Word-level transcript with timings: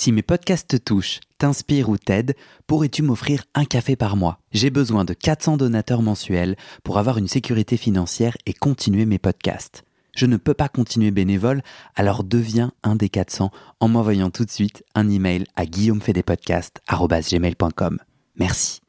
Si 0.00 0.12
mes 0.12 0.22
podcasts 0.22 0.68
te 0.68 0.76
touchent, 0.76 1.18
t'inspirent 1.38 1.88
ou 1.88 1.98
t'aident, 1.98 2.36
pourrais-tu 2.68 3.02
m'offrir 3.02 3.42
un 3.56 3.64
café 3.64 3.96
par 3.96 4.14
mois? 4.14 4.38
J'ai 4.52 4.70
besoin 4.70 5.04
de 5.04 5.12
400 5.12 5.56
donateurs 5.56 6.02
mensuels 6.02 6.54
pour 6.84 6.98
avoir 6.98 7.18
une 7.18 7.26
sécurité 7.26 7.76
financière 7.76 8.36
et 8.46 8.52
continuer 8.52 9.06
mes 9.06 9.18
podcasts. 9.18 9.82
Je 10.14 10.26
ne 10.26 10.36
peux 10.36 10.54
pas 10.54 10.68
continuer 10.68 11.10
bénévole, 11.10 11.62
alors 11.96 12.22
deviens 12.22 12.70
un 12.84 12.94
des 12.94 13.08
400 13.08 13.50
en 13.80 13.88
m'envoyant 13.88 14.30
tout 14.30 14.44
de 14.44 14.52
suite 14.52 14.84
un 14.94 15.10
email 15.10 15.46
à 15.56 15.66
guillaumefedepodcast.com. 15.66 17.98
Merci. 18.36 18.80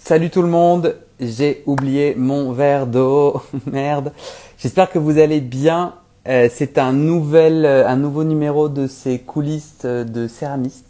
Salut 0.00 0.30
tout 0.30 0.40
le 0.40 0.48
monde, 0.48 0.96
j'ai 1.20 1.62
oublié 1.66 2.14
mon 2.14 2.52
verre 2.52 2.86
d'eau. 2.86 3.42
Merde. 3.66 4.14
J'espère 4.56 4.90
que 4.90 4.98
vous 4.98 5.18
allez 5.18 5.42
bien 5.42 5.96
euh, 6.26 6.48
c'est 6.50 6.78
un 6.78 6.92
nouvel, 6.92 7.66
euh, 7.66 7.86
un 7.86 7.96
nouveau 7.96 8.24
numéro 8.24 8.70
de 8.70 8.86
ces 8.86 9.18
coulisses 9.18 9.82
euh, 9.84 10.04
de 10.04 10.26
céramistes. 10.26 10.86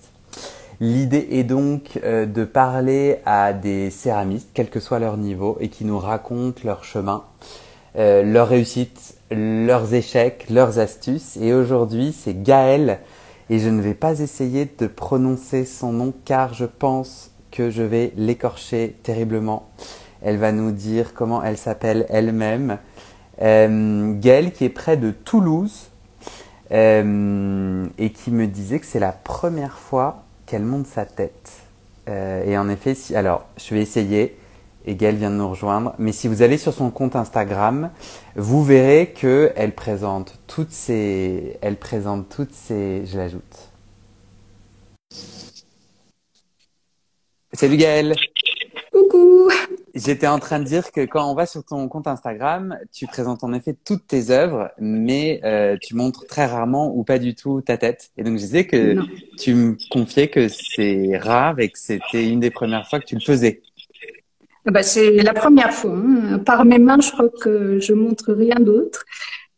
L'idée 0.80 1.28
est 1.30 1.45
donc 1.45 2.00
de 2.02 2.45
parler 2.45 3.20
à 3.24 3.52
des 3.52 3.91
céramistes, 3.91 4.48
quel 4.55 4.68
que 4.68 4.80
soit 4.80 4.98
leur 4.98 5.16
niveau, 5.16 5.56
et 5.60 5.68
qui 5.68 5.84
nous 5.84 6.00
racontent 6.00 6.60
leur 6.64 6.82
chemin, 6.82 7.22
leurs 7.94 8.48
réussites, 8.48 9.14
leurs 9.30 9.94
échecs, 9.94 10.46
leurs 10.50 10.80
astuces. 10.80 11.36
Et 11.36 11.55
aujourd'hui, 11.55 12.12
c'est 12.12 12.42
Gaëlle, 12.42 12.98
et 13.50 13.60
je 13.60 13.69
ne 13.69 13.80
vais 13.80 13.94
pas 13.94 14.19
essayer 14.19 14.69
de 14.78 14.88
prononcer 14.88 15.64
son 15.64 15.92
nom 15.92 16.12
car 16.24 16.55
je 16.55 16.66
pense 16.66 17.30
que 17.52 17.70
je 17.70 17.82
vais 17.82 18.12
l'écorcher 18.16 18.96
terriblement. 19.05 19.69
Elle 20.22 20.38
va 20.38 20.50
nous 20.50 20.72
dire 20.72 21.14
comment 21.14 21.42
elle 21.42 21.56
s'appelle 21.56 22.05
elle-même. 22.08 22.78
Euh, 23.42 24.14
Gaëlle 24.18 24.52
qui 24.52 24.64
est 24.64 24.70
près 24.70 24.96
de 24.96 25.10
Toulouse 25.10 25.90
euh, 26.70 27.86
et 27.98 28.10
qui 28.10 28.30
me 28.30 28.46
disait 28.46 28.78
que 28.78 28.86
c'est 28.86 29.00
la 29.00 29.12
première 29.12 29.78
fois 29.78 30.22
qu'elle 30.46 30.62
monte 30.62 30.86
sa 30.86 31.04
tête. 31.04 31.52
Euh, 32.08 32.44
et 32.44 32.56
en 32.58 32.68
effet, 32.68 32.94
si, 32.94 33.16
alors 33.16 33.46
je 33.56 33.74
vais 33.74 33.80
essayer. 33.80 34.36
Et 34.86 34.96
Gaëlle 34.96 35.16
vient 35.16 35.30
de 35.30 35.36
nous 35.36 35.48
rejoindre. 35.48 35.94
Mais 35.98 36.12
si 36.12 36.28
vous 36.28 36.42
allez 36.42 36.58
sur 36.58 36.74
son 36.74 36.91
compte 36.91 37.16
Instagram, 37.16 37.91
vous 38.36 38.62
verrez 38.62 39.14
que 39.18 39.50
elle 39.56 39.74
présente 39.74 40.38
toutes 40.46 40.72
ces, 40.72 41.56
elle 41.62 41.76
présente 41.76 42.28
toutes 42.28 42.52
ces, 42.52 43.06
je 43.06 43.16
l'ajoute. 43.16 43.70
Salut 47.54 47.76
Gaëlle. 47.76 48.14
Coucou. 48.92 49.48
J'étais 49.95 50.27
en 50.27 50.41
train 50.41 50.59
de 50.59 50.64
dire 50.64 50.91
que 50.91 51.05
quand 51.05 51.31
on 51.31 51.37
va 51.37 51.47
sur 51.47 51.64
ton 51.64 51.87
compte 51.89 52.09
Instagram, 52.09 52.77
tu 52.92 53.06
présentes 53.06 53.45
en 53.45 53.53
effet 53.53 53.77
toutes 53.84 54.09
tes 54.09 54.31
œuvres, 54.31 54.73
mais 54.81 55.41
euh, 55.45 55.77
tu 55.81 55.95
montres 55.95 56.27
très 56.27 56.47
rarement 56.47 56.92
ou 56.97 57.05
pas 57.05 57.20
du 57.20 57.37
tout 57.37 57.61
ta 57.61 57.77
tête. 57.77 58.11
Et 58.17 58.25
donc 58.25 58.34
je 58.34 58.42
disais 58.42 58.67
que 58.67 58.97
tu 59.39 59.55
me 59.55 59.77
confiais 59.91 60.27
que 60.28 60.48
c'est 60.48 61.17
rare 61.17 61.61
et 61.61 61.69
que 61.69 61.78
c'était 61.78 62.28
une 62.28 62.41
des 62.41 62.50
premières 62.50 62.89
fois 62.89 62.98
que 62.98 63.05
tu 63.05 63.15
le 63.15 63.20
faisais. 63.20 63.62
Ah 64.67 64.72
bah, 64.72 64.83
c'est 64.83 65.12
la 65.12 65.33
première 65.33 65.72
fois. 65.72 65.92
Hein. 65.92 66.39
Par 66.41 66.65
mes 66.65 66.81
mains, 66.81 67.00
je 67.00 67.12
crois 67.12 67.28
que 67.28 67.78
je 67.78 67.92
montre 67.92 68.33
rien 68.33 68.59
d'autre. 68.59 69.05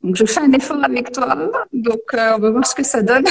Donc 0.03 0.17
je 0.17 0.27
fais 0.27 0.41
un 0.41 0.53
effort 0.53 0.84
avec 0.84 1.12
toi. 1.12 1.51
Donc 1.73 2.01
euh, 2.12 2.33
on 2.37 2.41
va 2.41 2.51
voir 2.51 2.67
ce 2.67 2.75
que 2.75 2.84
ça 2.84 3.01
donne. 3.01 3.25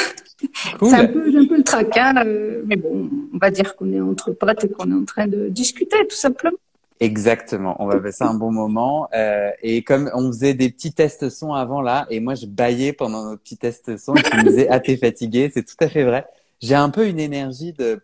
C'est 0.81 0.95
un 0.95 1.05
peu, 1.05 1.27
un 1.37 1.45
peu 1.45 1.57
le 1.57 1.63
traquin, 1.63 2.25
euh, 2.25 2.63
mais 2.65 2.77
bon, 2.77 3.09
on 3.31 3.37
va 3.37 3.51
dire 3.51 3.75
qu'on 3.75 3.93
est 3.93 4.01
entre 4.01 4.31
potes 4.31 4.63
et 4.63 4.69
qu'on 4.69 4.89
est 4.89 4.95
en 4.95 5.05
train 5.05 5.27
de 5.27 5.49
discuter 5.49 5.97
tout 6.07 6.15
simplement. 6.15 6.57
Exactement, 7.01 7.75
on 7.79 7.87
va 7.87 7.99
passer 7.99 8.23
un 8.23 8.33
bon 8.33 8.51
moment. 8.51 9.09
Euh, 9.13 9.51
et 9.61 9.83
comme 9.83 10.09
on 10.13 10.27
faisait 10.27 10.53
des 10.53 10.69
petits 10.69 10.93
tests 10.93 11.29
son 11.29 11.53
avant 11.53 11.81
là, 11.81 12.07
et 12.09 12.21
moi 12.21 12.35
je 12.35 12.45
baillais 12.45 12.93
pendant 12.93 13.31
nos 13.31 13.37
petits 13.37 13.57
tests 13.57 13.97
son, 13.97 14.15
et 14.15 14.23
tu 14.23 14.37
me 14.37 14.43
disais 14.43 14.67
ah 14.69 14.79
t'es 14.79 14.95
fatigué, 14.95 15.51
c'est 15.53 15.63
tout 15.63 15.75
à 15.81 15.89
fait 15.89 16.03
vrai. 16.03 16.25
J'ai 16.61 16.75
un 16.75 16.89
peu 16.89 17.07
une 17.07 17.19
énergie 17.19 17.73
de. 17.73 18.01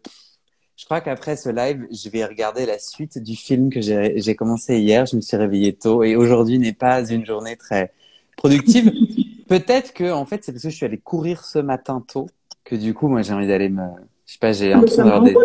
Je 0.76 0.86
crois 0.86 1.00
qu'après 1.00 1.38
ce 1.38 1.48
live, 1.50 1.88
je 1.92 2.10
vais 2.10 2.26
regarder 2.26 2.66
la 2.66 2.80
suite 2.80 3.18
du 3.18 3.36
film 3.36 3.70
que 3.70 3.80
j'ai 3.80 4.36
commencé 4.36 4.80
hier. 4.80 5.06
Je 5.06 5.16
me 5.16 5.22
suis 5.22 5.38
réveillé 5.38 5.74
tôt 5.74 6.04
et 6.04 6.16
aujourd'hui 6.18 6.60
n'est 6.60 6.74
pas 6.74 7.08
une 7.08 7.26
journée 7.26 7.56
très 7.56 7.94
productive. 8.36 8.92
Peut-être 9.48 9.94
que 9.94 10.12
en 10.12 10.26
fait 10.26 10.44
c'est 10.44 10.52
parce 10.52 10.64
que 10.64 10.70
je 10.70 10.76
suis 10.76 10.86
allé 10.86 10.98
courir 10.98 11.46
ce 11.46 11.60
matin 11.60 12.04
tôt 12.06 12.28
que 12.66 12.76
du 12.76 12.94
coup 12.94 13.08
moi 13.08 13.22
j'ai 13.22 13.34
envie 13.34 13.48
d'aller 13.48 13.70
me 13.70 13.84
je 14.32 14.36
sais 14.36 14.40
pas, 14.40 14.54
j'ai 14.54 14.72
un 14.72 14.80
peu 14.80 14.88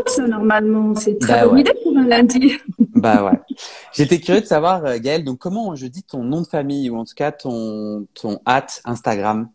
ça 0.07 0.29
normalement, 0.29 0.95
c'est 0.95 1.19
très 1.19 1.41
bah 1.41 1.49
bonne 1.49 1.59
idée 1.59 1.75
pour 1.83 1.99
un 1.99 2.07
lundi. 2.07 2.53
bah 2.79 3.25
ouais. 3.25 3.57
J'étais 3.93 4.21
curieux 4.21 4.43
de 4.43 4.47
savoir, 4.47 4.85
euh, 4.87 4.99
Gaëlle, 5.01 5.25
donc 5.25 5.39
comment 5.39 5.75
je 5.75 5.89
dis 5.89 6.05
ton 6.05 6.23
nom 6.23 6.41
de 6.41 6.47
famille 6.47 6.89
ou 6.89 6.97
en 6.97 7.05
tout 7.05 7.17
cas 7.17 7.33
ton 7.33 8.07
ton 8.15 8.39
hâte 8.47 8.81
Instagram? 8.85 9.49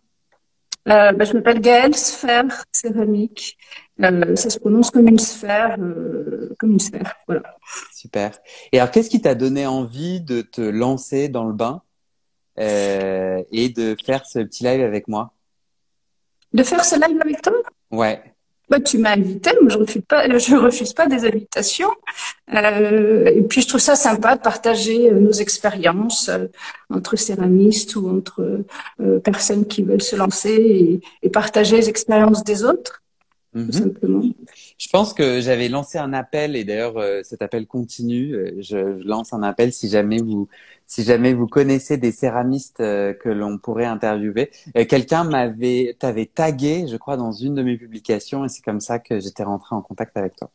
Euh, 0.90 1.14
bah, 1.14 1.24
je 1.24 1.32
m'appelle 1.32 1.62
Gaëlle 1.62 1.96
Sphère 1.96 2.66
Céramique. 2.74 3.58
Euh, 4.02 4.36
ça 4.36 4.50
se 4.50 4.60
prononce 4.60 4.92
comme 4.92 5.08
une 5.08 5.20
sphère, 5.20 5.78
euh, 5.80 6.54
comme 6.60 6.74
une 6.74 6.80
sphère. 6.82 7.16
Voilà. 7.26 7.56
Super. 7.94 8.38
Et 8.74 8.82
alors, 8.82 8.92
qu'est-ce 8.92 9.10
qui 9.10 9.22
t'a 9.22 9.36
donné 9.36 9.66
envie 9.66 10.20
de 10.20 10.42
te 10.42 10.60
lancer 10.60 11.30
dans 11.30 11.46
le 11.46 11.54
bain 11.54 11.84
euh, 12.60 13.42
et 13.50 13.70
de 13.70 13.96
faire 14.06 14.26
ce 14.26 14.40
petit 14.40 14.66
live 14.66 14.82
avec 14.82 15.08
moi? 15.08 15.32
De 16.52 16.64
faire 16.64 16.84
ce 16.84 16.96
live 16.96 17.18
avec 17.22 17.42
toi? 17.42 17.54
Ouais. 17.92 18.31
Bah, 18.72 18.80
tu 18.80 19.00
m'as 19.00 19.18
invité, 19.18 19.52
moi 19.60 19.70
je 19.70 19.78
refuse 19.78 20.02
pas, 20.08 20.30
je 20.30 20.56
refuse 20.56 20.94
pas 20.94 21.06
des 21.06 21.26
invitations. 21.26 21.92
Euh, 22.54 23.26
et 23.26 23.42
puis 23.42 23.62
je 23.62 23.68
trouve 23.68 23.82
ça 23.82 23.98
sympa 23.98 24.38
de 24.38 24.42
partager 24.42 25.12
euh, 25.12 25.20
nos 25.20 25.34
expériences 25.34 26.30
euh, 26.30 26.48
entre 26.90 27.18
céramistes 27.18 27.98
ou 27.98 28.10
entre 28.10 28.64
euh, 29.02 29.20
personnes 29.20 29.66
qui 29.66 29.84
veulent 29.84 30.02
se 30.02 30.16
lancer 30.16 30.54
et, 30.54 31.02
et 31.22 31.30
partager 31.30 31.76
les 31.76 31.90
expériences 31.90 32.46
des 32.46 32.64
autres. 32.64 33.01
Tout 33.54 33.60
mhm. 33.60 33.72
simplement. 33.72 34.24
Je 34.78 34.88
pense 34.90 35.14
que 35.14 35.42
j'avais 35.42 35.68
lancé 35.68 35.98
un 35.98 36.14
appel 36.14 36.56
et 36.56 36.64
d'ailleurs 36.64 36.96
cet 37.24 37.42
appel 37.42 37.68
continue. 37.68 38.34
Je, 38.58 38.62
je, 38.62 39.04
lance 39.04 39.34
un 39.34 39.44
appel 39.44 39.74
si 39.74 39.90
jamais 39.90 40.22
vous 40.22 40.48
si 40.92 41.04
jamais 41.04 41.34
vous 41.34 41.48
connaissez 41.48 41.96
des 41.96 42.12
céramistes 42.12 42.82
euh, 42.82 43.14
que 43.14 43.30
l'on 43.30 43.58
pourrait 43.58 43.86
interviewer. 43.86 44.52
Euh, 44.76 44.84
quelqu'un 44.84 45.24
m'avait, 45.24 45.96
t'avait 45.98 46.26
tagué, 46.26 46.86
je 46.86 46.98
crois, 46.98 47.16
dans 47.16 47.32
une 47.32 47.56
de 47.56 47.64
mes 47.64 47.78
publications, 47.78 48.44
et 48.44 48.50
c'est 48.50 48.62
comme 48.62 48.82
ça 48.82 49.00
que 49.00 49.22
j'étais 49.22 49.44
rentré 49.44 49.74
en 49.74 49.82
contact 49.82 50.18
avec 50.18 50.36
toi. 50.36 50.52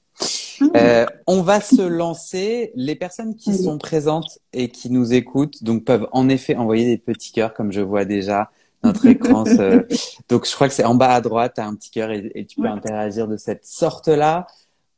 Ah. 0.61 0.65
Euh, 0.77 1.07
on 1.27 1.41
va 1.41 1.63
se 1.63 1.81
lancer. 1.81 2.71
Les 2.75 2.97
personnes 2.97 3.35
qui 3.35 3.55
sont 3.55 3.79
présentes 3.79 4.39
et 4.53 4.69
qui 4.69 4.91
nous 4.91 5.15
écoutent, 5.15 5.65
donc 5.65 5.85
peuvent 5.85 6.07
en 6.13 6.29
effet 6.29 6.55
envoyer 6.55 6.85
des 6.85 6.99
petits 6.99 7.33
cœurs, 7.33 7.55
comme 7.55 7.73
je 7.73 7.81
vois 7.81 8.05
déjà 8.05 8.51
notre 8.87 9.07
écran. 9.07 9.45
Donc 10.29 10.47
je 10.47 10.55
crois 10.55 10.69
que 10.69 10.75
c'est 10.75 10.85
en 10.85 10.95
bas 10.95 11.15
à 11.15 11.21
droite, 11.21 11.53
tu 11.57 11.61
as 11.61 11.67
un 11.67 11.75
petit 11.75 11.91
cœur 11.91 12.11
et, 12.11 12.31
et 12.35 12.47
tu 12.47 12.61
peux 12.61 12.69
interagir 12.69 13.29
de 13.29 13.37
cette 13.37 13.65
sorte-là 13.67 14.47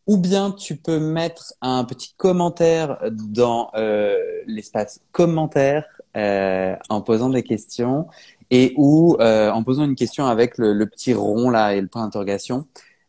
ou 0.06 0.16
bien 0.16 0.50
tu 0.50 0.76
peux 0.76 0.98
mettre 0.98 1.52
un 1.60 1.84
petit 1.84 2.14
commentaire 2.16 2.98
dans 3.12 3.70
euh, 3.74 4.16
l'espace 4.46 5.00
commentaire 5.12 5.84
euh, 6.16 6.74
en 6.88 7.02
posant 7.02 7.28
des 7.28 7.42
questions 7.42 8.06
et 8.50 8.72
ou 8.76 9.16
euh, 9.20 9.50
en 9.50 9.62
posant 9.62 9.84
une 9.84 9.94
question 9.94 10.26
avec 10.26 10.56
le, 10.56 10.72
le, 10.72 10.86
petit 10.86 11.12
rond 11.12 11.50
là 11.50 11.74
et 11.74 11.80
le 11.80 11.86
point 11.86 12.02
d'interrogation, 12.02 12.66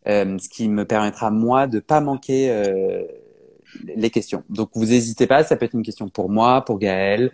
euh, 0.07 0.37
ce 0.37 0.49
qui 0.49 0.67
me 0.67 0.85
permettra 0.85 1.31
moi 1.31 1.67
de 1.67 1.79
pas 1.79 2.01
manquer 2.01 2.51
euh, 2.51 3.03
les 3.95 4.09
questions. 4.09 4.43
Donc 4.49 4.71
vous 4.73 4.85
n'hésitez 4.85 5.27
pas, 5.27 5.43
ça 5.43 5.55
peut 5.55 5.65
être 5.65 5.75
une 5.75 5.83
question 5.83 6.09
pour 6.09 6.29
moi, 6.29 6.65
pour 6.65 6.79
Gaël, 6.79 7.31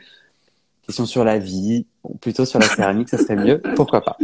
question 0.85 1.05
sur 1.05 1.23
la 1.23 1.37
vie, 1.37 1.87
ou 2.03 2.15
plutôt 2.15 2.45
sur 2.45 2.59
la 2.59 2.67
céramique, 2.67 3.09
ça 3.09 3.17
serait 3.17 3.35
mieux, 3.35 3.61
pourquoi 3.75 4.01
pas. 4.01 4.17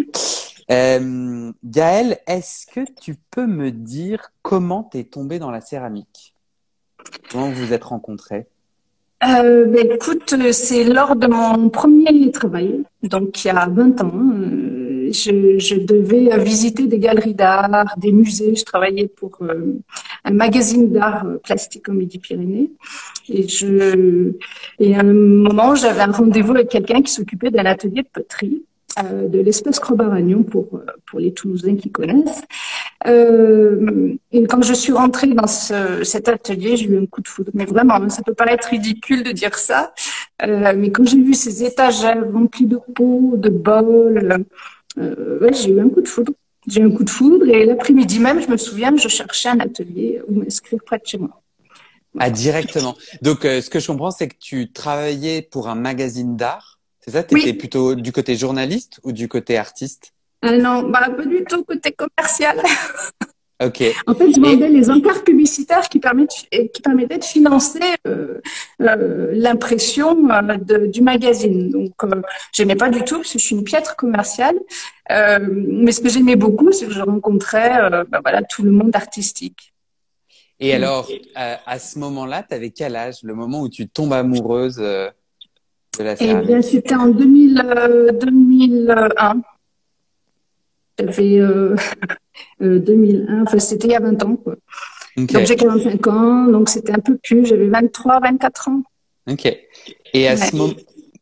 Euh, 0.72 1.52
Gaëlle, 1.64 2.20
est-ce 2.28 2.66
que 2.66 2.82
tu 3.02 3.16
peux 3.32 3.46
me 3.46 3.72
dire 3.72 4.32
comment 4.42 4.88
tu 4.90 5.00
es 5.00 5.04
tombée 5.04 5.40
dans 5.40 5.52
la 5.52 5.60
céramique? 5.60 6.34
Comment 7.30 7.50
vous 7.50 7.66
vous 7.66 7.74
êtes 7.74 7.84
rencontrés? 7.84 8.48
Euh, 9.24 9.66
ben, 9.66 9.92
écoute, 9.92 10.34
c'est 10.52 10.84
lors 10.84 11.16
de 11.16 11.28
mon 11.28 11.70
premier 11.70 12.32
travail, 12.32 12.84
donc 13.04 13.44
il 13.44 13.48
y 13.48 13.52
a 13.52 13.68
20 13.68 14.02
ans. 14.02 14.12
Euh, 15.28 15.60
je, 15.60 15.76
devais 15.76 16.38
visiter 16.38 16.88
des 16.88 17.00
galeries 17.00 17.34
d'art, 17.34 17.96
des 17.98 18.12
musées. 18.12 18.56
Je 18.56 18.64
travaillais 18.64 19.08
pour 19.08 19.38
euh, 19.42 19.74
un 20.24 20.32
magazine 20.32 20.92
d'art 20.92 21.26
plastique 21.44 21.90
au 21.90 21.94
Midi-Pyrénées. 21.94 22.72
Et, 23.30 24.96
à 24.96 25.00
un 25.00 25.04
moment, 25.04 25.76
j'avais 25.76 26.02
un 26.02 26.12
rendez-vous 26.12 26.54
avec 26.54 26.70
quelqu'un 26.70 27.02
qui 27.02 27.12
s'occupait 27.12 27.52
d'un 27.52 27.66
atelier 27.66 28.04
de 28.04 28.08
poterie. 28.12 28.64
Euh, 29.00 29.30
de 29.30 29.40
l'espèce 29.40 29.80
Crobaragnon 29.80 30.44
pour, 30.44 30.68
euh, 30.74 30.86
pour 31.06 31.22
les 31.22 31.32
Toulousains 31.32 31.78
qui 31.78 31.90
connaissent. 31.92 32.42
Euh, 33.08 34.14
et 34.32 34.44
quand 34.46 34.62
je 34.62 34.74
suis 34.74 34.92
rentrée 34.92 35.28
dans 35.28 35.48
ce, 35.48 36.04
cet 36.04 36.28
atelier, 36.28 36.76
j'ai 36.76 36.88
eu 36.88 36.98
un 36.98 37.06
coup 37.06 37.22
de 37.22 37.28
foudre. 37.28 37.52
Mais 37.54 37.66
vraiment, 37.66 38.08
ça 38.10 38.22
peut 38.22 38.34
paraître 38.34 38.68
ridicule 38.70 39.24
de 39.24 39.32
dire 39.32 39.56
ça, 39.56 39.94
euh, 40.44 40.74
mais 40.76 40.92
quand 40.92 41.06
j'ai 41.06 41.22
vu 41.22 41.34
ces 41.34 41.64
étagères 41.64 42.24
remplies 42.32 42.66
de 42.66 42.80
pots, 42.94 43.36
de 43.38 43.50
bols, 43.50 44.32
euh, 44.32 44.38
ouais, 44.98 45.54
j'ai 45.54 45.72
eu 45.72 45.80
un 45.80 45.90
coup 45.90 46.02
de 46.02 46.08
foudre. 46.08 46.34
J'ai 46.68 46.82
eu 46.82 46.86
un 46.86 46.92
coup 46.92 47.04
de 47.04 47.10
foudre 47.10 47.48
et 47.48 47.66
l'après-midi 47.66 48.20
même, 48.20 48.42
je 48.42 48.48
me 48.48 48.58
souviens, 48.58 48.96
je 48.96 49.08
cherchais 49.08 49.50
un 49.50 49.60
atelier 49.60 50.22
où 50.28 50.36
m'inscrire 50.36 50.80
près 50.86 51.00
de 51.00 51.06
chez 51.06 51.18
moi. 51.18 51.42
Ah, 52.20 52.30
directement. 52.30 52.96
Donc, 53.22 53.44
ce 53.44 53.70
que 53.70 53.80
je 53.80 53.88
comprends, 53.88 54.12
c'est 54.12 54.28
que 54.28 54.36
tu 54.40 54.72
travaillais 54.72 55.42
pour 55.42 55.70
un 55.70 55.76
magazine 55.76 56.36
d'art 56.36 56.72
c'est 57.02 57.12
ça? 57.12 57.24
Tu 57.24 57.40
étais 57.40 57.54
plutôt 57.54 57.96
du 57.96 58.12
côté 58.12 58.36
journaliste 58.36 59.00
ou 59.04 59.12
du 59.12 59.28
côté 59.28 59.58
artiste? 59.58 60.14
Ah 60.44 60.56
non, 60.56 60.84
bah, 60.84 61.10
pas 61.10 61.26
du 61.26 61.44
tout 61.44 61.64
côté 61.64 61.92
commercial. 61.92 62.62
En 64.08 64.16
fait, 64.16 64.32
je 64.32 64.42
vendais 64.42 64.70
les 64.70 64.90
encarts 64.90 65.24
publicitaires 65.24 65.88
qui, 65.88 66.00
permettaient, 66.00 66.70
qui 66.74 66.82
permettaient 66.82 67.20
de 67.20 67.24
financer 67.24 67.80
euh, 68.08 68.40
euh, 68.82 69.32
l'impression 69.34 70.18
euh, 70.32 70.88
du 70.88 71.02
magazine. 71.02 71.70
Donc, 71.70 71.94
j'aimais 72.52 72.76
pas 72.76 72.90
du 72.90 73.04
tout 73.04 73.18
parce 73.18 73.34
que 73.34 73.40
je 73.40 73.46
suis 73.46 73.56
une 73.56 73.64
piètre 73.64 73.96
commerciale. 73.96 74.56
Mais 75.10 75.92
ce 75.92 76.00
que 76.00 76.10
j'aimais 76.10 76.36
beaucoup, 76.36 76.72
c'est 76.72 76.88
que 76.88 76.94
je 76.94 77.02
rencontrais 77.02 78.06
bah, 78.10 78.22
voilà, 78.24 78.42
tout 78.44 78.64
le 78.64 78.72
monde 78.72 78.96
artistique. 78.96 79.74
Et 80.60 80.74
alors, 80.74 81.08
à, 81.36 81.80
ce 81.80 82.00
moment-là, 82.00 82.44
tu 82.48 82.56
avais 82.56 82.70
quel 82.72 82.96
âge 82.96 83.18
Le 83.24 83.36
moment 83.36 83.62
où 83.62 83.70
tu 83.70 83.88
tombes 83.88 84.14
amoureuse 84.14 84.78
de 84.78 85.12
la 86.00 86.16
céramique 86.16 86.46
Eh 86.46 86.48
bien, 86.48 86.62
c'était 86.62 86.96
en 86.96 87.08
2000, 87.08 88.16
2001. 88.22 89.42
J'avais 91.02 91.40
2001, 92.60 93.40
euh, 93.40 93.42
enfin 93.44 93.60
c'était 93.60 93.88
il 93.88 93.92
y 93.92 93.96
a 93.96 94.00
20 94.00 94.24
ans. 94.24 94.36
Quoi. 94.36 94.56
Donc 95.18 95.46
j'ai 95.46 95.56
45 95.56 96.08
ans, 96.08 96.46
donc 96.46 96.70
c'était 96.70 96.94
un 96.94 97.00
peu 97.00 97.18
plus, 97.18 97.46
j'avais 97.46 97.68
23, 97.68 98.20
24 98.20 98.70
ans. 98.70 98.84
Ok. 99.30 99.46
Et 100.14 100.28
à 100.28 100.38
ce 100.38 100.56
moment 100.56 100.74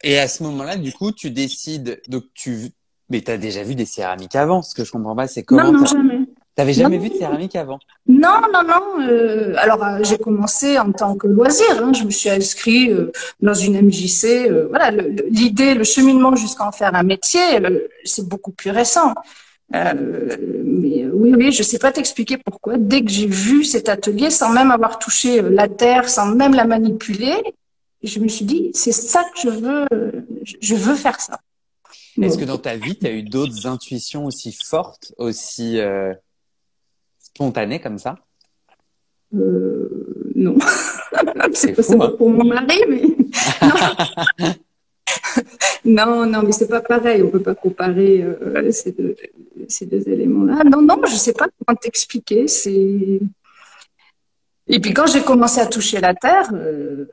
et 0.04 0.18
à 0.18 0.28
ce 0.28 0.44
moment-là, 0.44 0.78
du 0.78 0.94
coup, 0.94 1.12
tu 1.12 1.30
décides, 1.30 2.02
donc 2.08 2.24
tu, 2.34 2.70
mais 3.10 3.22
tu 3.22 3.32
as 3.32 3.38
déjà 3.38 3.64
vu 3.64 3.76
des 3.76 3.86
céramiques 3.86 4.36
avant. 4.36 4.62
Ce 4.62 4.74
que 4.74 4.86
je 4.86 4.92
comprends 4.92 5.16
pas, 5.16 5.28
c'est 5.28 5.44
comment. 5.44 5.72
Non, 5.72 5.80
non, 5.80 5.86
jamais. 5.86 6.20
T'avais 6.56 6.74
jamais 6.74 6.98
vu 6.98 7.10
de 7.10 7.16
céramique 7.16 7.56
avant? 7.56 7.80
Non, 8.08 8.42
non, 8.54 8.64
non. 8.64 9.08
Euh, 9.08 9.54
alors 9.58 9.82
euh, 9.82 10.00
j'ai 10.04 10.18
commencé 10.18 10.78
en 10.78 10.92
tant 10.92 11.16
que 11.16 11.28
loisir. 11.28 11.82
Hein. 11.82 11.94
Je 11.94 12.04
me 12.04 12.10
suis 12.10 12.30
inscrit 12.30 12.92
euh, 12.92 13.14
dans 13.40 13.54
une 13.54 13.80
MJC. 13.82 14.50
voilà, 14.70 14.92
l'idée, 15.30 15.74
le, 15.74 15.86
cheminement 15.86 16.36
jusqu'à 16.36 16.66
en 16.68 16.74
faire 16.74 16.96
un 16.96 17.04
métier, 17.04 17.40
c'est 18.04 18.28
beaucoup 18.28 18.52
plus 18.52 18.72
récent. 18.72 19.14
Euh, 19.76 20.38
mais 20.64 21.06
oui, 21.06 21.34
oui, 21.36 21.52
je 21.52 21.62
sais 21.62 21.78
pas 21.78 21.92
t'expliquer 21.92 22.38
pourquoi. 22.38 22.78
Dès 22.78 23.04
que 23.04 23.12
j'ai 23.12 23.28
vu 23.28 23.64
cet 23.64 23.88
atelier, 23.88 24.30
sans 24.32 24.52
même 24.52 24.72
avoir 24.72 24.98
touché 24.98 25.42
euh, 25.42 25.50
la 25.50 25.68
terre, 25.68 26.10
sans 26.10 26.34
même 26.34 26.54
la 26.54 26.66
manipuler, 26.66 27.36
je 28.02 28.20
me 28.20 28.28
suis 28.28 28.46
dit, 28.46 28.72
c'est 28.74 28.92
ça 28.92 29.24
que 29.24 29.42
je 29.42 29.50
veux, 29.50 29.86
je 30.62 30.76
veux 30.76 30.96
faire 30.96 31.20
ça. 31.20 31.40
Est-ce 32.22 32.38
que 32.38 32.46
dans 32.46 32.58
ta 32.58 32.76
vie, 32.76 32.98
tu 32.98 33.06
as 33.08 33.12
eu 33.12 33.24
d'autres 33.24 33.68
intuitions 33.68 34.26
aussi 34.26 34.52
fortes, 34.52 35.14
aussi 35.18 35.80
euh, 35.80 36.14
spontanées 37.20 37.80
comme 37.80 37.98
ça? 37.98 38.18
Euh, 39.36 40.32
Non. 40.36 40.58
c'est 41.54 41.74
pas 41.74 42.06
hein. 42.06 42.16
pour 42.18 42.30
mon 42.30 42.44
mari, 42.44 42.82
mais 42.90 43.02
non. 43.62 44.56
non, 45.86 46.26
non, 46.26 46.44
mais 46.44 46.52
c'est 46.52 46.68
pas 46.68 46.82
pareil. 46.82 47.22
On 47.22 47.30
peut 47.30 47.42
pas 47.42 47.56
comparer 47.56 48.22
euh, 48.22 48.72
ces, 49.70 49.86
deux, 49.86 50.08
éléments-là. 50.08 50.64
Non, 50.66 50.82
non, 50.82 51.00
je 51.06 51.16
sais 51.16 51.34
pas 51.34 51.48
comment 51.66 51.78
t'expliquer. 51.78 52.48
Et 54.72 54.80
puis 54.80 54.94
quand 54.94 55.08
j'ai 55.08 55.22
commencé 55.22 55.60
à 55.60 55.66
toucher 55.66 56.00
la 56.00 56.14
terre, 56.14 56.52
euh, 56.54 57.06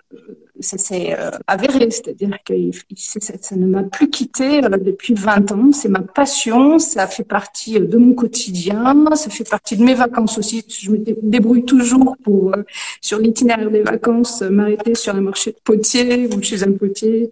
ça 0.61 0.77
s'est 0.77 1.17
euh, 1.19 1.31
avéré, 1.47 1.91
c'est-à-dire 1.91 2.37
que 2.45 2.55
ça, 2.97 3.57
ne 3.57 3.67
m'a 3.67 3.83
plus 3.83 4.11
quitté 4.11 4.61
depuis 4.61 5.15
20 5.15 5.53
ans. 5.53 5.73
C'est 5.73 5.89
ma 5.89 6.03
passion, 6.03 6.79
ça 6.79 7.07
fait 7.07 7.25
partie 7.25 7.81
de 7.81 7.97
mon 7.97 8.13
quotidien, 8.13 8.95
ça 9.15 9.31
fait 9.31 9.49
partie 9.49 9.79
de 9.79 9.85
mes 9.85 9.95
vacances 9.95 10.37
aussi. 10.37 10.65
Je 10.69 10.91
me 10.91 10.99
débrouille 10.99 11.65
toujours 11.65 12.19
pour, 12.23 12.55
sur 13.01 13.19
l'itinéraire 13.19 13.71
des 13.71 13.83
vacances, 13.83 14.43
m'arrêter 14.43 14.95
sur 14.95 15.15
un 15.15 15.23
marché 15.23 15.53
de 15.53 15.59
potier 15.65 16.29
ou 16.35 16.43
chez 16.43 16.63
un 16.63 16.73
potier. 16.73 17.31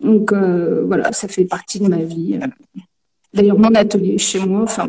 Donc 0.00 0.32
euh, 0.32 0.82
voilà, 0.86 1.12
ça 1.12 1.28
fait 1.28 1.44
partie 1.44 1.78
de 1.78 1.88
ma 1.88 2.02
vie. 2.02 2.38
D'ailleurs, 3.34 3.58
mon 3.58 3.74
atelier 3.74 4.18
chez 4.18 4.40
moi, 4.40 4.62
enfin, 4.62 4.88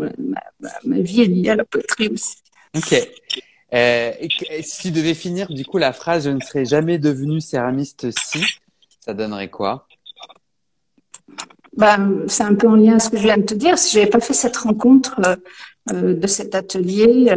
ma, 0.84 1.00
vie 1.00 1.22
est 1.22 1.26
liée 1.26 1.50
à 1.50 1.56
la 1.56 1.64
poterie 1.64 2.10
aussi. 2.10 2.36
Ok. 2.76 2.96
Euh, 3.74 4.12
si 4.62 4.82
tu 4.82 4.92
devais 4.92 5.14
finir 5.14 5.48
du 5.48 5.66
coup 5.66 5.78
la 5.78 5.94
phrase, 5.94 6.26
je 6.26 6.30
ne 6.30 6.40
serais 6.40 6.66
jamais 6.66 7.00
devenue 7.00 7.42
céramiste 7.42 8.08
si, 8.12 8.44
ça 9.00 9.14
donnerait 9.14 9.50
quoi? 9.50 9.88
Ben, 11.76 12.24
c'est 12.28 12.44
un 12.44 12.54
peu 12.54 12.68
en 12.68 12.76
lien 12.76 12.92
avec 12.92 13.02
ce 13.02 13.10
que 13.10 13.18
je 13.18 13.24
viens 13.24 13.38
de 13.38 13.44
te 13.44 13.56
dire. 13.56 13.78
Si 13.80 13.96
j'avais 13.96 14.10
pas 14.10 14.20
fait 14.20 14.34
cette 14.34 14.58
rencontre 14.58 15.20
euh, 15.92 16.14
de 16.14 16.28
cet 16.28 16.54
atelier 16.54 17.34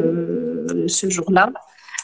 ce 0.88 1.08
jour-là, 1.08 1.52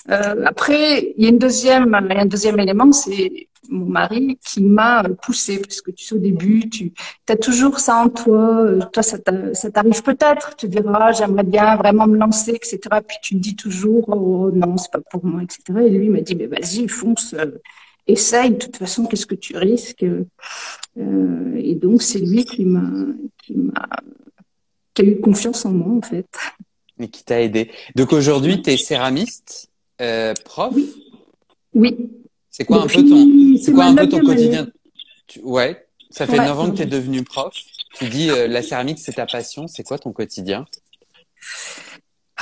après, 0.08 1.14
il 1.16 1.24
y 1.24 1.26
a 1.26 1.30
une 1.30 1.38
deuxième, 1.38 1.96
il 2.10 2.14
y 2.14 2.18
a 2.18 2.22
un 2.22 2.26
deuxième 2.26 2.58
élément, 2.58 2.90
c'est 2.92 3.48
mon 3.68 3.86
mari 3.86 4.38
qui 4.44 4.62
m'a 4.62 5.04
poussé 5.22 5.58
parce 5.58 5.80
que 5.80 5.90
tu 5.90 6.04
sais 6.04 6.14
au 6.14 6.18
début 6.18 6.68
tu 6.68 6.92
as 7.28 7.36
toujours 7.36 7.78
ça 7.78 7.96
en 7.96 8.08
toi 8.08 8.64
euh, 8.64 8.80
toi 8.92 9.02
ça 9.02 9.18
t'arrive 9.18 10.02
peut-être 10.02 10.56
tu 10.56 10.68
diras 10.68 11.12
j'aimerais 11.12 11.44
bien 11.44 11.76
vraiment 11.76 12.06
me 12.06 12.16
lancer 12.18 12.52
etc 12.52 12.80
puis 13.06 13.16
tu 13.22 13.34
te 13.36 13.40
dis 13.40 13.56
toujours 13.56 14.08
oh 14.08 14.50
non 14.52 14.76
c'est 14.76 14.90
pas 14.90 15.00
pour 15.00 15.24
moi 15.24 15.42
etc 15.42 15.80
et 15.86 15.90
lui 15.90 16.08
m'a 16.08 16.20
dit 16.20 16.34
mais 16.34 16.46
vas-y 16.46 16.88
fonce 16.88 17.34
euh, 17.34 17.60
essaye 18.06 18.50
de 18.50 18.56
toute 18.56 18.76
façon 18.76 19.06
qu'est-ce 19.06 19.26
que 19.26 19.36
tu 19.36 19.56
risques 19.56 20.04
euh, 20.04 21.54
et 21.56 21.74
donc 21.76 22.02
c'est 22.02 22.18
lui 22.18 22.44
qui 22.44 22.64
m'a 22.64 22.90
qui 23.42 23.54
m'a 23.54 23.88
qui 24.94 25.02
a 25.02 25.04
eu 25.04 25.20
confiance 25.20 25.64
en 25.64 25.70
moi 25.70 25.96
en 25.96 26.02
fait. 26.02 26.26
Et 26.98 27.08
qui 27.08 27.24
t'a 27.24 27.40
aidé. 27.40 27.70
Donc 27.96 28.12
aujourd'hui 28.12 28.60
tu 28.60 28.70
es 28.70 28.76
céramiste 28.76 29.71
prof? 30.44 30.74
Oui 30.74 30.94
oui 31.74 32.10
c'est 32.52 32.66
quoi 32.66 32.82
un 32.82 32.86
peu 32.86 33.02
ton, 33.02 33.56
c'est 33.60 33.72
quoi 33.72 33.86
un 33.86 33.94
peu 33.94 34.06
ton 34.06 34.20
quotidien? 34.20 34.68
Ouais, 35.42 35.86
ça 36.10 36.26
fait 36.26 36.36
9 36.36 36.60
ans 36.60 36.70
que 36.70 36.76
tu 36.76 36.82
es 36.82 36.86
devenu 36.86 37.24
prof. 37.24 37.54
Tu 37.94 38.08
dis 38.08 38.30
euh, 38.30 38.46
la 38.46 38.62
céramique 38.62 38.98
c'est 38.98 39.14
ta 39.14 39.24
passion. 39.24 39.66
C'est 39.66 39.82
quoi 39.82 39.98
ton 39.98 40.12
quotidien? 40.12 40.66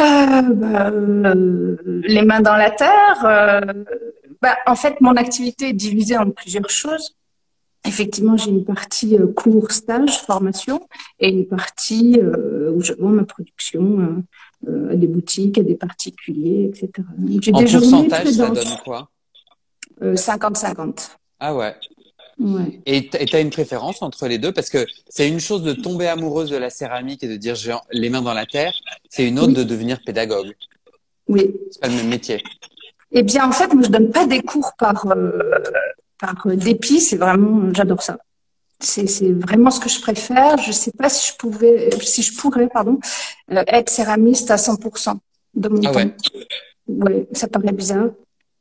Euh, 0.00 0.02
bah, 0.02 0.90
euh, 0.90 1.76
Les 2.04 2.22
mains 2.22 2.40
dans 2.40 2.56
la 2.56 2.70
terre. 2.72 3.64
Bah, 4.42 4.56
en 4.66 4.74
fait, 4.74 5.00
mon 5.00 5.16
activité 5.16 5.68
est 5.68 5.74
divisée 5.74 6.16
en 6.16 6.30
plusieurs 6.30 6.70
choses. 6.70 7.16
Effectivement, 7.86 8.36
j'ai 8.36 8.50
une 8.50 8.64
partie 8.64 9.16
cours, 9.36 9.70
stage, 9.70 10.18
formation, 10.22 10.88
et 11.18 11.28
une 11.28 11.46
partie 11.46 12.18
où 12.20 12.80
je 12.82 12.94
vends 12.94 13.10
ma 13.10 13.24
production 13.24 14.24
à 14.66 14.96
des 14.96 15.06
boutiques, 15.06 15.58
à 15.58 15.62
des 15.62 15.74
particuliers, 15.74 16.70
etc. 16.72 17.06
en 17.52 17.62
pourcentage, 17.62 18.28
ça 18.28 18.50
donne 18.50 18.64
quoi? 18.84 19.08
50-50. 20.02 20.80
Euh, 20.80 20.92
ah 21.40 21.54
ouais. 21.54 21.74
Ouais. 22.38 22.80
Et 22.86 23.08
tu 23.08 23.36
as 23.36 23.40
une 23.40 23.50
préférence 23.50 24.00
entre 24.02 24.26
les 24.26 24.38
deux? 24.38 24.52
Parce 24.52 24.70
que 24.70 24.86
c'est 25.08 25.28
une 25.28 25.40
chose 25.40 25.62
de 25.62 25.74
tomber 25.74 26.08
amoureuse 26.08 26.50
de 26.50 26.56
la 26.56 26.70
céramique 26.70 27.22
et 27.22 27.28
de 27.28 27.36
dire 27.36 27.54
j'ai 27.54 27.74
les 27.92 28.08
mains 28.08 28.22
dans 28.22 28.32
la 28.32 28.46
terre, 28.46 28.72
c'est 29.08 29.28
une 29.28 29.38
autre 29.38 29.52
de 29.52 29.62
devenir 29.62 30.00
pédagogue. 30.04 30.54
Oui. 31.28 31.54
C'est 31.70 31.80
pas 31.80 31.88
le 31.88 31.94
même 31.94 32.08
métier. 32.08 32.42
Eh 33.12 33.22
bien, 33.22 33.48
en 33.48 33.52
fait, 33.52 33.72
moi, 33.74 33.82
je 33.84 33.90
donne 33.90 34.10
pas 34.10 34.26
des 34.26 34.40
cours 34.40 34.72
par, 34.78 35.06
euh, 35.06 35.30
par 36.18 36.46
dépit, 36.46 37.00
c'est 37.00 37.16
vraiment, 37.16 37.72
j'adore 37.74 38.02
ça. 38.02 38.18
C'est, 38.80 39.32
vraiment 39.32 39.70
ce 39.70 39.80
que 39.80 39.88
je 39.88 40.00
préfère. 40.00 40.58
Je 40.58 40.72
sais 40.72 40.92
pas 40.92 41.08
si 41.08 41.32
je 41.32 41.36
pouvais, 41.36 41.90
si 42.00 42.22
je 42.22 42.36
pourrais, 42.36 42.68
pardon, 42.68 42.98
euh, 43.52 43.62
être 43.66 43.90
céramiste 43.90 44.50
à 44.50 44.56
100% 44.56 45.18
de 45.54 45.68
mon 45.68 45.80
ah 45.84 45.92
temps. 45.92 45.98
Ouais. 45.98 46.14
ouais, 46.88 47.28
ça 47.32 47.46
paraît 47.48 47.72
bizarre. 47.72 48.08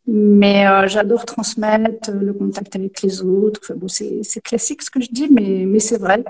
Mais 0.08 0.68
euh, 0.68 0.88
j'adore 0.88 1.26
transmettre 1.26 2.12
le 2.12 2.34
contact 2.34 2.76
avec 2.76 3.02
les 3.02 3.22
autres. 3.22 3.74
bon, 3.76 3.88
c'est, 3.88 4.22
classique 4.44 4.82
ce 4.82 4.90
que 4.90 5.02
je 5.02 5.10
dis, 5.12 5.28
mais, 5.30 5.66
mais 5.66 5.80
c'est 5.80 5.98
vrai. 5.98 6.24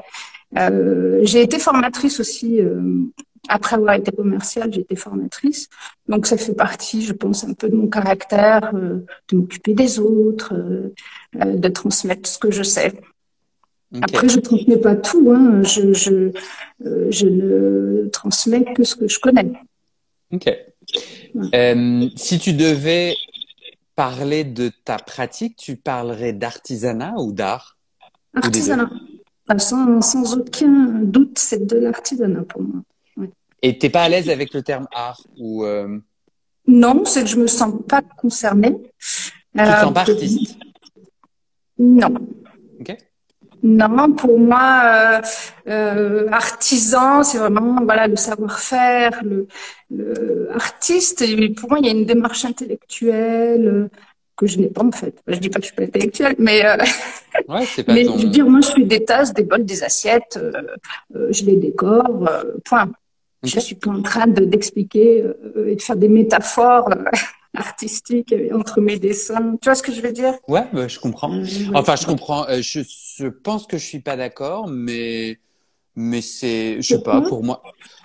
Euh, 0.58 1.20
j'ai 1.24 1.42
été 1.42 1.60
formatrice 1.60 2.20
aussi. 2.20 2.62
Euh, 2.62 3.06
après 3.48 3.76
avoir 3.76 3.96
été 3.96 4.12
commerciale, 4.12 4.74
j'ai 4.74 4.82
été 4.82 4.96
formatrice. 4.96 5.70
Donc 6.08 6.28
ça 6.28 6.38
fait 6.38 6.54
partie, 6.54 7.02
je 7.04 7.14
pense, 7.14 7.44
un 7.44 7.54
peu 7.54 7.70
de 7.70 7.76
mon 7.76 7.88
caractère, 7.88 8.72
euh, 8.74 9.06
de 9.30 9.38
m'occuper 9.38 9.74
des 9.74 10.00
autres, 10.00 10.54
euh, 10.54 10.94
de 11.36 11.70
transmettre 11.70 12.30
ce 12.30 12.38
que 12.38 12.52
je 12.52 12.64
sais. 12.64 12.94
Après, 14.02 14.30
je 14.30 14.40
transmets 14.40 14.78
pas 14.78 14.96
tout. 14.96 15.32
Hein. 15.32 15.64
Je, 15.64 15.94
je, 15.94 16.32
je 16.80 17.26
ne 17.26 18.08
transmets 18.10 18.64
que 18.74 18.84
ce 18.84 18.96
que 18.96 19.08
je 19.08 19.20
connais. 19.20 19.52
Ok. 20.32 20.48
si 22.16 22.40
tu 22.40 22.54
devais 22.54 23.16
parler 23.96 24.44
de 24.44 24.72
ta 24.86 24.98
pratique, 24.98 25.58
tu 25.58 25.76
parlerais 25.76 26.34
d'artisanat 26.34 27.16
ou 27.18 27.32
d'art? 27.32 27.78
Artisanat. 28.34 28.90
Sans, 29.58 30.02
sans, 30.02 30.38
aucun 30.38 31.02
doute, 31.02 31.40
c'est 31.40 31.66
de 31.66 31.78
l'artisanat 31.78 32.44
pour 32.44 32.62
moi. 32.62 32.82
Ouais. 33.18 33.30
Et 33.64 33.80
t'es 33.80 33.90
pas 33.90 34.04
à 34.04 34.10
l'aise 34.10 34.30
avec 34.30 34.54
le 34.54 34.62
terme 34.62 34.88
art 34.94 35.22
ou 35.40 35.66
euh... 35.66 35.98
Non, 36.68 37.04
c'est 37.04 37.24
que 37.24 37.30
je 37.30 37.38
me 37.38 37.48
sens 37.48 37.74
pas 37.88 38.04
concernée. 38.04 38.78
Tu 39.58 39.58
te 39.58 39.66
sens 39.66 39.94
pas 39.94 40.06
euh, 40.08 40.14
artiste? 40.14 40.58
Non. 41.80 42.14
Ok. 42.80 42.96
Non, 43.64 44.14
pour 44.14 44.40
moi, 44.40 44.82
euh, 44.86 45.22
euh, 45.68 46.28
artisan, 46.32 47.24
c'est 47.24 47.38
vraiment 47.38 47.84
voilà 47.84 48.08
le 48.08 48.16
savoir-faire, 48.16 49.22
le, 49.24 49.48
le, 49.92 50.50
artiste. 50.54 51.22
Et 51.22 51.50
pour 51.50 51.70
moi, 51.70 51.80
il 51.80 51.86
y 51.86 51.90
a 51.90 51.92
une 51.92 52.06
démarche 52.06 52.46
intellectuelle, 52.46 53.90
que 54.40 54.48
je 54.48 54.58
n'ai 54.58 54.70
pas 54.70 54.84
en 54.84 54.92
fait. 54.92 55.22
Je 55.28 55.38
dis 55.38 55.50
pas 55.50 55.60
que 55.60 55.66
je 55.66 55.68
suis 55.68 55.76
pas 55.76 55.84
intellectuelle, 55.84 56.36
mais 56.40 56.66
euh, 56.66 56.78
ouais, 57.50 57.66
c'est 57.66 57.84
pas 57.84 57.94
mais 57.96 58.06
ton... 58.06 58.18
je 58.18 58.24
veux 58.24 58.30
dire, 58.30 58.50
moi, 58.50 58.62
je 58.62 58.70
fais 58.70 58.84
des 58.84 59.04
tasses, 59.04 59.34
des 59.34 59.44
bols, 59.44 59.66
des 59.66 59.84
assiettes, 59.84 60.40
euh, 60.42 60.52
euh, 61.16 61.28
je 61.32 61.44
les 61.44 61.58
décore, 61.58 62.26
euh, 62.28 62.44
point. 62.64 62.90
Ok. 63.44 63.50
Je 63.54 63.60
suis 63.60 63.76
pas 63.76 63.92
en 63.92 64.02
train 64.02 64.28
de 64.28 64.46
d'expliquer 64.46 65.24
euh, 65.24 65.70
et 65.70 65.76
de 65.76 65.82
faire 65.82 65.98
des 65.98 66.10
métaphores 66.10 66.90
euh, 67.56 67.60
artistiques 67.60 68.34
euh, 68.34 68.58
entre 68.58 68.82
mes 68.82 69.00
dessins. 69.00 69.56
Tu 69.62 69.70
vois 69.70 69.76
ce 69.76 69.84
que 69.84 69.92
je 69.92 70.02
veux 70.02 70.12
dire? 70.12 70.34
Ouais, 70.48 70.66
bah, 70.74 70.88
je 70.88 71.00
comprends. 71.00 71.32
Euh, 71.34 71.46
Enfin, 71.74 71.96
je 71.96 72.06
comprends. 72.06 72.48
euh, 72.50 72.62
Je, 72.62 72.82
je 73.18 73.28
pense 73.28 73.68
que 73.68 73.78
je 73.78 73.86
suis 73.86 74.00
pas 74.00 74.16
d'accord, 74.16 74.68
mais 74.68 75.40
mais 75.96 76.22
c'est, 76.22 76.82
je 76.82 76.96
sais 76.96 77.02
pas. 77.02 77.22
Pour 77.22 77.44
moi, 77.44 77.62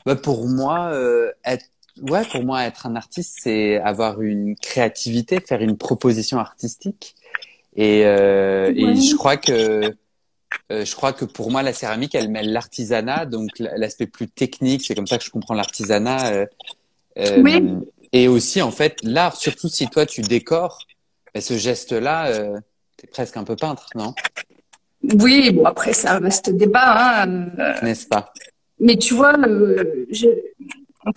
bah, 0.07 0.17
pour 0.17 0.49
moi, 0.49 0.91
euh, 0.93 1.31
être 1.45 1.67
ouais, 2.03 2.25
pour 2.25 2.43
moi, 2.45 2.65
être 2.65 2.87
un 2.87 2.97
artiste, 2.97 3.39
c'est 3.43 3.77
avoir 3.79 4.21
une 4.21 4.57
créativité, 4.57 5.41
faire 5.41 5.61
une 5.63 5.77
proposition 5.77 6.39
artistique. 6.39 7.15
Et 7.77 8.05
euh, 8.07 8.73
et 8.77 8.97
je 8.97 9.15
crois 9.17 9.37
que 9.37 9.95
euh, 10.73 10.85
je 10.85 10.95
crois 10.97 11.13
que 11.13 11.25
pour 11.25 11.51
moi, 11.51 11.63
la 11.63 11.73
céramique, 11.73 12.15
elle 12.15 12.29
mêle 12.31 12.53
l'artisanat, 12.53 13.27
donc 13.27 13.51
l'aspect 13.59 14.07
plus 14.07 14.29
technique. 14.29 14.85
C'est 14.87 14.95
comme 14.95 15.07
ça 15.07 15.19
que 15.19 15.25
je 15.25 15.31
comprends 15.31 15.55
l'artisanat. 15.55 16.33
euh, 16.33 16.47
euh, 17.19 17.43
Oui. 17.43 17.63
Et 18.15 18.29
aussi, 18.29 18.63
en 18.63 18.71
fait, 18.71 18.97
l'art, 19.03 19.37
surtout 19.37 19.69
si 19.69 19.89
toi 19.89 20.07
tu 20.07 20.21
décores, 20.23 20.79
bah, 21.35 21.41
ce 21.41 21.59
geste-là, 21.59 22.29
euh, 22.29 22.57
t'es 22.97 23.09
presque 23.09 23.37
un 23.37 23.43
peu 23.43 23.57
peintre, 23.57 23.89
non? 23.97 24.15
Oui, 25.21 25.51
bon 25.51 25.65
après 25.67 25.93
c'est 25.93 26.07
un 26.09 26.21
vaste 26.21 26.49
débat, 26.49 27.25
hein, 27.25 27.49
euh, 27.59 27.75
N'est-ce 27.83 28.07
pas? 28.07 28.33
mais 28.79 28.97
tu 28.97 29.15
vois, 29.15 29.37
euh, 29.47 30.07
je, 30.11 30.29
en, 31.05 31.11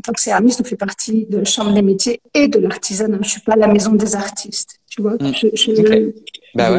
tant 0.00 0.12
que 0.12 0.20
céramiste, 0.20 0.60
on 0.60 0.64
fait 0.64 0.76
partie 0.76 1.26
de 1.26 1.38
la 1.38 1.44
chambre 1.44 1.74
des 1.74 1.82
métiers 1.82 2.20
et 2.32 2.46
de 2.46 2.60
l'artisanat. 2.60 3.18
Je 3.22 3.28
suis 3.28 3.40
pas 3.40 3.54
à 3.54 3.56
la 3.56 3.66
maison 3.66 3.92
des 3.92 4.14
artistes, 4.14 4.78
tu 4.88 5.02
vois. 5.02 5.14
Mm. 5.14 5.32
Je, 5.34 5.48
je- 5.52 5.80
Ok. 5.80 6.14
Bah 6.54 6.72
ouais. 6.72 6.78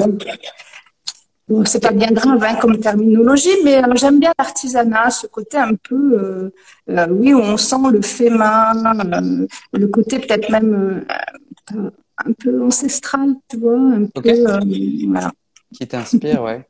C'est 1.63 1.81
pas 1.81 1.91
bien 1.91 2.11
grave 2.11 2.43
hein, 2.43 2.55
comme 2.55 2.77
terminologie, 2.77 3.55
mais 3.63 3.81
euh, 3.81 3.95
j'aime 3.95 4.19
bien 4.19 4.33
l'artisanat, 4.37 5.09
ce 5.11 5.27
côté 5.27 5.57
un 5.57 5.75
peu, 5.75 5.95
euh, 5.95 6.53
euh, 6.89 7.07
oui, 7.09 7.33
où 7.33 7.39
on 7.39 7.55
sent 7.55 7.89
le 7.89 8.01
fait 8.01 8.29
main, 8.29 8.73
le 9.71 9.87
côté 9.87 10.19
peut-être 10.19 10.49
même 10.49 11.05
un 11.73 12.31
peu 12.33 12.61
ancestral, 12.61 13.35
tu 13.47 13.57
vois, 13.59 13.79
un 13.79 14.05
peu, 14.07 14.43
voilà. 15.07 15.31
Qui 15.73 15.87
t'inspire, 15.87 16.43
ouais. 16.43 16.65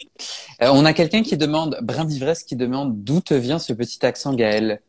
On 0.62 0.86
a 0.86 0.94
quelqu'un 0.94 1.24
qui 1.24 1.38
demande, 1.38 1.78
Brin 1.82 2.06
d'ivresse, 2.06 2.44
qui 2.44 2.56
demande 2.56 3.04
d'où 3.04 3.20
te 3.20 3.34
vient 3.34 3.60
ce 3.60 3.74
petit 3.74 4.06
accent 4.06 4.34
Gaël 4.36 4.82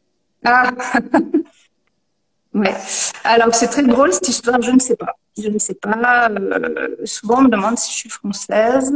Ah, 0.45 0.71
ouais. 2.55 2.75
Alors 3.25 3.55
c'est 3.55 3.69
très 3.69 3.83
drôle 3.83 4.13
cette 4.13 4.29
histoire, 4.29 4.61
je 4.61 4.71
ne 4.71 4.81
sais 4.81 4.97
pas, 4.97 5.17
je 5.37 5.49
ne 5.49 5.59
sais 5.59 5.75
pas. 5.75 6.29
Euh, 6.31 6.97
souvent 7.05 7.39
on 7.39 7.43
me 7.43 7.49
demande 7.49 7.79
si 7.79 7.91
je 7.93 7.97
suis 7.97 8.11
française. 8.11 8.95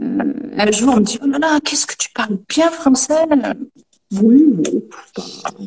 Euh, 0.00 0.32
un 0.56 0.70
jour 0.70 0.92
on 0.94 0.96
me 0.98 1.02
dit 1.04 1.18
oh 1.22 1.26
là 1.26 1.38
là, 1.38 1.60
qu'est-ce 1.64 1.86
que 1.86 1.96
tu 1.98 2.08
parles 2.12 2.38
bien 2.48 2.70
français? 2.70 3.14
Oui, 4.22 4.44
pas- 5.14 5.22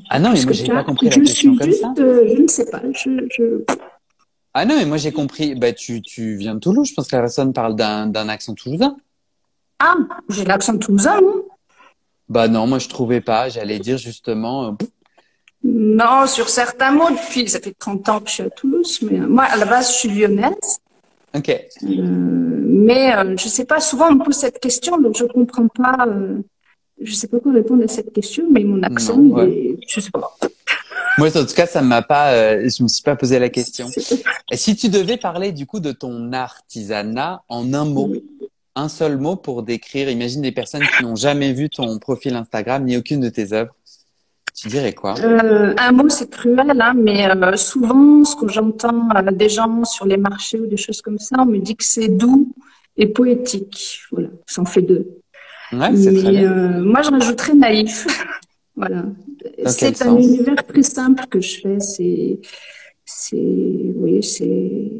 Ah 0.10 0.20
non, 0.20 0.32
mais 0.32 0.42
moi 0.42 0.46
que 0.46 0.54
j'ai 0.54 0.68
pas 0.68 0.84
compris 0.84 1.08
la 1.10 1.16
je 1.18 1.20
question 1.22 1.52
suis 1.52 1.60
comme 1.60 1.68
juste, 1.70 1.82
ça. 1.82 1.94
euh, 2.00 2.34
je 2.36 2.42
ne 2.42 2.48
sais 2.48 2.66
pas. 2.66 2.82
Je, 2.94 3.28
je... 3.36 3.64
Ah 4.54 4.66
non, 4.66 4.76
mais 4.78 4.86
moi 4.86 4.98
j'ai 4.98 5.12
compris. 5.12 5.54
Bah 5.56 5.74
tu 5.74 6.02
tu 6.02 6.36
viens 6.36 6.56
de 6.56 6.60
Toulouse. 6.60 6.88
Je 6.90 6.94
pense 6.94 7.08
que 7.08 7.16
la 7.16 7.22
personne 7.24 7.54
parle 7.54 7.76
d'un 7.76 8.08
d'un 8.08 8.30
accent 8.30 8.54
toulousain. 8.56 8.96
Ah, 9.80 9.96
j'ai 10.30 10.44
l'accent 10.46 10.78
toulousain, 10.78 11.20
non? 11.22 11.46
Bah 12.30 12.48
non, 12.48 12.68
moi 12.68 12.80
je 12.80 12.88
trouvais 12.88 13.22
pas. 13.22 13.50
J'allais 13.50 13.80
dire 13.80 13.98
justement. 13.98 14.70
euh, 14.70 14.72
Non, 15.64 16.26
sur 16.26 16.50
certains 16.50 16.92
mots, 16.92 17.10
depuis, 17.12 17.48
ça 17.48 17.60
fait 17.60 17.74
30 17.78 18.10
ans 18.10 18.20
que 18.22 18.30
je 18.30 18.34
suis 18.34 18.44
à 18.44 18.50
Toulouse, 18.50 19.00
mais 19.04 19.20
moi, 19.20 19.44
à 19.44 19.56
la 19.58 19.66
base, 19.66 19.90
je 19.92 19.94
suis 20.00 20.10
lyonnaise. 20.10 20.80
Ok. 21.34 21.50
Euh, 21.50 21.88
mais 21.88 23.16
euh, 23.16 23.36
je 23.38 23.48
sais 23.48 23.66
pas, 23.66 23.80
souvent 23.80 24.10
on 24.10 24.16
me 24.16 24.24
pose 24.24 24.36
cette 24.36 24.60
question, 24.60 25.00
donc 25.00 25.16
je 25.18 25.26
comprends 25.26 25.68
pas, 25.68 26.06
euh, 26.08 26.40
je 27.02 27.14
sais 27.14 27.28
pas 27.28 27.40
quoi 27.40 27.54
répondre 27.54 27.84
à 27.84 27.88
cette 27.88 28.12
question, 28.14 28.46
mais 28.52 28.64
mon 28.64 28.82
accent, 28.84 29.18
Non, 29.18 29.24
il 29.26 29.34
ouais. 29.34 29.50
est- 29.52 29.80
je 29.88 30.00
sais 30.00 30.12
pas. 30.12 30.36
Moi 31.18 31.28
en 31.38 31.46
tout 31.46 31.54
cas, 31.54 31.66
ça 31.68 31.82
m'a 31.82 32.02
pas. 32.02 32.34
euh, 32.34 32.70
je 32.70 32.84
me 32.84 32.88
suis 32.88 33.04
pas 33.04 33.16
posé 33.16 33.38
la 33.40 33.50
question. 33.50 33.88
Et 34.52 34.58
si 34.58 34.76
tu 34.76 34.90
devais 34.90 35.18
parler 35.18 35.52
du 35.52 35.66
coup 35.66 35.80
de 35.80 35.92
ton 35.92 36.32
artisanat 36.34 37.44
en 37.50 37.74
un 37.74 37.86
mot, 37.86 38.12
un 38.76 38.88
seul 38.88 39.18
mot 39.18 39.36
pour 39.36 39.64
décrire, 39.64 40.10
imagine 40.10 40.42
des 40.42 40.54
personnes 40.54 40.84
qui 40.98 41.04
n'ont 41.04 41.16
jamais 41.18 41.52
vu 41.54 41.70
ton 41.70 42.00
profil 42.00 42.36
Instagram 42.36 42.86
ni 42.86 42.96
aucune 42.98 43.20
de 43.20 43.30
tes 43.30 43.52
œuvres, 43.52 43.74
tu 44.54 44.68
dirais 44.68 44.94
quoi? 44.94 45.16
Euh, 45.20 45.74
un 45.78 45.92
mot, 45.92 46.10
c'est 46.10 46.30
cruel, 46.30 46.80
hein, 46.80 46.94
mais 46.96 47.30
euh, 47.30 47.56
souvent, 47.58 48.24
ce 48.24 48.36
que 48.36 48.48
j'entends 48.48 49.10
euh, 49.16 49.32
des 49.32 49.50
gens 49.50 49.84
sur 49.86 50.06
les 50.06 50.18
marchés 50.18 50.60
ou 50.60 50.68
des 50.68 50.78
choses 50.78 51.02
comme 51.02 51.18
ça, 51.18 51.38
on 51.40 51.46
me 51.46 51.60
dit 51.60 51.76
que 51.76 51.84
c'est 51.84 52.10
doux 52.10 52.54
et 52.98 53.08
poétique. 53.08 54.02
Voilà, 54.12 54.30
ça 54.46 54.62
en 54.62 54.66
fait 54.66 54.82
deux. 54.82 55.20
Ouais, 55.72 55.96
c'est 55.96 56.14
très 56.14 56.32
bien. 56.32 56.82
moi, 56.82 57.02
je 57.02 57.12
rajouterais 57.12 57.54
naïf. 57.54 58.06
voilà. 58.76 59.06
C'est 59.68 60.02
un 60.02 60.18
univers 60.18 60.66
très 60.66 60.84
simple 60.84 61.26
que 61.28 61.40
je 61.40 61.62
fais. 61.62 61.80
C'est, 61.80 62.40
c'est, 63.06 63.38
oui, 63.38 64.22
c'est, 64.22 64.92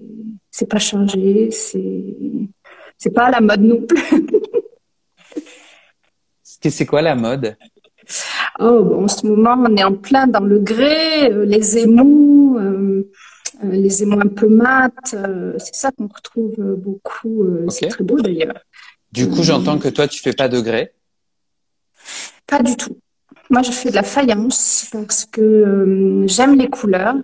c'est 0.50 0.68
pas 0.68 0.80
chargé. 0.80 1.50
C'est, 1.52 2.16
c'est 2.98 3.12
pas 3.12 3.26
à 3.26 3.32
la 3.32 3.42
mode 3.42 3.62
non 3.62 3.82
plus. 3.82 4.02
C'est 6.70 6.86
quoi 6.86 7.02
la 7.02 7.16
mode? 7.16 7.58
Oh, 8.62 8.94
en 9.04 9.08
ce 9.08 9.26
moment, 9.26 9.56
on 9.58 9.76
est 9.76 9.84
en 9.84 9.94
plein 9.96 10.28
dans 10.28 10.42
le 10.54 10.60
grès, 10.60 11.32
euh, 11.32 11.46
les 11.46 11.80
émaux, 11.80 12.60
euh, 12.60 13.10
euh, 13.64 13.72
les 13.72 14.04
un 14.04 14.28
peu 14.28 14.48
mat. 14.48 14.94
euh, 15.16 15.54
c'est 15.58 15.74
ça 15.76 15.92
qu'on 15.92 16.08
retrouve 16.08 16.56
beaucoup. 16.78 17.44
euh, 17.44 17.66
C'est 17.70 17.88
très 17.88 18.04
beau 18.04 18.20
d'ailleurs. 18.22 18.60
Du 19.12 19.28
coup, 19.30 19.42
j'entends 19.42 19.80
que 19.80 19.88
toi, 19.90 20.08
tu 20.08 20.22
fais 20.22 20.34
pas 20.34 20.48
de 20.48 20.60
grès. 20.62 20.94
Pas 22.46 22.62
du 22.62 22.76
tout. 22.78 22.98
Moi, 23.50 23.64
je 23.64 23.72
fais 23.72 23.90
de 23.90 23.96
la 23.96 24.04
faïence 24.04 24.88
parce 24.92 25.26
que 25.26 26.24
j'aime 26.28 26.56
les 26.58 26.70
couleurs 26.70 27.16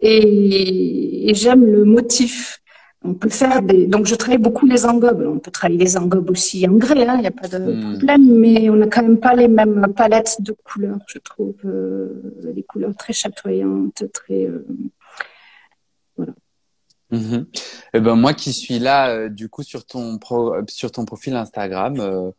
et, 0.00 1.30
et 1.30 1.34
j'aime 1.34 1.64
le 1.66 1.84
motif. 1.84 2.61
On 3.04 3.14
peut 3.14 3.28
faire 3.28 3.62
des. 3.62 3.86
Donc, 3.86 4.06
je 4.06 4.14
travaille 4.14 4.38
beaucoup 4.38 4.66
les 4.66 4.84
engobes. 4.86 5.24
On 5.26 5.38
peut 5.38 5.50
travailler 5.50 5.78
les 5.80 5.96
engobes 5.96 6.30
aussi 6.30 6.66
en 6.68 6.72
grès, 6.74 7.06
hein, 7.06 7.16
il 7.16 7.20
n'y 7.22 7.26
a 7.26 7.30
pas 7.32 7.48
de 7.48 7.58
Hmm. 7.58 7.80
problème, 7.94 8.38
mais 8.38 8.70
on 8.70 8.76
n'a 8.76 8.86
quand 8.86 9.02
même 9.02 9.18
pas 9.18 9.34
les 9.34 9.48
mêmes 9.48 9.92
palettes 9.96 10.36
de 10.40 10.54
couleurs, 10.64 10.98
je 11.08 11.18
trouve. 11.18 11.54
euh, 11.64 12.08
des 12.54 12.62
couleurs 12.62 12.94
très 12.96 13.12
chatoyantes, 13.12 14.04
très. 14.12 14.46
euh, 14.46 14.66
Mhm. 17.10 17.46
Eh 17.92 18.00
ben 18.00 18.16
moi 18.16 18.32
qui 18.32 18.54
suis 18.54 18.78
là, 18.78 19.10
euh, 19.10 19.28
du 19.28 19.50
coup, 19.50 19.62
sur 19.62 19.84
ton 19.84 20.16
pro, 20.16 20.54
sur 20.68 20.90
ton 20.90 21.04
profil 21.04 21.34
Instagram, 21.36 21.96
euh, 22.00 22.30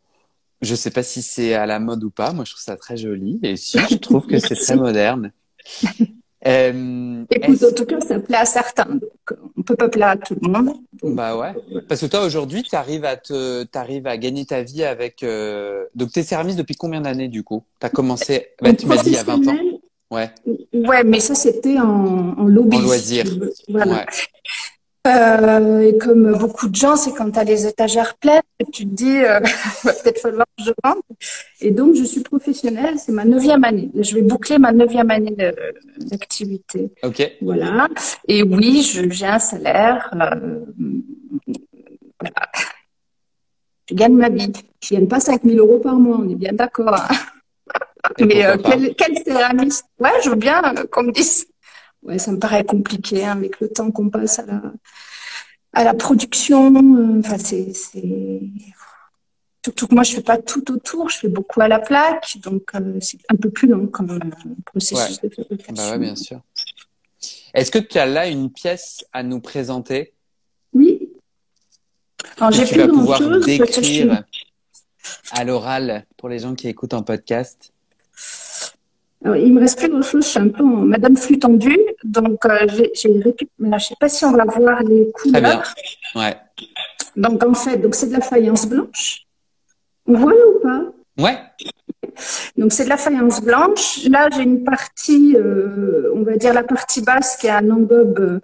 je 0.62 0.74
sais 0.74 0.90
pas 0.90 1.04
si 1.04 1.22
c'est 1.22 1.54
à 1.54 1.64
la 1.66 1.78
mode 1.78 2.02
ou 2.02 2.10
pas. 2.10 2.32
Moi, 2.32 2.44
je 2.44 2.50
trouve 2.52 2.62
ça 2.64 2.76
très 2.76 2.96
joli. 2.96 3.38
Et 3.44 3.56
si, 3.56 3.78
je 3.88 3.96
trouve 3.96 4.26
que 4.26 4.38
c'est 4.40 4.54
très 4.56 4.74
moderne. 4.76 5.30
Euh, 6.46 7.24
Écoute, 7.30 7.62
en 7.62 7.74
tout 7.74 7.86
cas, 7.86 8.00
ça 8.00 8.18
plaît 8.20 8.36
à 8.36 8.44
certains. 8.44 8.84
Donc, 8.84 9.38
on 9.56 9.62
peut 9.62 9.76
pas 9.76 9.88
plaire 9.88 10.08
à 10.08 10.16
tout 10.16 10.36
le 10.40 10.48
monde. 10.48 10.74
Donc, 11.02 11.14
Bah 11.14 11.36
ouais. 11.36 11.54
Parce 11.88 12.02
que 12.02 12.06
toi, 12.06 12.24
aujourd'hui, 12.24 12.62
tu 12.62 12.74
arrives 12.76 13.04
à 13.04 13.16
te, 13.16 13.62
t'arrives 13.64 14.06
à 14.06 14.16
gagner 14.18 14.44
ta 14.44 14.62
vie 14.62 14.84
avec. 14.84 15.22
Euh... 15.22 15.84
Donc, 15.94 16.12
t'es 16.12 16.22
service 16.22 16.56
depuis 16.56 16.74
combien 16.74 17.00
d'années, 17.00 17.28
du 17.28 17.42
coup? 17.42 17.62
T'as 17.80 17.88
commencé. 17.88 18.48
Bah, 18.60 18.72
tu 18.74 18.86
m'as 18.86 18.96
dit 18.96 19.10
il 19.10 19.14
y 19.14 19.16
a 19.16 19.22
20 19.24 19.48
ans. 19.48 19.56
Ouais. 20.10 20.30
Ouais, 20.74 21.02
mais 21.02 21.20
ça, 21.20 21.34
c'était 21.34 21.78
en, 21.78 22.34
en 22.38 22.44
lobby. 22.44 22.76
En 22.76 22.80
si 22.80 22.84
loisir. 22.86 23.24
tu. 23.24 23.40
Voilà. 23.72 23.92
Ouais. 23.92 24.06
Euh, 25.06 25.80
et 25.80 25.98
comme 25.98 26.32
beaucoup 26.38 26.68
de 26.68 26.74
gens, 26.74 26.96
c'est 26.96 27.12
quand 27.12 27.30
tu 27.30 27.38
as 27.38 27.44
les 27.44 27.66
étagères 27.66 28.14
pleines 28.16 28.40
tu 28.72 28.86
te 28.86 28.94
dis, 28.94 29.18
euh, 29.18 29.38
va 29.84 29.92
peut-être 29.92 30.18
falloir 30.20 30.46
que 30.56 30.64
je 30.64 30.70
vende. 30.82 31.02
Et 31.60 31.70
donc, 31.70 31.94
je 31.94 32.04
suis 32.04 32.20
professionnelle, 32.22 32.98
c'est 32.98 33.12
ma 33.12 33.24
neuvième 33.26 33.64
année. 33.64 33.90
Je 33.94 34.14
vais 34.14 34.22
boucler 34.22 34.58
ma 34.58 34.72
neuvième 34.72 35.10
année 35.10 35.36
d'activité. 35.98 36.90
Ok. 37.02 37.32
Voilà. 37.42 37.88
Et 38.26 38.42
oui, 38.42 38.82
j'ai 38.82 39.26
un 39.26 39.38
salaire. 39.38 40.10
euh, 40.14 40.60
voilà. 42.20 42.34
Je 43.90 43.94
gagne 43.94 44.14
ma 44.14 44.30
vie. 44.30 44.52
Je 44.82 44.94
gagne 44.94 45.06
pas 45.08 45.20
5000 45.20 45.58
euros 45.58 45.78
par 45.78 45.96
mois, 45.96 46.18
on 46.20 46.28
est 46.28 46.34
bien 46.34 46.52
d'accord. 46.52 46.94
hein. 46.94 47.08
Mais 48.20 48.44
euh, 48.44 48.56
quel, 48.62 48.94
quel 48.94 49.18
céramiste 49.24 49.84
Ouais, 49.98 50.10
je 50.22 50.30
veux 50.30 50.36
bien 50.36 50.62
euh, 50.76 50.84
qu'on 50.90 51.04
me 51.04 51.12
dise. 51.12 51.46
Ouais, 52.04 52.18
ça 52.18 52.30
me 52.32 52.38
paraît 52.38 52.64
compliqué 52.64 53.24
hein, 53.24 53.32
avec 53.32 53.60
le 53.60 53.68
temps 53.68 53.90
qu'on 53.90 54.10
passe 54.10 54.38
à 54.38 54.46
la, 54.46 54.62
à 55.72 55.84
la 55.84 55.94
production. 55.94 56.74
euh, 56.74 57.18
Enfin, 57.20 57.38
c'est, 57.38 57.72
c'est... 57.72 58.40
Surtout 59.64 59.86
que 59.88 59.94
moi, 59.94 60.02
je 60.04 60.14
fais 60.16 60.22
pas 60.22 60.36
tout 60.36 60.70
autour, 60.70 61.08
je 61.08 61.18
fais 61.20 61.28
beaucoup 61.28 61.62
à 61.62 61.68
la 61.68 61.78
plaque, 61.78 62.36
donc 62.42 62.74
euh, 62.74 62.98
c'est 63.00 63.18
un 63.30 63.36
peu 63.36 63.48
plus 63.48 63.66
long 63.66 63.86
comme 63.86 64.18
processus 64.66 65.20
de 65.22 65.30
fabrication. 65.30 65.74
Bah 65.74 65.92
ouais, 65.92 65.98
bien 65.98 66.14
sûr. 66.14 66.40
Est-ce 67.54 67.70
que 67.70 67.78
tu 67.78 67.96
as 67.98 68.04
là 68.04 68.28
une 68.28 68.50
pièce 68.50 69.06
à 69.14 69.22
nous 69.22 69.40
présenter? 69.40 70.12
Oui. 70.74 71.08
Alors, 72.36 72.50
j'ai 72.52 72.64
tu 72.66 72.74
plus 72.74 72.82
vas 72.82 72.88
pouvoir 72.88 73.18
suis- 73.22 73.58
décrire 73.58 74.24
à 75.30 75.44
l'oral 75.44 76.04
pour 76.18 76.28
les 76.28 76.38
gens 76.40 76.54
qui 76.54 76.68
écoutent 76.68 76.94
en 76.94 77.02
podcast 77.02 77.72
il 79.24 79.54
me 79.54 79.60
reste 79.60 79.78
plus 79.78 79.88
grand 79.88 80.02
chose. 80.02 80.24
Je 80.24 80.30
suis 80.30 80.38
un 80.38 80.48
peu 80.48 80.62
en 80.62 80.84
Madame 80.84 81.16
Flux 81.16 81.38
tendue. 81.38 81.78
Donc, 82.02 82.44
euh, 82.44 82.66
j'ai 82.94 83.12
récupéré. 83.20 83.78
Je 83.78 83.84
sais 83.84 83.94
pas 83.98 84.08
si 84.08 84.24
on 84.24 84.32
va 84.32 84.44
voir 84.44 84.82
les 84.82 85.10
couleurs. 85.12 85.32
Très 85.32 85.40
bien. 85.40 85.62
Ouais. 86.14 86.36
Donc, 87.16 87.42
en 87.44 87.54
fait, 87.54 87.78
donc 87.78 87.94
c'est 87.94 88.08
de 88.08 88.12
la 88.12 88.20
faïence 88.20 88.66
blanche. 88.68 89.22
On 90.06 90.14
voit 90.14 90.32
ou 90.32 90.60
pas? 90.60 90.82
Ouais. 91.18 91.38
Donc, 92.56 92.72
c'est 92.72 92.84
de 92.84 92.90
la 92.90 92.96
faïence 92.98 93.40
blanche. 93.40 94.06
Là, 94.08 94.28
j'ai 94.30 94.42
une 94.42 94.62
partie, 94.62 95.36
euh, 95.36 96.12
on 96.14 96.22
va 96.22 96.36
dire 96.36 96.52
la 96.52 96.62
partie 96.62 97.00
basse 97.00 97.36
qui 97.36 97.46
est 97.46 97.50
un 97.50 97.70
engobe 97.70 98.40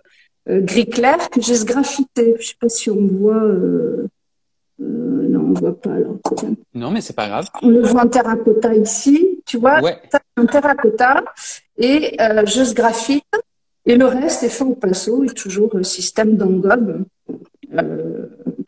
euh, 0.49 0.61
gris 0.63 0.89
clair 0.89 1.29
que 1.31 1.41
j'ai 1.43 1.57
sgraffité. 1.57 2.37
Je 2.41 2.47
sais 2.49 2.55
pas 2.59 2.69
si 2.69 2.91
on 2.91 3.07
voit. 3.07 3.35
Euh, 3.35 4.09
non, 4.79 5.41
on 5.51 5.53
voit 5.53 5.79
pas 5.79 5.93
alors. 5.93 6.17
Non, 6.75 6.91
mais 6.91 7.03
c'est 7.03 7.15
pas 7.15 7.29
grave. 7.29 7.49
On 7.63 7.69
le 7.69 7.83
voit 7.83 8.03
en 8.03 8.09
terracotta 8.09 8.75
ici. 8.75 9.30
Tu 9.51 9.59
vois, 9.59 9.81
ouais. 9.81 9.99
en 10.37 10.47
terracotta 10.47 11.25
et 11.77 12.17
je 12.47 12.63
sgraffite. 12.63 13.25
Et 13.85 13.97
le 13.97 14.07
reste 14.07 14.45
est 14.45 14.49
fait 14.49 14.63
au 14.63 14.77
pinceau 14.77 15.25
et 15.25 15.35
toujours 15.35 15.77
le 15.77 15.83
système 15.83 16.37
d'engobe 16.37 17.05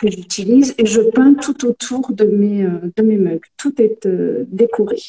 que 0.00 0.10
j'utilise 0.10 0.74
et 0.78 0.86
je 0.86 1.02
peins 1.02 1.34
tout 1.34 1.64
autour 1.66 2.12
de 2.12 2.24
mes, 2.24 2.64
de 2.96 3.02
mes 3.02 3.16
mugs. 3.16 3.46
Tout 3.56 3.80
est 3.80 4.08
décoré. 4.48 5.00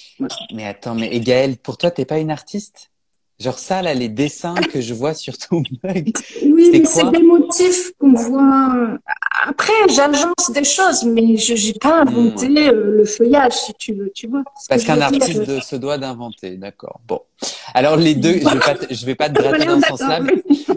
Mais 0.54 0.68
attends, 0.68 0.94
mais 0.94 1.20
Gaëlle, 1.20 1.58
pour 1.58 1.80
toi, 1.80 1.90
t'es 1.90 2.06
pas 2.06 2.20
une 2.20 2.30
artiste? 2.30 2.92
Genre 3.44 3.60
ça, 3.60 3.82
là, 3.82 3.94
les 3.94 4.08
dessins 4.08 4.54
que 4.54 4.80
je 4.80 4.94
vois 4.94 5.14
sur 5.14 5.38
ton. 5.38 5.64
Oui, 5.84 6.70
mais 6.72 6.86
c'est 6.86 7.12
des 7.12 7.22
motifs 7.22 7.92
qu'on 8.00 8.14
voit. 8.14 8.98
Après, 9.46 9.74
j'agence 9.90 10.50
des 10.54 10.64
choses, 10.64 11.04
mais 11.04 11.36
je 11.36 11.54
n'ai 11.54 11.74
pas 11.74 12.04
inventé 12.04 12.48
hmm. 12.48 12.58
euh, 12.58 12.98
le 12.98 13.06
feuillage, 13.06 13.52
si 13.52 13.74
tu 13.74 13.96
veux, 13.96 14.10
tu 14.16 14.28
vois. 14.28 14.44
Parce 14.70 14.86
qu'un 14.86 15.02
artiste 15.02 15.60
se 15.60 15.76
doit 15.76 15.98
d'inventer, 15.98 16.56
d'accord. 16.56 17.02
Bon. 17.06 17.20
Alors 17.74 17.98
les 17.98 18.16
deux, 18.16 18.40
je 18.40 18.48
vais 18.48 18.96
je 18.96 19.06
vais 19.06 19.16
pas 19.16 19.30
te 19.30 19.34
gratter 19.42 19.66
dans 19.66 19.82
ce 19.82 19.88
sens-là, 19.88 20.22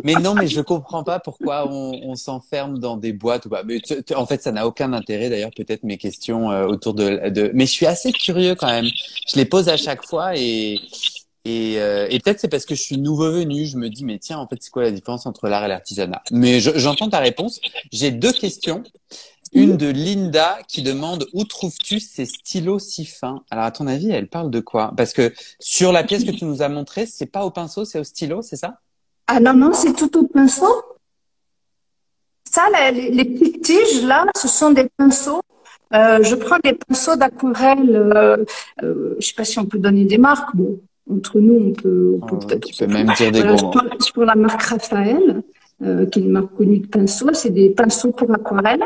mais... 0.02 0.14
non, 0.14 0.34
mais 0.34 0.48
je 0.48 0.60
comprends 0.60 1.04
pas 1.04 1.20
pourquoi 1.20 1.68
on, 1.70 2.00
on 2.02 2.16
s'enferme 2.16 2.80
dans 2.80 2.96
des 2.96 3.12
boîtes 3.12 3.46
ou 3.46 3.50
pas. 3.50 3.62
Mais 3.62 3.80
en 4.16 4.26
fait, 4.26 4.42
ça 4.42 4.50
n'a 4.50 4.66
aucun 4.66 4.92
intérêt. 4.92 5.30
D'ailleurs, 5.30 5.52
peut-être 5.56 5.84
mes 5.84 5.98
questions 5.98 6.50
euh, 6.50 6.66
autour 6.66 6.94
de, 6.94 7.28
de, 7.28 7.52
mais 7.54 7.66
je 7.66 7.70
suis 7.72 7.86
assez 7.86 8.10
curieux 8.10 8.56
quand 8.56 8.66
même. 8.66 8.86
Je 9.28 9.36
les 9.36 9.44
pose 9.44 9.68
à 9.68 9.76
chaque 9.76 10.04
fois 10.04 10.32
et 10.34 10.80
et, 11.46 11.80
euh, 11.80 12.08
et 12.10 12.18
peut-être 12.18 12.40
c'est 12.40 12.48
parce 12.48 12.66
que 12.66 12.74
je 12.74 12.82
suis 12.82 12.98
nouveau 12.98 13.30
venu, 13.30 13.66
je 13.66 13.76
me 13.76 13.88
dis 13.88 14.04
mais 14.04 14.18
tiens 14.18 14.38
en 14.38 14.48
fait 14.48 14.56
c'est 14.60 14.70
quoi 14.70 14.82
la 14.82 14.90
différence 14.90 15.26
entre 15.26 15.48
l'art 15.48 15.64
et 15.64 15.68
l'artisanat? 15.68 16.20
Mais 16.32 16.58
j'entends 16.58 17.08
ta 17.08 17.20
réponse. 17.20 17.60
J'ai 17.92 18.10
deux 18.10 18.32
questions. 18.32 18.82
Une 19.52 19.76
de 19.76 19.86
Linda 19.86 20.58
qui 20.66 20.82
demande 20.82 21.28
où 21.32 21.44
trouves-tu 21.44 22.00
ces 22.00 22.26
stylos 22.26 22.80
si 22.80 23.06
fins? 23.06 23.44
Alors 23.48 23.64
à 23.64 23.70
ton 23.70 23.86
avis, 23.86 24.10
elle 24.10 24.26
parle 24.26 24.50
de 24.50 24.58
quoi? 24.58 24.92
Parce 24.96 25.12
que 25.12 25.32
sur 25.60 25.92
la 25.92 26.02
pièce 26.02 26.24
que 26.24 26.32
tu 26.32 26.44
nous 26.44 26.62
as 26.62 26.68
montrée, 26.68 27.06
c'est 27.06 27.26
pas 27.26 27.44
au 27.44 27.52
pinceau, 27.52 27.84
c'est 27.84 28.00
au 28.00 28.04
stylo, 28.04 28.42
c'est 28.42 28.56
ça? 28.56 28.80
Ah 29.28 29.38
non 29.38 29.54
non, 29.54 29.72
c'est 29.72 29.92
tout 29.92 30.18
au 30.18 30.26
pinceau. 30.26 30.82
Ça, 32.50 32.62
les, 32.90 33.10
les, 33.10 33.24
petites 33.24 33.62
tiges 33.62 34.02
là, 34.02 34.24
ce 34.36 34.48
sont 34.48 34.72
des 34.72 34.88
pinceaux. 34.96 35.42
Euh, 35.94 36.24
je 36.24 36.34
prends 36.34 36.58
des 36.64 36.72
pinceaux 36.72 37.14
d'aquarelle. 37.14 37.94
Euh, 37.94 38.44
euh, 38.82 39.14
je 39.20 39.26
sais 39.28 39.34
pas 39.34 39.44
si 39.44 39.60
on 39.60 39.66
peut 39.66 39.78
donner 39.78 40.06
des 40.06 40.18
marques. 40.18 40.50
Entre 41.10 41.38
nous, 41.40 41.54
on 41.54 41.72
peut, 41.72 42.18
on 42.20 42.26
peut 42.26 42.36
ah, 42.40 42.46
peut-être. 42.46 42.66
Tu 42.66 42.84
peux 42.84 42.92
même 42.92 43.12
dire 43.16 43.30
des 43.30 43.40
voilà, 43.40 43.56
gros 43.56 43.72
je 44.04 44.12
pour 44.12 44.24
la 44.24 44.34
marque 44.34 44.62
Raphaël, 44.62 45.42
euh, 45.82 46.06
qui 46.06 46.18
est 46.18 46.22
une 46.22 46.32
marque 46.32 46.54
connue 46.56 46.78
de 46.78 46.86
pinceaux. 46.86 47.32
C'est 47.32 47.50
des 47.50 47.70
pinceaux 47.70 48.12
pour 48.12 48.32
aquarelle. 48.32 48.84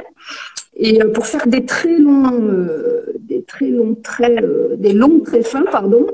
Et 0.77 1.03
euh, 1.03 1.13
pour 1.13 1.27
faire 1.27 1.47
des 1.47 1.65
très 1.65 1.99
longs, 1.99 2.43
euh, 2.43 3.05
des 3.19 3.43
très 3.43 3.69
longs 3.71 3.95
traits, 3.95 4.43
euh, 4.43 4.77
des 4.77 4.93
longs 4.93 5.21
traits 5.21 5.47
fins, 5.47 5.65
pardon, 5.71 6.07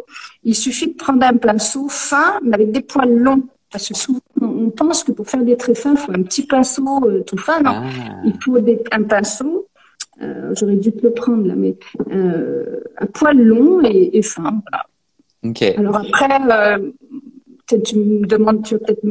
il 0.44 0.54
suffit 0.54 0.88
de 0.88 0.94
prendre 0.94 1.25
un 1.25 1.36
pinceau 1.36 1.88
fin, 1.88 2.40
mais 2.42 2.54
avec 2.54 2.72
des 2.72 2.80
poils 2.80 3.16
longs. 3.16 3.42
Parce 3.70 3.88
que 3.88 3.94
souvent, 3.94 4.20
on 4.40 4.70
pense 4.70 5.04
que 5.04 5.12
pour 5.12 5.28
faire 5.28 5.42
des 5.42 5.56
traits 5.56 5.76
fins, 5.76 5.92
il 5.92 5.98
faut 5.98 6.12
un 6.12 6.22
petit 6.22 6.46
pinceau 6.46 7.04
euh, 7.04 7.22
tout 7.22 7.36
fin. 7.36 7.60
Non, 7.60 7.72
ah. 7.75 7.82
il 8.25 8.34
faut 8.42 8.58
des, 8.60 8.82
un 8.92 9.02
pinceau. 9.02 9.66
J'aurais 10.52 10.76
dû 10.76 10.92
te 10.92 11.02
le 11.04 11.12
prendre 11.12 11.46
là, 11.46 11.54
mais 11.54 11.76
un 12.10 13.06
poil 13.12 13.36
long 13.36 13.82
et, 13.84 14.16
et 14.16 14.22
fin. 14.22 14.62
Voilà. 14.70 14.86
Alors 15.76 15.96
après, 15.96 16.28
euh, 16.50 16.90
tu 17.84 17.98
me 17.98 18.26
demandes 18.26 18.64
tu 18.64 18.78
peut-être 18.78 19.02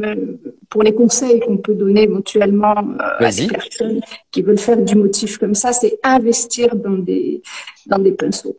pour 0.70 0.82
les 0.82 0.94
conseils 0.94 1.40
qu'on 1.40 1.58
peut 1.58 1.74
donner 1.74 2.02
éventuellement 2.04 2.76
euh, 2.76 3.24
à 3.26 3.30
des 3.30 3.46
personnes 3.46 4.00
qui 4.30 4.42
veulent 4.42 4.58
faire 4.58 4.80
du 4.82 4.96
motif 4.96 5.38
comme 5.38 5.54
ça, 5.54 5.72
c'est 5.72 5.98
investir 6.02 6.74
dans 6.74 6.98
des 6.98 7.42
dans 7.86 7.98
des 7.98 8.12
pinceaux. 8.12 8.56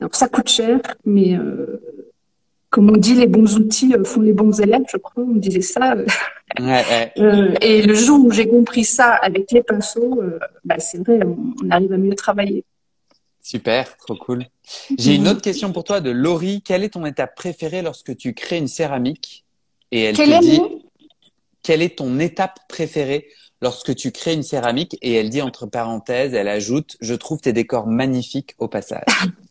Alors 0.00 0.14
ça 0.14 0.28
coûte 0.28 0.48
cher, 0.48 0.80
mais 1.04 1.36
euh, 1.36 1.80
comme 2.70 2.90
on 2.90 2.96
dit, 2.96 3.14
les 3.14 3.26
bons 3.26 3.56
outils 3.56 3.94
font 4.04 4.20
les 4.20 4.32
bons 4.32 4.60
élèves, 4.60 4.84
je 4.90 4.98
crois, 4.98 5.22
on 5.22 5.36
disait 5.36 5.62
ça. 5.62 5.96
et 6.58 7.82
le 7.82 7.94
jour 7.94 8.24
où 8.24 8.30
j'ai 8.30 8.48
compris 8.48 8.84
ça 8.84 9.14
avec 9.14 9.50
les 9.50 9.62
pinceaux, 9.62 10.22
bah, 10.64 10.78
c'est 10.78 10.98
vrai, 10.98 11.20
on 11.24 11.70
arrive 11.70 11.92
à 11.92 11.98
mieux 11.98 12.14
travailler. 12.14 12.64
Super, 13.46 13.96
trop 13.98 14.16
cool. 14.16 14.44
J'ai 14.98 15.14
une 15.14 15.28
autre 15.28 15.40
question 15.42 15.72
pour 15.72 15.84
toi 15.84 16.00
de 16.00 16.10
Laurie. 16.10 16.62
Quelle 16.62 16.84
est 16.84 16.90
ton 16.90 17.04
étape 17.06 17.34
préférée 17.34 17.82
lorsque 17.82 18.16
tu 18.16 18.34
crées 18.34 18.58
une 18.58 18.68
céramique 18.68 19.44
Et 19.92 20.02
elle 20.02 20.16
te 20.16 20.40
dit 20.40 20.60
quelle 21.66 21.82
est 21.82 21.98
ton 21.98 22.20
étape 22.20 22.60
préférée 22.68 23.26
lorsque 23.60 23.92
tu 23.96 24.12
crées 24.12 24.34
une 24.34 24.44
céramique 24.44 24.96
Et 25.02 25.14
elle 25.14 25.30
dit 25.30 25.42
entre 25.42 25.66
parenthèses, 25.66 26.32
elle 26.32 26.46
ajoute 26.46 26.96
Je 27.00 27.12
trouve 27.14 27.40
tes 27.40 27.52
décors 27.52 27.88
magnifiques 27.88 28.54
au 28.58 28.68
passage. 28.68 29.02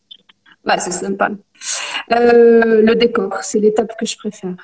bah, 0.64 0.78
c'est 0.80 0.92
sympa. 0.92 1.32
Euh, 2.14 2.82
le 2.82 2.96
décor, 2.96 3.44
c'est 3.44 3.60
l'étape 3.60 3.98
que 4.00 4.06
je 4.06 4.16
préfère. 4.16 4.56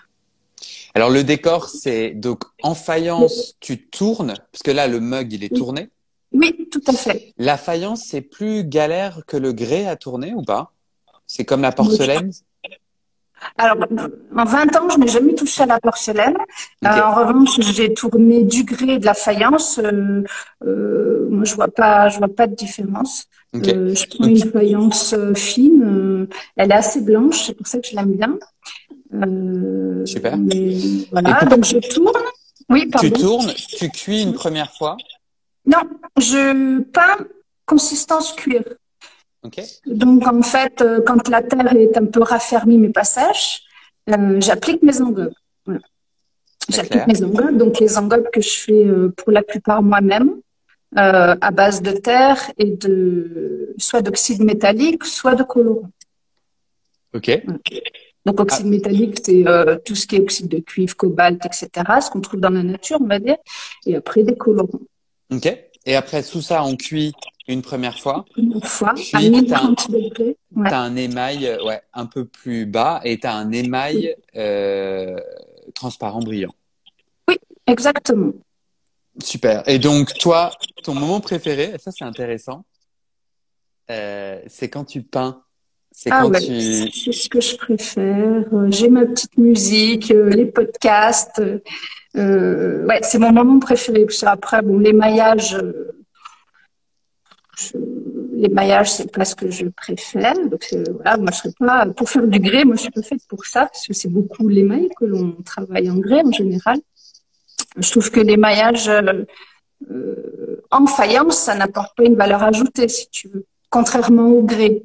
Alors 0.93 1.09
le 1.09 1.25
décor, 1.25 1.67
c'est 1.67 2.11
donc 2.11 2.43
en 2.63 2.73
faïence, 2.73 3.57
tu 3.59 3.85
tournes, 3.85 4.33
parce 4.51 4.63
que 4.63 4.71
là 4.71 4.87
le 4.87 5.01
mug 5.01 5.33
il 5.33 5.43
est 5.43 5.53
tourné. 5.53 5.89
Oui, 6.31 6.60
tout 6.83 6.91
à 6.91 6.93
fait. 6.93 7.33
La 7.37 7.57
faïence, 7.57 8.05
c'est 8.09 8.21
plus 8.21 8.63
galère 8.63 9.21
que 9.27 9.37
le 9.37 9.53
grès 9.53 9.87
à 9.87 9.95
tourner 9.95 10.33
ou 10.33 10.41
pas? 10.41 10.71
C'est 11.27 11.45
comme 11.45 11.61
la 11.61 11.71
porcelaine? 11.71 12.31
Alors, 13.57 13.77
en 14.35 14.45
20 14.45 14.75
ans, 14.77 14.89
je 14.89 14.99
n'ai 14.99 15.07
jamais 15.07 15.33
touché 15.33 15.63
à 15.63 15.65
la 15.65 15.79
porcelaine. 15.79 16.37
Euh, 16.85 16.87
en 16.87 17.15
revanche, 17.15 17.59
j'ai 17.59 17.93
tourné 17.93 18.43
du 18.43 18.63
grès 18.63 18.95
et 18.95 18.99
de 18.99 19.05
la 19.05 19.13
faïence. 19.13 19.79
Euh, 19.79 20.23
euh, 20.65 21.27
moi, 21.29 21.43
je 21.43 21.55
vois 21.55 21.67
pas, 21.67 22.09
je 22.09 22.19
vois 22.19 22.27
pas 22.27 22.47
de 22.47 22.55
différence. 22.55 23.25
je 23.53 24.07
prends 24.07 24.27
une 24.27 24.51
faïence 24.51 25.15
fine. 25.35 26.27
elle 26.55 26.71
est 26.71 26.75
assez 26.75 27.01
blanche, 27.01 27.45
c'est 27.47 27.53
pour 27.53 27.67
ça 27.67 27.79
que 27.79 27.87
je 27.87 27.95
l'aime 27.95 28.13
bien. 28.13 28.37
Super. 30.05 30.37
voilà, 31.11 31.45
donc 31.45 31.65
je 31.65 31.77
tourne. 31.77 32.21
Oui, 32.69 32.87
pardon. 32.87 33.07
Tu 33.07 33.13
tournes, 33.13 33.53
tu 33.53 33.89
cuis 33.89 34.21
une 34.21 34.33
première 34.33 34.71
fois. 34.73 34.97
Non, 35.65 35.83
je 36.17 36.79
peins 36.81 37.25
consistance 37.65 38.33
cuir. 38.33 38.63
Donc 39.85 40.27
en 40.27 40.41
fait, 40.41 40.81
euh, 40.81 41.01
quand 41.05 41.27
la 41.27 41.41
terre 41.41 41.73
est 41.75 41.97
un 41.97 42.05
peu 42.05 42.21
raffermie 42.21 42.77
mais 42.77 42.89
pas 42.89 43.03
sèche, 43.03 43.61
euh, 44.09 44.39
j'applique 44.39 44.83
mes 44.83 45.01
engobes. 45.01 45.33
J'applique 46.69 47.07
mes 47.07 47.23
engobes, 47.23 47.57
donc 47.57 47.79
les 47.79 47.97
engobes 47.97 48.29
que 48.31 48.41
je 48.41 48.55
fais 48.63 48.85
euh, 48.85 49.09
pour 49.17 49.31
la 49.31 49.41
plupart 49.41 49.81
moi-même, 49.81 50.35
à 50.95 51.51
base 51.51 51.81
de 51.81 51.91
terre 51.91 52.51
et 52.57 52.71
de 52.71 53.73
soit 53.77 54.01
d'oxyde 54.01 54.43
métallique, 54.43 55.05
soit 55.05 55.35
de 55.35 55.43
colorant. 55.43 55.89
Ok. 57.47 57.81
Donc 58.25 58.39
oxyde 58.39 58.67
métallique, 58.67 59.19
c'est 59.25 59.43
tout 59.85 59.95
ce 59.95 60.05
qui 60.05 60.17
est 60.17 60.19
oxyde 60.19 60.49
de 60.49 60.59
cuivre, 60.59 60.95
cobalt, 60.95 61.43
etc., 61.45 61.69
ce 62.01 62.09
qu'on 62.11 62.19
trouve 62.21 62.41
dans 62.41 62.49
la 62.49 62.61
nature, 62.61 62.99
on 63.01 63.07
va 63.07 63.19
dire, 63.19 63.37
et 63.85 63.95
après 63.95 64.23
des 64.23 64.35
colorants. 64.35 64.81
Ok. 65.31 65.47
Et 65.85 65.95
après, 65.95 66.21
sous 66.21 66.41
ça, 66.41 66.63
on 66.63 66.75
cuit 66.75 67.13
une 67.47 67.61
première 67.61 67.99
fois. 67.99 68.25
Une 68.37 68.61
fois, 68.61 68.93
à 69.13 69.21
1030 69.21 69.91
degrés. 69.91 70.37
Tu 70.53 70.61
as 70.61 70.79
un 70.79 70.95
émail 70.95 71.47
euh, 71.47 71.63
ouais, 71.65 71.81
un 71.93 72.05
peu 72.05 72.25
plus 72.25 72.65
bas 72.65 73.01
et 73.03 73.19
tu 73.19 73.27
as 73.27 73.35
un 73.35 73.51
émail 73.51 74.15
euh, 74.35 75.19
transparent 75.73 76.19
brillant. 76.19 76.53
Oui, 77.27 77.37
exactement. 77.67 78.33
Super. 79.21 79.67
Et 79.67 79.79
donc, 79.79 80.13
toi, 80.19 80.51
ton 80.83 80.93
moment 80.93 81.19
préféré, 81.19 81.73
ça 81.79 81.91
c'est 81.91 82.05
intéressant, 82.05 82.63
euh, 83.89 84.41
c'est 84.47 84.69
quand 84.69 84.85
tu 84.85 85.01
peins. 85.01 85.43
C'est 85.93 86.09
ah 86.09 86.21
quand 86.21 86.31
tu... 86.39 86.89
C'est 86.89 87.11
ce 87.11 87.27
que 87.27 87.41
je 87.41 87.57
préfère. 87.57 88.45
J'ai 88.69 88.87
ma 88.87 89.05
petite 89.05 89.37
musique, 89.37 90.07
les 90.07 90.45
podcasts. 90.45 91.41
Euh, 92.17 92.85
ouais, 92.85 92.99
c'est 93.03 93.19
mon 93.19 93.31
moment 93.31 93.59
préféré. 93.59 94.05
Parce 94.05 94.23
après, 94.23 94.61
bon, 94.61 94.79
les 94.79 94.93
maillages, 94.93 95.55
euh, 95.55 95.91
les 98.33 98.49
maillages, 98.49 98.91
c'est 98.91 99.11
pas 99.11 99.25
ce 99.25 99.35
que 99.35 99.49
je 99.49 99.67
préfère. 99.67 100.33
Donc 100.49 100.67
euh, 100.73 100.83
voilà, 100.95 101.17
moi 101.17 101.31
je 101.31 101.37
serais 101.37 101.53
pas 101.57 101.85
pour 101.87 102.09
faire 102.09 102.27
du 102.27 102.39
grès. 102.39 102.65
Moi, 102.65 102.75
je 102.75 102.81
suis 102.81 102.91
pas 102.91 103.03
faite 103.03 103.21
pour 103.27 103.45
ça 103.45 103.61
parce 103.61 103.87
que 103.87 103.93
c'est 103.93 104.09
beaucoup 104.09 104.47
l'émail 104.47 104.89
que 104.99 105.05
l'on 105.05 105.31
travaille 105.43 105.89
en 105.89 105.97
grès 105.97 106.23
en 106.25 106.31
général. 106.31 106.79
Je 107.77 107.89
trouve 107.89 108.11
que 108.11 108.19
les 108.19 108.37
maillages 108.37 108.89
euh, 109.89 110.61
en 110.69 110.85
faïence, 110.85 111.37
ça 111.37 111.55
n'apporte 111.55 111.95
pas 111.95 112.03
une 112.03 112.15
valeur 112.15 112.43
ajoutée, 112.43 112.87
si 112.87 113.09
tu 113.09 113.27
veux. 113.29 113.45
Contrairement 113.69 114.27
au 114.27 114.43
grès. 114.43 114.83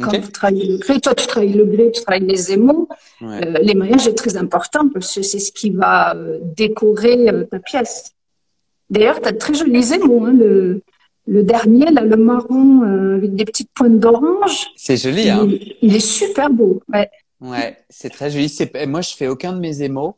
Quand 0.00 0.18
vous 0.18 0.30
travaillez 0.30 0.66
le 0.68 0.78
grès, 0.78 1.00
toi 1.00 1.14
tu 1.14 1.26
travailles 1.26 1.52
le 1.52 1.64
grès, 1.64 1.90
tu 1.90 2.02
travailles 2.02 2.26
les 2.26 2.52
émaux, 2.52 2.88
euh, 3.22 3.40
l'émaillage 3.62 4.06
est 4.06 4.14
très 4.14 4.36
important 4.36 4.88
parce 4.88 5.14
que 5.14 5.22
c'est 5.22 5.38
ce 5.38 5.52
qui 5.52 5.70
va 5.70 6.14
euh, 6.14 6.38
décorer 6.42 7.28
euh, 7.28 7.44
ta 7.44 7.58
pièce. 7.58 8.12
D'ailleurs, 8.90 9.20
tu 9.20 9.28
as 9.28 9.32
de 9.32 9.38
très 9.38 9.54
jolis 9.54 9.94
émaux. 9.94 10.26
Hein, 10.26 10.32
le, 10.32 10.82
le 11.26 11.42
dernier, 11.42 11.90
là, 11.90 12.02
le 12.02 12.16
marron 12.16 12.82
avec 13.16 13.34
des 13.34 13.44
petites 13.44 13.70
pointes 13.74 13.98
d'orange. 13.98 14.66
C'est 14.76 14.96
joli, 14.96 15.28
hein 15.28 15.48
il, 15.82 15.96
est 15.96 16.00
super 16.00 16.50
beau. 16.50 16.82
Ouais, 16.92 17.10
ouais 17.40 17.76
c'est 17.88 18.10
très 18.10 18.30
joli. 18.30 18.54
Moi, 18.86 19.00
je 19.00 19.14
fais 19.14 19.26
aucun 19.26 19.52
de 19.52 19.58
mes 19.58 19.82
émaux. 19.82 20.16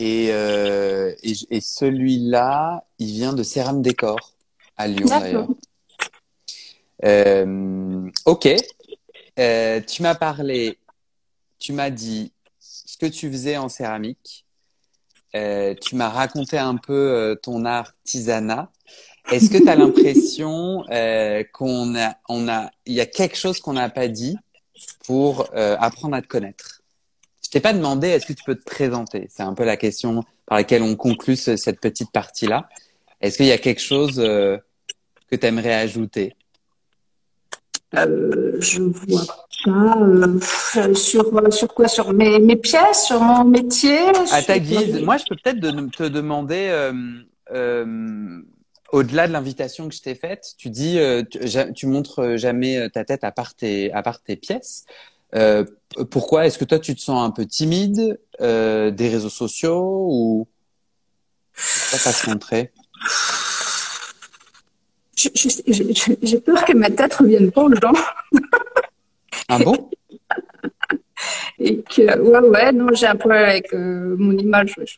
Et, 0.00 0.26
et, 0.26 1.34
et 1.50 1.60
celui-là, 1.60 2.84
il 3.00 3.06
vient 3.08 3.32
de 3.32 3.42
Céram 3.42 3.82
Décor 3.82 4.34
à 4.76 4.86
Lyon 4.86 5.06
d'ailleurs. 5.08 5.48
Euh, 7.04 8.10
ok. 8.24 8.48
Euh, 9.38 9.80
tu 9.80 10.02
m'as 10.02 10.14
parlé, 10.14 10.78
tu 11.58 11.72
m'as 11.72 11.90
dit 11.90 12.32
ce 12.58 12.96
que 12.96 13.06
tu 13.06 13.30
faisais 13.30 13.56
en 13.56 13.68
céramique. 13.68 14.44
Euh, 15.34 15.74
tu 15.74 15.94
m'as 15.94 16.08
raconté 16.08 16.58
un 16.58 16.76
peu 16.76 16.92
euh, 16.92 17.34
ton 17.34 17.64
artisanat. 17.64 18.70
Est-ce 19.30 19.50
que 19.50 19.58
tu 19.58 19.68
as 19.68 19.76
l'impression 19.76 20.84
euh, 20.90 21.44
qu'on 21.52 21.94
a, 21.96 22.16
on 22.28 22.48
a, 22.48 22.70
il 22.86 22.94
y 22.94 23.00
a 23.00 23.06
quelque 23.06 23.36
chose 23.36 23.60
qu'on 23.60 23.74
n'a 23.74 23.90
pas 23.90 24.08
dit 24.08 24.36
pour 25.06 25.48
apprendre 25.54 26.16
à 26.16 26.22
te 26.22 26.26
connaître? 26.26 26.82
Je 27.42 27.50
t'ai 27.50 27.60
pas 27.60 27.72
demandé, 27.72 28.08
est-ce 28.08 28.26
que 28.26 28.32
tu 28.32 28.44
peux 28.44 28.54
te 28.54 28.64
présenter? 28.64 29.28
C'est 29.30 29.42
un 29.42 29.54
peu 29.54 29.64
la 29.64 29.76
question 29.76 30.24
par 30.46 30.58
laquelle 30.58 30.82
on 30.82 30.96
conclut 30.96 31.36
cette 31.36 31.80
petite 31.80 32.10
partie-là. 32.10 32.68
Est-ce 33.20 33.38
qu'il 33.38 33.46
y 33.46 33.52
a 33.52 33.58
quelque 33.58 33.80
chose 33.80 34.16
que 34.16 35.36
tu 35.36 35.46
aimerais 35.46 35.74
ajouter? 35.74 36.34
Euh, 37.96 38.56
je 38.60 38.82
vois 38.82 39.24
pas 39.64 39.96
euh, 39.96 40.94
sur 40.94 41.52
sur 41.52 41.74
quoi 41.74 41.88
sur 41.88 42.12
mes, 42.12 42.38
mes 42.38 42.56
pièces 42.56 43.06
sur 43.06 43.20
mon 43.20 43.44
métier 43.44 43.98
à 44.30 44.42
ta 44.42 44.58
guise. 44.58 45.00
moi 45.02 45.16
je 45.16 45.24
peux 45.28 45.36
peut-être 45.42 45.60
te 45.96 46.02
demander 46.02 46.68
euh, 46.70 46.92
euh, 47.50 48.42
au-delà 48.92 49.26
de 49.26 49.32
l'invitation 49.32 49.88
que 49.88 49.94
je 49.94 50.02
t'ai 50.02 50.14
faite 50.14 50.54
tu 50.58 50.68
dis 50.68 50.98
euh, 50.98 51.22
tu, 51.22 51.40
tu, 51.74 51.86
montres 51.86 52.36
jamais 52.36 52.90
ta 52.90 53.04
tête 53.04 53.24
à 53.24 53.32
part 53.32 53.54
tes 53.54 53.90
à 53.92 54.02
part 54.02 54.22
tes 54.22 54.36
pièces. 54.36 54.84
Pourquoi 56.10 56.46
est-ce 56.46 56.58
que 56.58 56.64
toi 56.64 56.78
tu 56.78 56.94
te 56.94 57.00
sens 57.00 57.26
un 57.26 57.30
peu 57.30 57.46
timide 57.46 58.20
des 58.38 59.08
réseaux 59.08 59.30
sociaux 59.30 60.06
ou 60.10 60.46
pas 61.54 62.12
se 62.12 62.28
montrer? 62.28 62.72
J'ai 65.18 66.40
peur 66.40 66.64
que 66.64 66.72
ma 66.74 66.90
tête 66.90 67.14
revienne 67.14 67.50
pas 67.50 67.62
aux 67.64 67.74
gens. 67.74 67.92
Ah 69.48 69.58
bon? 69.58 69.90
Et 71.58 71.82
que, 71.82 72.20
ouais, 72.20 72.48
ouais, 72.48 72.72
non, 72.72 72.86
j'ai 72.92 73.06
un 73.06 73.16
problème 73.16 73.48
avec 73.48 73.74
euh, 73.74 74.14
mon 74.16 74.36
image, 74.38 74.76
je, 74.78 74.94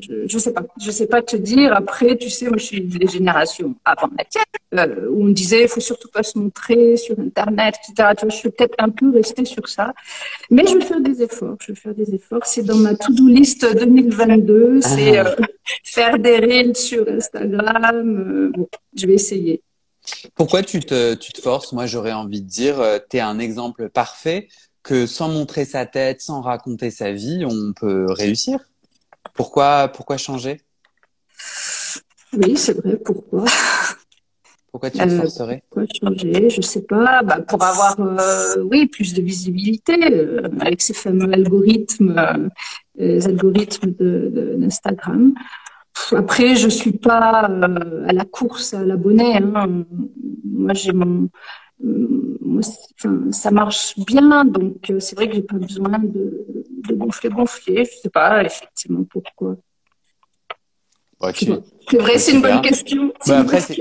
je, 0.00 0.26
je, 0.26 0.38
sais 0.38 0.54
pas. 0.54 0.62
Je 0.80 0.90
sais 0.90 1.06
pas 1.06 1.20
te 1.20 1.36
dire. 1.36 1.74
Après, 1.74 2.16
tu 2.16 2.30
sais, 2.30 2.48
moi, 2.48 2.56
je 2.56 2.64
suis 2.64 2.80
des 2.80 3.06
générations 3.06 3.74
avant 3.84 4.08
la 4.16 4.24
tienne, 4.24 4.44
euh, 4.74 5.08
où 5.08 5.24
on 5.24 5.28
disait, 5.28 5.62
il 5.62 5.68
faut 5.68 5.80
surtout 5.80 6.08
pas 6.08 6.22
se 6.22 6.38
montrer 6.38 6.96
sur 6.96 7.18
Internet, 7.18 7.76
etc. 7.76 8.10
Tu 8.18 8.26
vois, 8.26 8.30
je 8.30 8.36
suis 8.36 8.50
peut-être 8.50 8.74
un 8.78 8.90
peu 8.90 9.10
restée 9.10 9.44
sur 9.44 9.68
ça. 9.68 9.94
Mais 10.50 10.66
je 10.66 10.76
vais 10.76 10.84
faire 10.84 11.00
des 11.00 11.22
efforts. 11.22 11.56
Je 11.60 11.72
vais 11.72 11.78
faire 11.78 11.94
des 11.94 12.14
efforts. 12.14 12.44
C'est 12.44 12.62
dans 12.62 12.76
ma 12.76 12.94
to-do 12.94 13.26
list 13.26 13.64
2022. 13.64 14.80
C'est 14.82 15.18
ah. 15.18 15.28
euh, 15.28 15.36
faire 15.84 16.18
des 16.18 16.38
reels 16.38 16.76
sur 16.76 17.08
Instagram. 17.08 18.52
bon, 18.54 18.68
je 18.94 19.06
vais 19.06 19.14
essayer. 19.14 19.62
Pourquoi 20.34 20.62
tu 20.62 20.80
te, 20.80 21.14
tu 21.14 21.32
te 21.32 21.40
forces? 21.40 21.72
Moi, 21.72 21.86
j'aurais 21.86 22.12
envie 22.12 22.42
de 22.42 22.48
dire, 22.48 22.82
tu 23.10 23.18
es 23.18 23.20
un 23.20 23.38
exemple 23.38 23.88
parfait 23.88 24.48
que 24.82 25.06
sans 25.06 25.28
montrer 25.28 25.64
sa 25.64 25.86
tête, 25.86 26.22
sans 26.22 26.40
raconter 26.40 26.90
sa 26.90 27.12
vie, 27.12 27.44
on 27.44 27.72
peut 27.72 28.06
réussir. 28.10 28.58
Pourquoi, 29.34 29.88
pourquoi 29.88 30.16
changer? 30.16 30.60
Oui, 32.32 32.56
c'est 32.56 32.74
vrai. 32.74 32.96
Pourquoi? 32.96 33.44
Pourquoi 34.70 34.90
tu 34.90 35.00
euh, 35.00 35.08
forcerais? 35.08 35.62
Pourquoi 35.70 35.86
changer 36.00 36.50
Je 36.50 36.60
sais 36.60 36.82
pas. 36.82 37.22
Bah, 37.22 37.40
pour 37.40 37.62
avoir, 37.62 37.96
euh, 37.98 38.62
oui, 38.70 38.86
plus 38.86 39.14
de 39.14 39.22
visibilité 39.22 39.96
euh, 40.12 40.48
avec 40.60 40.82
ces 40.82 40.94
fameux 40.94 41.32
algorithmes, 41.32 42.50
les 42.96 43.26
algorithmes 43.26 43.92
d'Instagram. 43.92 45.34
Après, 46.12 46.54
je 46.54 46.68
suis 46.68 46.92
pas 46.92 47.48
à 47.48 48.12
la 48.12 48.24
course 48.24 48.74
à 48.74 48.84
l'abonné. 48.84 49.36
Hein. 49.36 49.84
Moi, 50.44 50.74
j'ai 50.74 50.92
mon 50.92 51.28
ça 53.30 53.50
marche 53.50 53.94
bien, 53.98 54.44
donc 54.44 54.90
euh, 54.90 55.00
c'est 55.00 55.16
vrai 55.16 55.28
que 55.28 55.34
j'ai 55.34 55.42
pas 55.42 55.56
besoin 55.56 55.98
de, 55.98 56.46
gonfler, 56.92 57.30
gonfler. 57.30 57.84
Je 57.84 57.98
sais 58.02 58.10
pas 58.10 58.44
effectivement 58.44 59.04
pourquoi. 59.04 59.56
C'est 61.20 61.96
vrai, 61.98 62.18
c'est 62.18 62.32
une 62.32 62.42
bonne 62.42 62.60
question. 62.60 63.12
Bah, 63.26 63.40
après, 63.40 63.60
c'est 63.60 63.76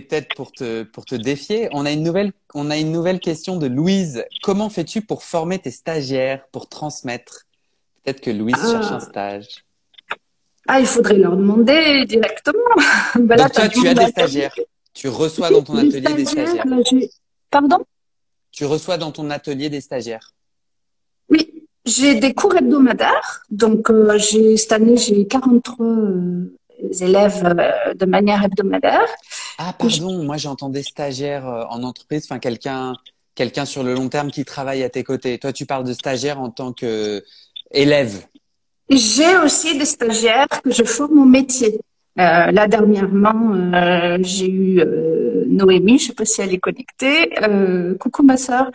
peut-être 0.00 0.34
pour 0.34 0.50
te, 0.50 0.82
pour 0.82 1.04
te 1.04 1.14
défier. 1.14 1.68
On 1.72 1.86
a, 1.86 1.92
une 1.92 2.02
nouvelle, 2.02 2.32
on 2.54 2.70
a 2.70 2.76
une 2.76 2.90
nouvelle 2.90 3.20
question 3.20 3.56
de 3.56 3.66
Louise. 3.66 4.24
Comment 4.42 4.70
fais-tu 4.70 5.02
pour 5.02 5.22
former 5.22 5.58
tes 5.58 5.70
stagiaires, 5.70 6.44
pour 6.52 6.68
transmettre? 6.68 7.46
Peut-être 8.02 8.20
que 8.20 8.30
Louise 8.30 8.56
ah. 8.58 8.70
cherche 8.72 8.92
un 8.92 9.00
stage. 9.00 9.46
Ah, 10.66 10.80
il 10.80 10.86
faudrait 10.86 11.18
leur 11.18 11.36
demander 11.36 12.04
directement. 12.06 12.58
bah, 13.20 13.36
là, 13.36 13.48
toi, 13.48 13.68
tu 13.68 13.86
as 13.86 13.94
des 13.94 14.06
stagiaires. 14.06 14.54
Tu 14.92 15.08
reçois 15.08 15.50
dans 15.50 15.62
ton 15.62 15.76
atelier 15.76 16.14
des 16.14 16.24
stagiaires. 16.24 16.64
Pardon? 17.50 17.78
Tu 18.50 18.64
reçois 18.64 18.98
dans 18.98 19.12
ton 19.12 19.30
atelier 19.30 19.68
des 19.70 19.80
stagiaires 19.80 20.32
Oui, 21.28 21.64
j'ai 21.84 22.16
des 22.16 22.34
cours 22.34 22.56
hebdomadaires. 22.56 23.42
Donc, 23.50 23.90
euh, 23.90 24.18
j'ai 24.18 24.56
cette 24.56 24.72
année, 24.72 24.96
j'ai 24.96 25.26
43 25.26 25.86
euh, 25.86 26.56
élèves 27.00 27.44
euh, 27.44 27.94
de 27.94 28.06
manière 28.06 28.44
hebdomadaire. 28.44 29.06
Ah, 29.58 29.74
pardon, 29.78 30.22
moi 30.24 30.36
j'entendais 30.36 30.82
stagiaire 30.82 31.46
en 31.70 31.82
entreprise, 31.82 32.24
enfin 32.24 32.38
quelqu'un 32.38 32.94
quelqu'un 33.34 33.64
sur 33.64 33.82
le 33.82 33.94
long 33.94 34.08
terme 34.08 34.30
qui 34.30 34.44
travaille 34.44 34.82
à 34.82 34.90
tes 34.90 35.02
côtés. 35.02 35.38
Toi, 35.38 35.52
tu 35.52 35.64
parles 35.64 35.84
de 35.84 35.94
stagiaire 35.94 36.40
en 36.40 36.50
tant 36.50 36.74
que 36.74 37.24
élève. 37.70 38.26
J'ai 38.90 39.38
aussi 39.38 39.78
des 39.78 39.84
stagiaires 39.86 40.46
que 40.62 40.70
je 40.70 40.84
forme 40.84 41.18
au 41.20 41.24
métier. 41.24 41.80
Euh, 42.18 42.50
là 42.50 42.66
dernièrement, 42.66 43.54
euh, 43.54 44.18
j'ai 44.20 44.50
eu 44.50 44.80
euh, 44.80 45.44
Noémie, 45.46 45.98
je 45.98 46.08
sais 46.08 46.12
pas 46.12 46.24
si 46.24 46.42
elle 46.42 46.52
est 46.52 46.58
connectée. 46.58 47.30
Euh, 47.42 47.94
coucou 47.94 48.22
ma 48.22 48.36
sœur. 48.36 48.70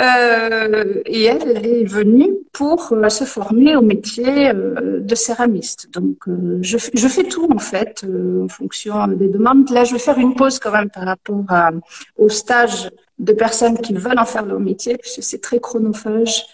Euh, 0.00 1.02
et 1.06 1.24
elle, 1.24 1.66
est 1.66 1.84
venue 1.84 2.30
pour 2.52 2.94
se 3.08 3.24
former 3.24 3.76
au 3.76 3.82
métier 3.82 4.52
de 4.54 5.14
céramiste. 5.14 5.90
Donc 5.92 6.16
je, 6.60 6.78
je, 6.94 7.08
fais 7.08 7.24
tout 7.24 7.48
en 7.52 7.58
fait 7.58 8.04
en 8.04 8.48
fonction 8.48 9.08
des 9.08 9.28
demandes. 9.28 9.68
Là, 9.70 9.84
je 9.84 9.92
vais 9.92 9.98
faire 9.98 10.18
une 10.18 10.34
pause 10.34 10.58
quand 10.58 10.70
même 10.70 10.90
par 10.90 11.04
rapport 11.04 11.44
à, 11.48 11.70
au 12.16 12.28
stage 12.28 12.90
de 13.18 13.32
personnes 13.32 13.78
qui 13.78 13.92
veulent 13.94 14.18
en 14.18 14.24
faire 14.24 14.46
leur 14.46 14.60
métier, 14.60 14.96
puisque 14.96 15.22
c'est 15.22 15.40
très 15.40 15.58
chronophage. 15.58 16.44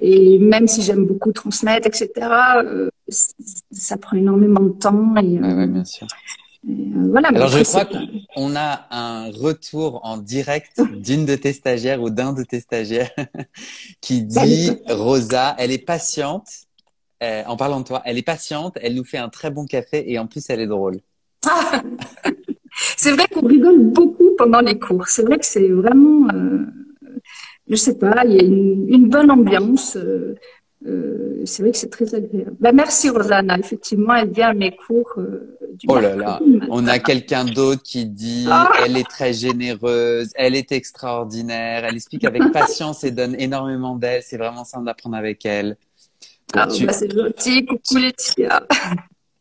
Et 0.00 0.38
même 0.38 0.66
si 0.66 0.82
j'aime 0.82 1.06
beaucoup 1.06 1.32
transmettre, 1.32 1.86
etc., 1.86 2.10
euh, 2.64 2.90
ça 3.72 3.96
prend 3.96 4.16
énormément 4.16 4.60
de 4.60 4.70
temps. 4.70 5.14
Et, 5.16 5.38
euh, 5.38 5.66
bien 5.66 5.84
sûr. 5.84 6.06
Euh, 6.68 6.72
voilà, 7.10 7.28
Alors 7.28 7.48
je 7.48 7.62
crois 7.62 7.86
qu'on 7.86 8.54
a 8.54 8.86
un 8.90 9.30
retour 9.30 10.00
en 10.04 10.18
direct 10.18 10.80
d'une 10.96 11.24
de 11.24 11.34
tes 11.34 11.52
stagiaires 11.52 12.02
ou 12.02 12.10
d'un 12.10 12.32
de 12.32 12.42
tes 12.42 12.60
stagiaires 12.60 13.10
qui 14.00 14.22
dit 14.22 14.72
Rosa, 14.88 15.54
elle 15.58 15.72
est 15.72 15.84
patiente. 15.84 16.48
en 17.22 17.56
parlant 17.56 17.80
de 17.80 17.84
toi, 17.84 18.02
elle 18.04 18.18
est 18.18 18.22
patiente, 18.22 18.78
elle 18.82 18.94
nous 18.94 19.04
fait 19.04 19.18
un 19.18 19.28
très 19.28 19.50
bon 19.50 19.64
café 19.66 20.10
et 20.10 20.18
en 20.18 20.26
plus 20.26 20.44
elle 20.50 20.60
est 20.60 20.66
drôle. 20.66 20.98
c'est 22.96 23.12
vrai 23.12 23.26
qu'on 23.32 23.46
rigole 23.46 23.78
beaucoup 23.78 24.30
pendant 24.36 24.60
les 24.60 24.78
cours. 24.78 25.08
C'est 25.08 25.22
vrai 25.22 25.38
que 25.38 25.46
c'est 25.46 25.68
vraiment 25.68 26.28
je 27.70 27.76
sais 27.76 27.96
pas, 27.96 28.24
il 28.26 28.32
y 28.32 28.40
a 28.40 28.42
une, 28.42 29.08
bonne 29.08 29.30
ambiance. 29.30 29.96
Euh, 29.96 30.34
euh, 30.86 31.40
c'est 31.44 31.62
vrai 31.62 31.70
que 31.70 31.78
c'est 31.78 31.90
très 31.90 32.14
agréable. 32.14 32.56
Bah, 32.58 32.72
merci 32.72 33.08
Rosanna, 33.10 33.58
effectivement, 33.58 34.14
elle 34.14 34.30
vient 34.30 34.48
à 34.48 34.54
mes 34.54 34.74
cours. 34.74 35.12
Euh, 35.18 35.56
du 35.74 35.86
oh 35.88 36.00
là 36.00 36.16
là, 36.16 36.40
on 36.68 36.86
a 36.88 36.98
quelqu'un 36.98 37.44
d'autre 37.44 37.82
qui 37.82 38.06
dit 38.06 38.46
ah 38.50 38.68
elle 38.84 38.96
est 38.96 39.08
très 39.08 39.32
généreuse, 39.32 40.30
elle 40.34 40.56
est 40.56 40.72
extraordinaire, 40.72 41.84
elle 41.84 41.94
explique 41.94 42.24
avec 42.24 42.42
patience 42.52 43.04
et 43.04 43.12
donne 43.12 43.36
énormément 43.38 43.94
d'aide. 43.94 44.22
C'est 44.26 44.36
vraiment 44.36 44.64
simple 44.64 44.86
d'apprendre 44.86 45.16
avec 45.16 45.46
elle. 45.46 45.76
Ah, 46.54 46.66
bah, 46.66 46.92
c'est 46.92 47.14
gentil, 47.14 47.64
coucou 47.64 47.98
Laetitia. 47.98 48.66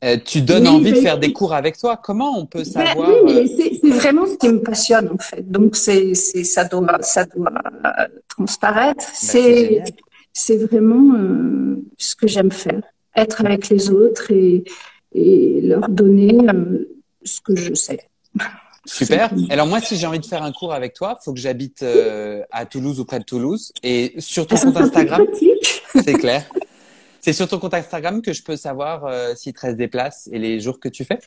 Euh, 0.03 0.17
tu 0.23 0.41
donnes 0.41 0.67
envie 0.67 0.93
de 0.93 1.01
faire 1.01 1.19
des 1.19 1.33
cours 1.33 1.53
avec 1.53 1.77
toi. 1.77 1.99
Comment 2.01 2.37
on 2.37 2.45
peut 2.45 2.59
ben 2.59 2.85
savoir 2.85 3.09
Oui, 3.23 3.33
euh, 3.35 3.77
c'est 3.81 3.89
vraiment 3.89 4.25
ce 4.25 4.35
qui 4.35 4.47
me 4.47 4.61
passionne 4.61 5.09
en 5.13 5.17
fait. 5.17 5.49
Donc 5.49 5.75
c'est 5.75 6.13
ça 6.13 6.63
doit 6.63 7.01
ça 7.01 7.25
doit 7.25 7.51
transparaître. 8.29 9.03
Ben, 9.03 9.13
c'est 9.13 9.83
c'est 10.31 10.57
vraiment 10.57 11.15
euh, 11.17 11.83
ce 11.97 12.15
que 12.15 12.27
j'aime 12.27 12.51
faire, 12.51 12.81
être 13.15 13.41
avec 13.45 13.67
les 13.69 13.89
autres 13.89 14.31
et 14.31 14.63
et 15.13 15.59
leur 15.61 15.89
donner 15.89 16.37
ce 17.23 17.41
que 17.41 17.55
je 17.55 17.73
sais. 17.73 17.99
Super. 18.85 19.29
Alors 19.49 19.67
moi, 19.67 19.81
si 19.81 19.97
j'ai 19.97 20.07
envie 20.07 20.19
de 20.19 20.25
faire 20.25 20.43
un 20.43 20.51
cours 20.51 20.73
avec 20.73 20.93
toi, 20.93 21.19
faut 21.23 21.33
que 21.33 21.39
j'habite 21.39 21.83
euh, 21.83 22.41
à 22.51 22.65
Toulouse 22.65 22.99
ou 22.99 23.05
près 23.05 23.19
de 23.19 23.23
Toulouse. 23.23 23.71
Et 23.83 24.15
sur 24.17 24.47
ton 24.47 24.55
compte 24.55 24.77
Instagram, 24.77 25.25
c'est 25.93 26.13
clair. 26.13 26.45
C'est 27.21 27.33
sur 27.33 27.47
ton 27.47 27.59
compte 27.59 27.73
Instagram 27.73 28.21
que 28.21 28.33
je 28.33 28.43
peux 28.43 28.55
savoir 28.55 29.05
euh, 29.05 29.33
si 29.35 29.53
te 29.53 29.61
reste 29.61 29.77
des 29.77 29.87
places 29.87 30.29
et 30.31 30.39
les 30.39 30.59
jours 30.59 30.79
que 30.79 30.89
tu 30.89 31.03
fais? 31.03 31.19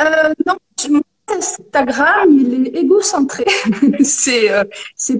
Euh, 0.00 0.32
Non, 0.46 0.54
mon 0.90 1.02
Instagram, 1.28 2.28
il 2.30 2.66
est 2.66 2.80
égocentré. 2.80 3.44
c'est 4.00 4.50
euh, 4.50 4.64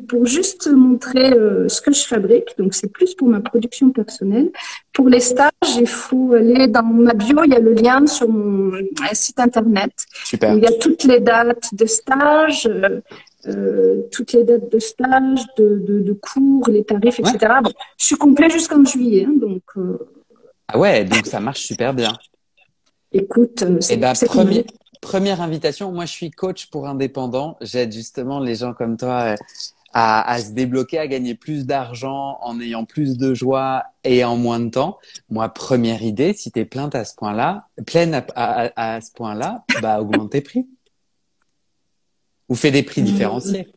pour 0.09 0.27
juste 0.27 0.69
montrer 0.69 1.33
euh, 1.33 1.69
ce 1.69 1.81
que 1.81 1.93
je 1.93 2.01
fabrique. 2.01 2.57
Donc, 2.59 2.75
c'est 2.75 2.91
plus 2.91 3.15
pour 3.15 3.29
ma 3.29 3.41
production 3.41 3.91
personnelle. 3.91 4.51
Pour 4.93 5.09
les 5.09 5.21
stages, 5.21 5.51
il 5.77 5.87
faut 5.87 6.33
aller 6.33 6.67
dans 6.67 6.83
ma 6.83 7.15
bio. 7.15 7.45
Il 7.45 7.53
y 7.53 7.57
a 7.57 7.61
le 7.61 7.75
lien 7.75 8.07
sur 8.07 8.29
mon 8.29 8.73
site 9.13 9.39
internet. 9.39 9.93
Super. 10.25 10.55
Il 10.55 10.63
y 10.63 10.67
a 10.67 10.73
toutes 10.73 11.05
les 11.05 11.21
dates 11.21 11.75
de 11.75 11.87
stage. 11.87 12.69
Euh, 13.47 14.03
toutes 14.11 14.33
les 14.33 14.43
dates 14.43 14.71
de 14.71 14.79
stage, 14.79 15.47
de, 15.57 15.79
de, 15.79 16.01
de 16.01 16.13
cours, 16.13 16.69
les 16.69 16.85
tarifs, 16.85 17.21
etc. 17.21 17.39
Bon, 17.63 17.71
je 17.97 18.05
suis 18.05 18.17
complet 18.17 18.51
jusqu'en 18.51 18.85
juillet, 18.85 19.27
hein, 19.29 19.35
donc. 19.37 19.63
Euh... 19.77 19.99
Ah 20.67 20.79
ouais, 20.79 21.05
donc 21.05 21.25
ça 21.27 21.39
marche 21.39 21.61
super 21.61 21.95
bien. 21.95 22.13
Écoute, 23.13 23.63
euh, 23.63 23.79
c'est 23.81 23.95
eh 23.95 23.97
ben, 23.97 24.13
premier, 24.27 24.67
première 25.01 25.41
invitation. 25.41 25.93
Moi, 25.93 26.05
je 26.05 26.13
suis 26.13 26.31
coach 26.31 26.67
pour 26.67 26.89
indépendants. 26.89 27.57
J'aide 27.61 27.93
justement 27.93 28.41
les 28.41 28.57
gens 28.57 28.75
comme 28.75 28.97
toi 28.97 29.37
à, 29.93 30.33
à, 30.33 30.41
se 30.41 30.51
débloquer, 30.51 30.99
à 30.99 31.07
gagner 31.07 31.35
plus 31.35 31.65
d'argent 31.65 32.39
en 32.43 32.61
ayant 32.61 32.85
plus 32.85 33.17
de 33.17 33.35
joie 33.35 33.85
et 34.05 34.25
en 34.25 34.37
moins 34.37 34.61
de 34.61 34.69
temps. 34.69 34.99
Moi, 35.31 35.49
première 35.49 36.03
idée, 36.03 36.35
si 36.35 36.51
tu 36.51 36.59
es 36.59 36.65
pleine 36.65 36.91
à 36.93 37.05
ce 37.05 37.15
point-là, 37.15 37.69
pleine 37.87 38.15
à, 38.15 38.25
à, 38.35 38.95
à 38.97 39.01
ce 39.01 39.13
point-là, 39.13 39.65
bah 39.81 40.01
augmente 40.01 40.31
tes 40.31 40.41
prix. 40.41 40.67
Ou 42.49 42.55
fait 42.55 42.71
des 42.71 42.83
prix 42.83 43.03
différenciés 43.03 43.69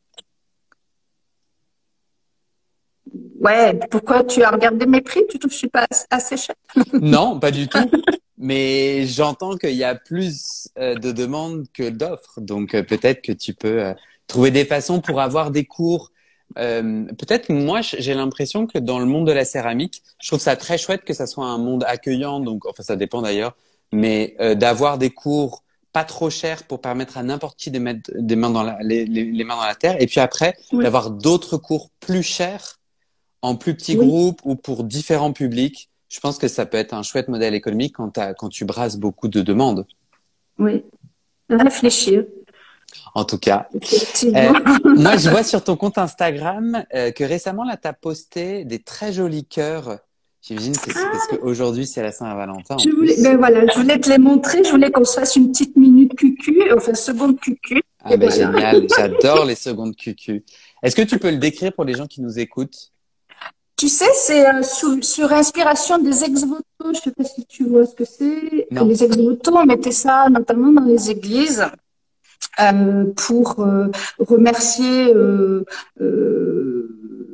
Ouais, 3.41 3.73
pourquoi 3.89 4.23
tu 4.23 4.43
as 4.43 4.51
regardé 4.51 4.85
mes 4.85 5.01
prix? 5.01 5.21
Tu 5.27 5.39
trouves 5.39 5.49
que 5.49 5.53
je 5.55 5.59
suis 5.59 5.67
pas 5.67 5.87
assez 6.11 6.37
cher? 6.37 6.55
Non, 6.93 7.39
pas 7.39 7.49
du 7.49 7.67
tout. 7.67 7.79
Mais 8.37 9.05
j'entends 9.07 9.55
qu'il 9.57 9.75
y 9.75 9.83
a 9.83 9.95
plus 9.95 10.67
euh, 10.77 10.95
de 10.95 11.11
demandes 11.11 11.65
que 11.73 11.89
d'offres. 11.89 12.39
Donc 12.39 12.75
euh, 12.75 12.83
peut-être 12.83 13.21
que 13.21 13.31
tu 13.31 13.53
peux 13.53 13.83
euh, 13.83 13.93
trouver 14.27 14.51
des 14.51 14.65
façons 14.65 15.01
pour 15.01 15.21
avoir 15.21 15.51
des 15.51 15.65
cours. 15.65 16.11
peut-être 16.55 17.49
moi 17.49 17.81
j'ai 17.81 18.13
l'impression 18.13 18.67
que 18.67 18.77
dans 18.77 18.99
le 18.99 19.05
monde 19.05 19.25
de 19.25 19.31
la 19.31 19.45
céramique, 19.45 20.03
je 20.21 20.27
trouve 20.27 20.39
ça 20.39 20.55
très 20.55 20.77
chouette 20.77 21.03
que 21.03 21.13
ça 21.13 21.25
soit 21.25 21.45
un 21.45 21.57
monde 21.57 21.83
accueillant. 21.87 22.39
Donc 22.39 22.65
enfin 22.65 22.83
ça 22.83 22.95
dépend 22.95 23.21
d'ailleurs, 23.21 23.55
mais 23.91 24.35
d'avoir 24.55 24.97
des 24.97 25.09
cours 25.09 25.63
pas 25.93 26.03
trop 26.03 26.29
cher 26.29 26.63
pour 26.63 26.81
permettre 26.81 27.17
à 27.17 27.23
n'importe 27.23 27.59
qui 27.59 27.71
de 27.71 27.79
mettre 27.79 28.11
des 28.15 28.35
mains 28.35 28.49
dans 28.49 28.63
la, 28.63 28.77
les, 28.81 29.05
les, 29.05 29.43
mains 29.43 29.55
dans 29.55 29.65
la 29.65 29.75
terre. 29.75 30.01
Et 30.01 30.07
puis 30.07 30.19
après, 30.19 30.55
d'avoir 30.71 31.11
d'autres 31.11 31.57
cours 31.57 31.89
plus 31.99 32.23
chers 32.23 32.79
en 33.41 33.55
plus 33.55 33.75
petits 33.75 33.95
groupes 33.95 34.41
ou 34.45 34.55
pour 34.55 34.83
différents 34.83 35.33
publics. 35.33 35.89
Je 36.09 36.19
pense 36.19 36.37
que 36.37 36.47
ça 36.47 36.65
peut 36.65 36.77
être 36.77 36.93
un 36.93 37.03
chouette 37.03 37.27
modèle 37.27 37.55
économique 37.55 37.95
quand, 37.95 38.19
quand 38.37 38.49
tu 38.49 38.65
brasses 38.65 38.97
beaucoup 38.97 39.27
de 39.27 39.41
demandes. 39.41 39.85
Oui, 40.59 40.83
réfléchir. 41.49 42.25
En 43.13 43.25
tout 43.25 43.37
cas, 43.37 43.67
euh, 43.73 44.53
moi 44.83 45.17
je 45.17 45.29
vois 45.31 45.43
sur 45.43 45.63
ton 45.63 45.75
compte 45.77 45.97
Instagram 45.97 46.83
euh, 46.93 47.11
que 47.11 47.23
récemment 47.23 47.63
là 47.63 47.77
tu 47.77 47.87
as 47.87 47.93
posté 47.93 48.65
des 48.65 48.79
très 48.79 49.13
jolis 49.13 49.45
cœurs 49.45 49.99
J'imagine 50.41 50.75
que 50.75 50.91
c'est 50.91 50.93
parce 50.93 51.27
qu'aujourd'hui 51.27 51.85
c'est 51.85 52.01
la 52.01 52.11
Saint-Valentin. 52.11 52.77
Je 52.77 52.89
voulais, 52.89 53.15
ben 53.21 53.37
voilà, 53.37 53.65
je 53.67 53.79
voulais 53.79 53.99
te 53.99 54.09
les 54.09 54.17
montrer. 54.17 54.63
Je 54.63 54.71
voulais 54.71 54.89
qu'on 54.91 55.05
se 55.05 55.19
fasse 55.19 55.35
une 55.35 55.51
petite 55.51 55.77
minute 55.77 56.15
cucu, 56.15 56.63
enfin 56.75 56.95
seconde 56.95 57.39
cucu. 57.39 57.81
Ah 58.03 58.17
ben 58.17 58.31
génial, 58.31 58.87
j'adore 58.97 59.45
les 59.45 59.55
secondes 59.55 59.95
cucu. 59.95 60.43
Est-ce 60.81 60.95
que 60.95 61.03
tu 61.03 61.19
peux 61.19 61.29
le 61.29 61.37
décrire 61.37 61.73
pour 61.73 61.85
les 61.85 61.93
gens 61.93 62.07
qui 62.07 62.21
nous 62.21 62.39
écoutent? 62.39 62.91
Tu 63.77 63.87
sais, 63.87 64.09
c'est 64.13 64.47
euh, 64.47 64.61
sur, 64.61 65.31
inspiration 65.31 65.97
des 65.97 66.23
ex-voto. 66.23 66.63
Je 66.93 66.99
sais 66.99 67.11
pas 67.11 67.23
si 67.23 67.45
tu 67.45 67.65
vois 67.65 67.85
ce 67.85 67.95
que 67.95 68.05
c'est. 68.05 68.67
Les 68.69 69.03
ex-voto, 69.03 69.57
on 69.57 69.65
mettait 69.65 69.91
ça 69.91 70.27
notamment 70.29 70.71
dans 70.71 70.85
les 70.85 71.09
églises. 71.11 71.65
Euh, 72.59 73.05
pour 73.15 73.59
euh, 73.59 73.87
remercier 74.19 75.13
euh, 75.13 75.63
euh 76.01 77.30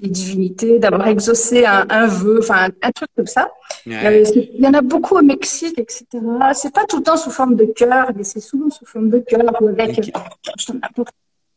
les 0.00 0.08
divinités, 0.08 0.78
d'avoir 0.78 1.06
exaucé 1.08 1.64
un, 1.64 1.86
un, 1.88 2.06
vœu, 2.06 2.38
enfin 2.40 2.68
un, 2.82 2.90
truc 2.90 3.08
comme 3.16 3.26
ça. 3.26 3.50
Euh, 3.86 4.24
il 4.34 4.60
y 4.60 4.66
en 4.66 4.74
a 4.74 4.80
beaucoup 4.80 5.16
au 5.16 5.22
Mexique, 5.22 5.78
etc. 5.78 6.06
C'est 6.54 6.72
pas 6.72 6.84
tout 6.84 6.98
le 6.98 7.02
temps 7.02 7.16
sous 7.16 7.30
forme 7.30 7.56
de 7.56 7.66
cœur, 7.66 8.10
mais 8.16 8.24
c'est 8.24 8.40
souvent 8.40 8.70
sous 8.70 8.86
forme 8.86 9.10
de 9.10 9.18
cœur 9.18 9.42
avec, 9.58 10.12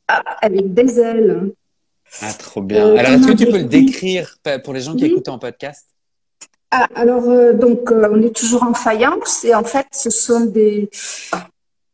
ah, 0.07 0.23
avec 0.41 0.73
des 0.73 0.99
ailes. 0.99 1.51
Ah, 2.21 2.33
trop 2.33 2.61
bien. 2.61 2.85
Euh, 2.85 2.97
alors, 2.97 3.11
est-ce 3.13 3.27
que 3.27 3.33
tu 3.33 3.45
peux 3.45 3.57
le 3.57 3.63
décrire 3.63 4.35
pour 4.63 4.73
les 4.73 4.81
gens 4.81 4.95
qui 4.95 5.05
écoutent 5.05 5.29
en 5.29 5.39
podcast? 5.39 5.87
Ah, 6.71 6.87
alors, 6.95 7.29
euh, 7.29 7.53
donc, 7.53 7.91
on 7.91 8.21
est 8.21 8.35
toujours 8.35 8.63
en 8.63 8.73
faïence 8.73 9.45
et 9.45 9.55
en 9.55 9.63
fait, 9.63 9.87
ce 9.91 10.09
sont 10.09 10.45
des. 10.45 10.89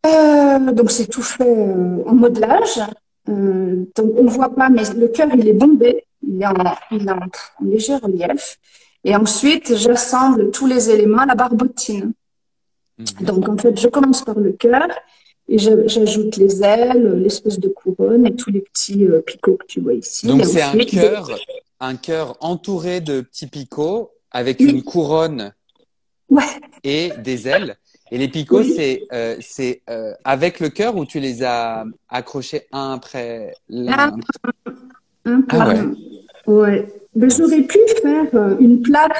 donc, 0.03 0.91
c'est 0.91 1.07
tout 1.07 1.21
fait 1.21 1.43
en 1.43 2.13
modelage. 2.13 2.79
donc, 3.27 4.13
on 4.17 4.23
ne 4.23 4.29
voit 4.29 4.53
pas, 4.53 4.69
mais 4.69 4.83
le 4.95 5.07
cœur, 5.09 5.27
il 5.33 5.47
est 5.47 5.53
bombé 5.53 6.05
il 6.29 6.41
est 6.41 6.45
en, 6.45 7.19
léger 7.61 7.95
relief. 7.95 8.59
Et 9.03 9.15
ensuite, 9.15 9.75
j'assemble 9.75 10.51
tous 10.51 10.67
les 10.67 10.89
éléments 10.89 11.19
à 11.19 11.25
la 11.25 11.35
barbotine. 11.35 12.13
Mhm. 12.97 13.25
Donc, 13.25 13.49
en 13.49 13.57
fait, 13.57 13.79
je 13.79 13.87
commence 13.87 14.23
par 14.23 14.39
le 14.39 14.51
cœur 14.51 14.87
et 15.47 15.57
j'ajoute 15.57 16.35
les 16.37 16.63
ailes, 16.63 17.21
l'espèce 17.23 17.59
de 17.59 17.69
couronne 17.69 18.25
et 18.27 18.35
tous 18.35 18.51
les 18.51 18.61
petits 18.61 19.05
euh, 19.05 19.21
picots 19.21 19.57
que 19.57 19.65
tu 19.65 19.79
vois 19.79 19.93
ici. 19.93 20.27
Donc, 20.27 20.45
c'est 20.45 20.61
un 20.61 20.77
cœur, 20.77 21.29
un 21.79 21.95
cœur 21.95 22.37
entouré 22.41 23.01
de 23.01 23.21
petits 23.21 23.47
picots 23.47 24.11
avec 24.31 24.59
une 24.59 24.83
couronne 24.83 25.53
et 26.83 27.11
des 27.23 27.47
ailes. 27.47 27.77
Et 28.11 28.17
les 28.17 28.27
picots, 28.27 28.63
c'est 28.63 29.07
euh, 29.13 29.37
c'est 29.39 29.81
euh, 29.89 30.13
avec 30.23 30.59
le 30.59 30.69
cœur 30.69 30.97
ou 30.97 31.05
tu 31.05 31.19
les 31.19 31.43
as 31.43 31.85
accrochés 32.09 32.63
un 32.71 32.93
après 32.93 33.53
l'un? 33.67 34.17
Ah 35.49 35.67
ouais. 35.67 35.81
Ouais. 36.49 36.87
Mais 37.15 37.29
j'aurais 37.29 37.61
pu 37.61 37.79
faire 38.01 38.27
euh, 38.33 38.55
une 38.59 38.81
plaque 38.81 39.17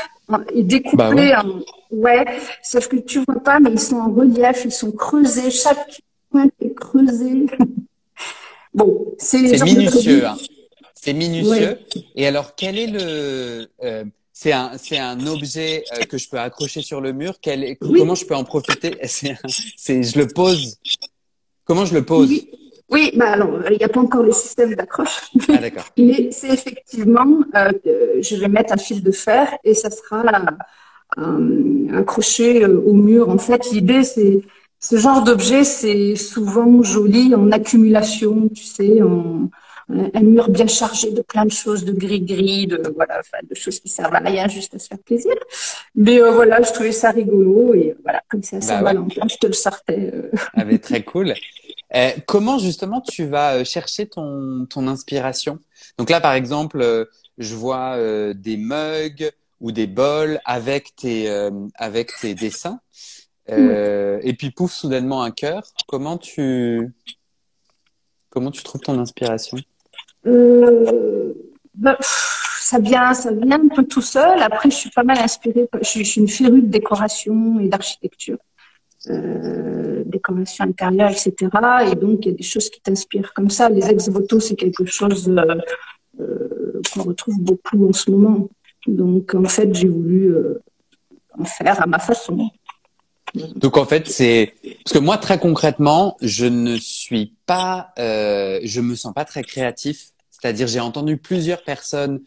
et 0.54 0.64
découper. 0.64 0.98
Bah 0.98 1.46
ouais. 1.92 2.26
Sauf 2.64 2.88
que 2.88 2.98
tu 2.98 3.24
vois 3.26 3.42
pas, 3.44 3.60
mais 3.60 3.72
ils 3.72 3.80
sont 3.80 3.98
en 3.98 4.12
relief, 4.12 4.64
ils 4.66 4.72
sont 4.72 4.92
creusés. 4.92 5.52
Chaque 5.52 6.02
pointe 6.32 6.52
est 6.60 6.74
creusée. 6.74 7.46
bon, 8.74 9.14
c'est 9.18 9.64
minutieux. 9.64 10.26
Hein. 10.26 10.38
C'est 10.96 11.14
minutieux. 11.14 11.78
Et 12.16 12.28
alors, 12.28 12.56
quel 12.56 12.78
est 12.78 12.88
le 12.88 13.68
euh, 13.84 14.04
c'est 14.34 14.54
un, 14.54 14.72
c'est 14.78 14.98
un 14.98 15.28
objet 15.28 15.84
euh, 15.94 16.04
que 16.06 16.18
je 16.18 16.30
peux 16.30 16.40
accrocher 16.40 16.82
sur 16.82 17.02
le 17.02 17.12
mur? 17.12 17.36
Quel, 17.42 17.78
Comment 17.78 18.16
je 18.16 18.26
peux 18.26 18.36
en 18.36 18.44
profiter? 18.44 18.98
Je 19.04 20.18
le 20.18 20.28
pose. 20.28 20.78
Comment 21.66 21.86
je 21.86 21.94
le 21.94 22.04
pose? 22.04 22.30
Oui, 22.30 22.50
bah 23.16 23.32
alors, 23.32 23.60
il 23.70 23.78
n'y 23.78 23.84
a 23.84 23.90
pas 23.90 24.00
encore 24.00 24.24
le 24.24 24.32
système 24.32 24.74
d'accroche. 24.76 25.32
Ah, 25.50 25.58
d'accord. 25.58 25.86
Mais 25.98 26.30
c'est 26.32 26.50
effectivement, 26.50 27.40
euh, 27.56 27.72
je 28.22 28.36
vais 28.36 28.48
mettre 28.48 28.74
un 28.74 28.78
fil 28.78 29.04
de 29.04 29.12
fer 29.12 29.56
et 29.64 29.74
ça 29.74 29.90
sera 29.90 30.24
euh, 31.18 32.00
accroché 32.00 32.64
euh, 32.64 32.82
au 32.86 32.94
mur. 32.94 33.30
En 33.30 33.38
fait, 33.38 33.72
l'idée, 33.72 34.04
c'est 34.04 34.42
ce 34.80 34.98
genre 34.98 35.24
d'objet, 35.24 35.64
c'est 35.64 36.16
souvent 36.16 36.82
joli 36.84 37.36
en 37.36 37.52
accumulation, 37.52 38.50
tu 38.50 38.64
sais, 38.64 39.02
en, 39.02 39.50
un 39.90 40.22
mur 40.22 40.50
bien 40.50 40.68
chargé 40.68 41.12
de 41.12 41.22
plein 41.22 41.46
de 41.46 41.52
choses, 41.52 41.84
de 41.84 41.92
gris-gris, 41.92 42.68
de 42.68 42.82
voilà, 42.96 43.20
enfin, 43.20 43.40
de 43.48 43.56
choses 43.56 43.80
qui 43.80 43.90
servent 43.90 44.14
à 44.14 44.20
rien, 44.20 44.48
juste 44.48 44.76
à 44.76 44.80
se 44.80 44.88
faire 44.88 45.00
plaisir. 45.00 45.34
Mais 45.96 46.22
euh, 46.22 46.32
voilà, 46.32 46.62
je 46.62 46.72
trouvais 46.72 46.92
ça 46.92 47.12
rigolo 47.12 47.74
et 47.74 47.96
voilà, 48.04 48.22
comme 48.30 48.44
c'est 48.44 48.58
assez 48.58 48.82
bah 48.82 48.94
je 49.28 49.38
te 49.38 49.48
le 49.48 49.54
sortais. 49.54 50.12
Ah 50.54 50.64
mais 50.64 50.78
très 50.78 51.04
cool. 51.04 51.34
Euh, 51.96 52.12
comment 52.28 52.60
justement 52.60 53.02
tu 53.02 53.26
vas 53.26 53.56
euh, 53.56 53.64
chercher 53.64 54.08
ton, 54.08 54.68
ton 54.70 54.88
inspiration? 54.88 55.60
Donc 55.98 56.10
là, 56.10 56.22
par 56.22 56.34
exemple, 56.34 56.82
euh, 56.82 57.06
je 57.38 57.56
vois 57.56 57.98
des 58.34 58.58
mugs 58.58 59.32
ou 59.60 59.72
des 59.72 59.88
bols 59.88 60.40
avec 60.46 60.96
tes 60.96 61.30
avec 61.76 62.12
tes 62.20 62.36
dessins. 62.36 62.80
Et 63.48 64.36
puis 64.38 64.52
pouf, 64.52 64.74
soudainement 64.74 65.24
un 65.24 65.32
cœur. 65.32 65.64
Comment 65.88 66.18
tu 66.18 66.92
comment 68.30 68.52
tu 68.52 68.62
trouves 68.62 68.82
ton 68.82 69.00
inspiration? 69.00 69.58
Bah, 71.76 71.98
ça 72.02 72.78
vient, 72.80 73.14
ça 73.14 73.32
vient 73.32 73.62
un 73.64 73.70
peu 73.70 73.86
tout 73.86 74.02
seul. 74.02 74.42
Après, 74.42 74.70
je 74.70 74.76
suis 74.76 74.90
pas 74.90 75.04
mal 75.04 75.18
inspirée. 75.20 75.70
Je, 75.82 76.00
je 76.00 76.04
suis 76.04 76.20
une 76.20 76.28
férue 76.28 76.62
de 76.62 76.68
décoration 76.68 77.60
et 77.62 77.70
d'architecture 77.70 78.38
euh, 79.08 80.04
décoration 80.06 80.66
intérieure, 80.66 81.12
etc. 81.12 81.34
Et 81.90 81.96
donc, 81.96 82.26
il 82.26 82.32
y 82.32 82.34
a 82.34 82.36
des 82.36 82.44
choses 82.44 82.70
qui 82.70 82.82
t'inspirent 82.82 83.34
comme 83.34 83.50
ça. 83.50 83.70
Les 83.70 83.90
ex-voto, 83.90 84.42
c'est 84.42 84.56
quelque 84.56 84.84
chose 84.86 85.30
euh, 85.30 85.56
euh, 86.20 86.82
qu'on 86.94 87.04
retrouve 87.04 87.40
beaucoup 87.40 87.88
en 87.88 87.94
ce 87.94 88.12
moment. 88.12 88.50
Donc, 88.88 89.34
en 89.36 89.46
fait, 89.46 89.74
j'ai 89.74 89.88
voulu 89.88 90.36
en 91.38 91.46
faire 91.46 91.82
à 91.82 91.86
ma 91.86 92.00
façon. 92.00 92.50
Donc 93.56 93.78
en 93.78 93.86
fait, 93.86 94.08
c'est 94.08 94.56
parce 94.84 94.94
que 94.94 94.98
moi 94.98 95.20
très 95.20 95.38
concrètement, 95.38 96.18
je 96.20 96.48
ne 96.48 96.78
suis 96.78 97.36
pas, 97.46 97.94
je 97.98 98.82
me 98.82 98.96
sens 98.96 99.14
pas 99.14 99.26
très 99.26 99.44
créatif. 99.44 100.08
C'est-à-dire, 100.32 100.68
j'ai 100.68 100.80
entendu 100.80 101.18
plusieurs 101.18 101.64
personnes 101.64 102.22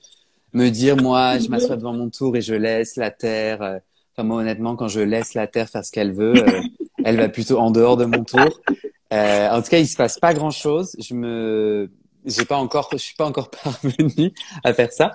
me 0.53 0.69
dire, 0.69 0.97
moi, 0.97 1.39
je 1.39 1.49
m'assois 1.49 1.77
devant 1.77 1.95
mon 1.95 2.11
tour 2.11 2.37
et 2.37 2.43
je 2.43 2.55
laisse 2.55 2.97
la 2.97 3.11
terre. 3.11 3.81
Enfin 4.15 4.27
moi, 4.27 4.43
honnêtement, 4.43 4.77
quand 4.77 4.89
je 4.89 5.01
laisse 5.01 5.35
la 5.35 5.47
terre 5.47 5.69
faire 5.69 5.85
ce 5.85 5.91
qu'elle 5.91 6.13
veut, 6.13 6.37
euh, 6.37 6.61
elle 7.05 7.17
va 7.17 7.29
plutôt 7.29 7.59
en 7.59 7.71
dehors 7.71 7.97
de 7.97 8.05
mon 8.05 8.25
tour. 8.25 8.61
Euh, 9.13 9.51
en 9.51 9.63
tout 9.63 9.69
cas, 9.69 9.79
il 9.79 9.87
se 9.87 9.97
passe 9.97 10.19
pas 10.19 10.35
grand-chose. 10.35 10.97
Je 10.99 11.15
me 11.15 11.91
j'ai 12.25 12.45
pas 12.45 12.57
encore, 12.57 12.89
je 12.93 12.99
suis 12.99 13.15
pas 13.15 13.27
encore 13.27 13.51
parvenu 13.65 14.33
à 14.65 14.73
faire 14.73 14.93
ça. 14.93 15.13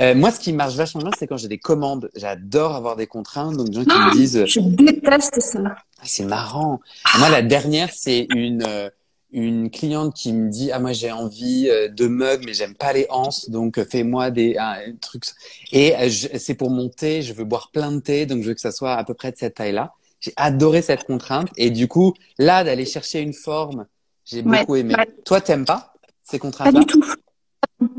Euh, 0.00 0.14
moi, 0.14 0.30
ce 0.30 0.40
qui 0.40 0.52
marche 0.52 0.74
vachement 0.74 1.02
bien, 1.02 1.10
c'est 1.18 1.26
quand 1.26 1.36
j'ai 1.36 1.48
des 1.48 1.58
commandes. 1.58 2.10
J'adore 2.14 2.74
avoir 2.74 2.96
des 2.96 3.06
contraintes, 3.06 3.56
donc 3.56 3.68
des 3.68 3.74
gens 3.74 3.84
qui 3.84 3.98
me 3.98 4.10
ah, 4.10 4.14
disent. 4.14 4.44
Je 4.46 4.60
déteste 4.60 5.40
ça. 5.40 5.60
Ah, 5.64 6.02
c'est 6.04 6.24
marrant. 6.24 6.80
Moi, 7.18 7.28
la 7.28 7.42
dernière, 7.42 7.90
c'est 7.92 8.26
une 8.34 8.62
euh, 8.66 8.88
une 9.34 9.70
cliente 9.70 10.14
qui 10.14 10.32
me 10.32 10.48
dit 10.48 10.72
ah 10.72 10.78
moi 10.78 10.92
j'ai 10.92 11.12
envie 11.12 11.68
euh, 11.68 11.88
de 11.88 12.06
mugs 12.06 12.42
mais 12.46 12.54
j'aime 12.54 12.74
pas 12.74 12.92
les 12.92 13.06
anses 13.10 13.50
donc 13.50 13.82
fais-moi 13.84 14.30
des 14.30 14.56
trucs 15.00 15.24
et 15.72 15.94
c'est 16.10 16.54
pour 16.54 16.70
mon 16.70 16.88
thé 16.88 17.20
je 17.20 17.34
veux 17.34 17.44
boire 17.44 17.70
plein 17.72 17.92
de 17.92 18.00
thé 18.00 18.24
donc 18.24 18.42
je 18.42 18.48
veux 18.48 18.54
que 18.54 18.60
ça 18.60 18.72
soit 18.72 18.94
à 18.94 19.04
peu 19.04 19.14
près 19.14 19.32
de 19.32 19.36
cette 19.36 19.56
taille 19.56 19.72
là 19.72 19.92
j'ai 20.20 20.32
adoré 20.36 20.80
cette 20.80 21.04
contrainte 21.04 21.48
et 21.56 21.70
du 21.70 21.88
coup 21.88 22.14
là 22.38 22.64
d'aller 22.64 22.86
chercher 22.86 23.20
une 23.20 23.34
forme 23.34 23.86
j'ai 24.24 24.42
beaucoup 24.42 24.76
aimé 24.76 24.94
toi 25.24 25.40
t'aimes 25.40 25.66
pas 25.66 25.94
ces 26.24 26.38
contraintes 26.38 26.72
Pas 26.72 26.80
du 26.80 26.86
tout. 26.86 27.04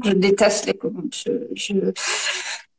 Je 0.03 0.11
déteste 0.11 0.65
les 0.65 0.73
commandes. 0.73 1.13
Je, 1.13 1.75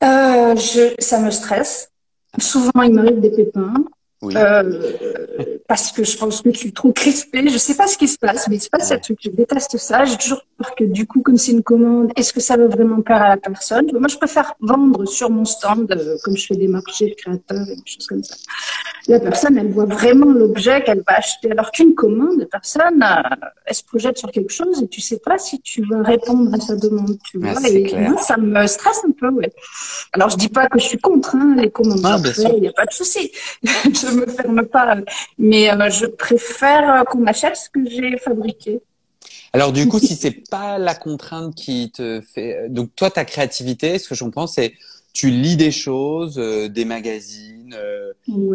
euh, 0.05 0.57
je, 0.57 0.95
ça 0.99 1.21
me 1.21 1.31
stresse. 1.31 1.91
Souvent, 2.39 2.83
il 2.83 2.93
m'arrive 2.93 3.21
des 3.21 3.31
pépins. 3.31 3.75
Euh, 4.25 5.56
parce 5.69 5.93
que 5.93 6.05
je 6.05 6.17
pense 6.17 6.43
que 6.43 6.53
je 6.53 6.59
suis 6.59 6.73
trop 6.73 6.93
crispée. 6.93 7.49
Je 7.49 7.59
sais 7.59 7.75
pas 7.75 7.87
ce 7.87 7.99
qui 7.99 8.09
se 8.09 8.19
passe, 8.19 8.49
mais 8.49 8.57
il 8.57 8.61
se 8.61 8.69
passe 8.69 8.91
un 8.93 8.99
truc. 8.99 9.19
Je 9.23 9.31
déteste 9.31 9.77
ça. 9.79 10.05
J'ai 10.05 10.17
toujours 10.17 10.43
peur 10.59 10.75
que 10.75 10.85
du 10.85 11.07
coup, 11.07 11.23
comme 11.23 11.37
c'est 11.37 11.53
une 11.53 11.63
commande, 11.63 12.13
est-ce 12.17 12.33
que 12.33 12.41
ça 12.41 12.57
va 12.57 12.67
vraiment 12.67 13.03
plaire 13.03 13.23
à 13.23 13.29
la 13.31 13.37
personne? 13.37 13.87
Moi, 13.93 14.09
je 14.09 14.17
préfère 14.17 14.55
vendre 14.61 15.05
sur 15.07 15.31
mon 15.31 15.45
stand, 15.45 15.91
euh, 15.91 16.17
comme 16.23 16.37
je 16.37 16.47
fais 16.47 16.57
des 16.57 16.69
marchés 16.69 17.15
créateurs 17.15 17.69
et 17.69 17.77
des 17.77 17.83
choses 17.85 18.07
comme 18.07 18.23
ça. 18.23 18.37
La 19.09 19.21
personne, 19.21 19.57
elle 19.57 19.71
voit 19.71 19.85
vraiment 19.85 20.27
l'objet 20.33 20.83
qu'elle 20.83 21.03
va 21.07 21.17
acheter. 21.17 21.51
Alors 21.51 21.71
qu'une 21.71 21.95
commande, 21.95 22.41
la 22.41 22.47
personne, 22.47 23.03
euh, 23.03 23.37
elle 23.65 23.75
se 23.75 23.85
projette 23.85 24.19
sur 24.19 24.31
quelque 24.33 24.53
chose 24.53 24.83
et 24.83 24.89
tu 24.89 25.01
sais 25.01 25.19
pas 25.19 25.39
si 25.39 25.61
tu 25.61 25.85
vas 25.85 26.03
répondre 26.03 26.53
à 26.53 26.59
sa 26.59 26.75
demande. 26.75 27.17
Tu 27.25 27.39
vois 27.39 27.55
et 27.69 27.95
moi, 28.09 28.21
ça 28.21 28.37
me 28.37 28.67
stresse 28.67 29.03
un 29.07 29.13
peu. 29.13 29.29
Ouais. 29.31 29.53
Alors, 30.13 30.31
je 30.31 30.37
dis 30.37 30.49
pas 30.49 30.69
que 30.69 30.81
je 30.81 30.85
suis 30.85 30.99
contre 30.99 31.37
hein, 31.37 31.55
les 31.57 31.71
commandes. 31.71 32.01
Ah, 32.05 32.19
il 32.55 32.61
n'y 32.61 32.69
a 32.69 32.73
pas 32.73 32.87
de 32.87 32.93
souci. 32.93 33.31
je 33.63 34.15
me 34.15 34.27
ferme 34.27 34.65
pas. 34.65 34.97
Mais 35.39 35.71
euh, 35.71 35.89
je 35.89 36.07
préfère 36.07 36.93
euh, 36.93 37.05
qu'on 37.05 37.27
achète 37.27 37.57
ce 37.57 37.71
que 37.71 37.89
j'ai 37.89 38.17
fabriqué. 38.19 38.81
Alors 39.53 39.73
du 39.73 39.89
coup, 39.89 40.01
si 40.01 40.17
c'est 40.17 40.49
pas 40.51 40.79
la 40.79 40.95
contrainte 40.95 41.55
qui 41.55 41.91
te 41.91 42.21
fait, 42.21 42.69
donc 42.69 42.91
toi 42.95 43.11
ta 43.11 43.25
créativité, 43.25 43.99
ce 43.99 44.09
que 44.09 44.15
je 44.15 44.23
comprends, 44.23 44.47
c'est 44.47 44.75
tu 45.17 45.31
lis 45.31 45.57
des 45.57 45.71
choses, 45.71 46.37
des 46.37 46.85
magazines, 46.85 47.75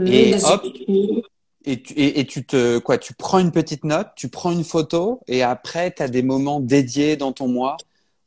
et 0.06 0.36
hop, 0.44 0.64
et 1.66 1.82
tu, 1.82 1.94
et, 1.96 2.26
tu 2.26 2.46
te 2.46 2.78
quoi, 2.78 2.98
tu 2.98 3.14
prends 3.14 3.40
une 3.40 3.52
petite 3.52 3.84
note, 3.84 4.10
tu 4.16 4.30
prends 4.30 4.52
une 4.52 4.64
photo, 4.64 5.22
et 5.28 5.42
après 5.42 5.92
tu 5.92 6.04
as 6.04 6.08
des 6.08 6.22
moments 6.22 6.60
dédiés 6.60 7.18
dans 7.18 7.32
ton 7.32 7.48
mois 7.48 7.78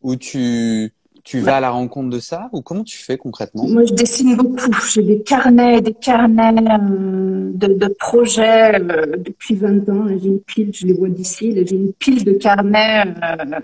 où 0.03 0.17
tu 0.17 0.93
tu 1.25 1.41
vas 1.41 1.57
à 1.57 1.61
la 1.61 1.71
rencontre 1.71 2.11
de 2.11 2.19
ça 2.19 2.51
ou 2.53 2.61
comment 2.61 2.85
tu 2.85 2.99
fais 2.99 3.17
concrètement? 3.17 3.67
Moi, 3.67 3.87
je 3.87 3.95
dessine 3.95 4.37
beaucoup. 4.37 4.71
J'ai 4.93 5.03
des 5.03 5.23
carnets, 5.23 5.81
des 5.81 5.95
carnets 5.95 6.53
euh, 6.61 7.51
de, 7.55 7.89
projets 7.99 8.75
euh, 8.75 9.17
depuis 9.17 9.55
20 9.55 9.89
ans. 9.89 10.07
J'ai 10.09 10.29
une 10.29 10.41
pile, 10.41 10.71
je 10.75 10.87
les 10.87 10.93
vois 10.93 11.09
d'ici. 11.09 11.55
J'ai 11.67 11.77
une 11.77 11.95
pile 11.95 12.25
de 12.25 12.33
carnets 12.33 13.05
euh, 13.23 13.61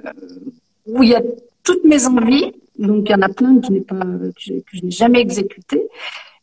où 0.87 1.03
il 1.03 1.11
y 1.11 1.15
a 1.15 1.23
toutes 1.63 1.85
mes 1.85 2.07
envies. 2.07 2.51
Donc, 2.81 3.09
il 3.09 3.13
y 3.13 3.15
en 3.15 3.23
a 3.23 3.29
plein 3.29 3.61
que 3.61 3.67
je 3.67 3.73
n'ai 3.73 3.81
pas, 3.81 4.01
que 4.01 4.31
je, 4.39 4.85
n'ai 4.85 4.91
jamais 4.91 5.21
exécutées. 5.21 5.87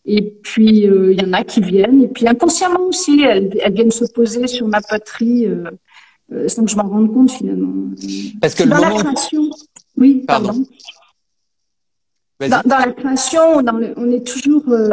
Et 0.06 0.21
puis, 0.21 0.84
il 0.84 1.21
y 1.21 1.26
en 1.26 1.34
a 1.34 1.43
qui 1.43 1.60
viennent. 1.60 2.04
Et 2.04 2.08
puis, 2.08 2.28
inconsciemment 2.28 2.84
aussi, 2.84 3.21
elles, 3.21 3.52
viennent 3.73 3.91
se 3.91 4.06
poser 4.06 4.47
sur 4.47 4.67
ma 4.67 4.80
poterie 4.82 5.47
sans 6.47 6.63
que 6.63 6.71
je 6.71 6.78
m'en 6.78 6.88
rende 6.88 7.13
compte 7.13 7.32
finalement. 7.32 7.73
Parce 8.39 8.56
que 8.56 8.63
dans 8.63 8.78
la 8.78 8.91
création. 8.91 9.50
Oui, 9.97 10.23
pardon. 10.28 10.63
Dans, 12.39 12.62
la 12.67 12.91
création, 12.91 13.63
on 13.97 14.12
est 14.12 14.26
toujours, 14.26 14.63
euh, 14.69 14.91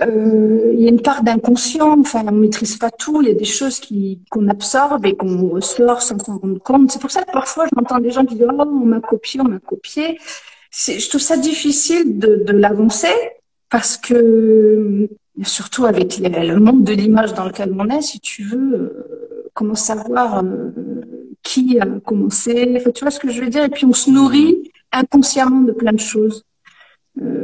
euh, 0.00 0.70
il 0.72 0.80
y 0.80 0.86
a 0.86 0.88
une 0.88 1.02
part 1.02 1.24
d'inconscient. 1.24 1.98
Enfin, 1.98 2.24
on 2.28 2.32
maîtrise 2.32 2.76
pas 2.76 2.90
tout. 2.90 3.22
Il 3.22 3.28
y 3.28 3.30
a 3.32 3.34
des 3.34 3.44
choses 3.44 3.80
qui 3.80 4.20
qu'on 4.30 4.46
absorbe 4.46 5.04
et 5.04 5.16
qu'on 5.16 5.60
sort 5.60 6.00
sans 6.00 6.18
s'en 6.20 6.38
rendre 6.38 6.62
compte. 6.62 6.92
C'est 6.92 7.00
pour 7.00 7.10
ça 7.10 7.24
que 7.24 7.32
parfois, 7.32 7.66
j'entends 7.74 7.98
des 7.98 8.12
gens 8.12 8.24
qui 8.24 8.36
disent 8.36 8.46
"Oh, 8.48 8.62
on 8.62 8.86
m'a 8.86 9.00
copié, 9.00 9.40
on 9.40 9.48
m'a 9.48 9.58
copié." 9.58 10.18
Je 10.70 11.08
trouve 11.08 11.20
ça 11.20 11.36
difficile 11.36 12.18
de, 12.18 12.42
de 12.46 12.52
l'avancer 12.52 13.08
parce 13.70 13.96
que 13.96 15.08
surtout 15.42 15.86
avec 15.86 16.18
le 16.18 16.58
monde 16.58 16.84
de 16.84 16.92
l'image 16.92 17.34
dans 17.34 17.44
lequel 17.46 17.74
on 17.78 17.88
est, 17.88 18.02
si 18.02 18.20
tu 18.20 18.42
veux, 18.42 18.74
euh, 18.74 19.50
comment 19.54 19.74
savoir 19.74 20.44
euh, 20.44 20.70
qui 21.42 21.78
a 21.80 21.86
commencé. 21.86 22.82
Tu 22.94 23.04
vois 23.04 23.10
ce 23.10 23.20
que 23.20 23.30
je 23.30 23.40
veux 23.40 23.48
dire? 23.48 23.64
Et 23.64 23.68
puis 23.68 23.86
on 23.86 23.92
se 23.92 24.10
nourrit 24.10 24.70
inconsciemment 24.92 25.62
de 25.62 25.72
plein 25.72 25.92
de 25.92 26.00
choses. 26.00 26.44
Euh, 27.22 27.39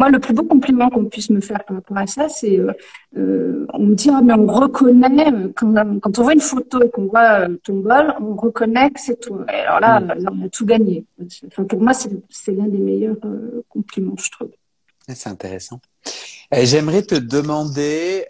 moi, 0.00 0.08
le 0.08 0.18
plus 0.18 0.32
beau 0.32 0.44
compliment 0.44 0.88
qu'on 0.88 1.04
puisse 1.04 1.28
me 1.28 1.42
faire 1.42 1.62
par 1.62 1.76
rapport 1.76 1.98
à 1.98 2.06
ça, 2.06 2.30
c'est 2.30 2.58
euh, 2.58 2.72
euh, 3.18 3.66
on 3.74 3.80
me 3.80 3.94
dit 3.94 4.08
ah, 4.10 4.22
mais 4.24 4.32
on 4.32 4.46
reconnaît 4.46 5.30
quand, 5.54 5.74
quand 6.00 6.18
on 6.18 6.22
voit 6.22 6.32
une 6.32 6.40
photo 6.40 6.82
et 6.82 6.88
qu'on 6.88 7.04
voit 7.04 7.46
ton 7.62 7.80
bol, 7.80 8.14
on 8.18 8.34
reconnaît 8.34 8.90
que 8.92 8.98
c'est 8.98 9.20
toi. 9.20 9.44
alors 9.46 9.78
là, 9.80 10.00
mm. 10.00 10.26
on 10.32 10.46
a 10.46 10.48
tout 10.48 10.64
gagné. 10.64 11.04
Enfin, 11.48 11.64
pour 11.64 11.82
moi, 11.82 11.92
c'est 11.92 12.52
l'un 12.52 12.66
des 12.66 12.78
meilleurs 12.78 13.18
compliments, 13.68 14.16
je 14.18 14.30
trouve. 14.30 14.48
C'est 15.06 15.28
intéressant. 15.28 15.80
J'aimerais 16.50 17.02
te 17.02 17.16
demander 17.16 18.24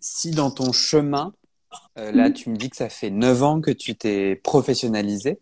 si 0.00 0.32
dans 0.32 0.50
ton 0.50 0.72
chemin, 0.72 1.32
là, 1.94 2.28
mm. 2.28 2.32
tu 2.32 2.50
me 2.50 2.56
dis 2.56 2.70
que 2.70 2.76
ça 2.76 2.88
fait 2.88 3.10
9 3.10 3.42
ans 3.44 3.60
que 3.60 3.70
tu 3.70 3.94
t'es 3.94 4.34
professionnalisé 4.34 5.38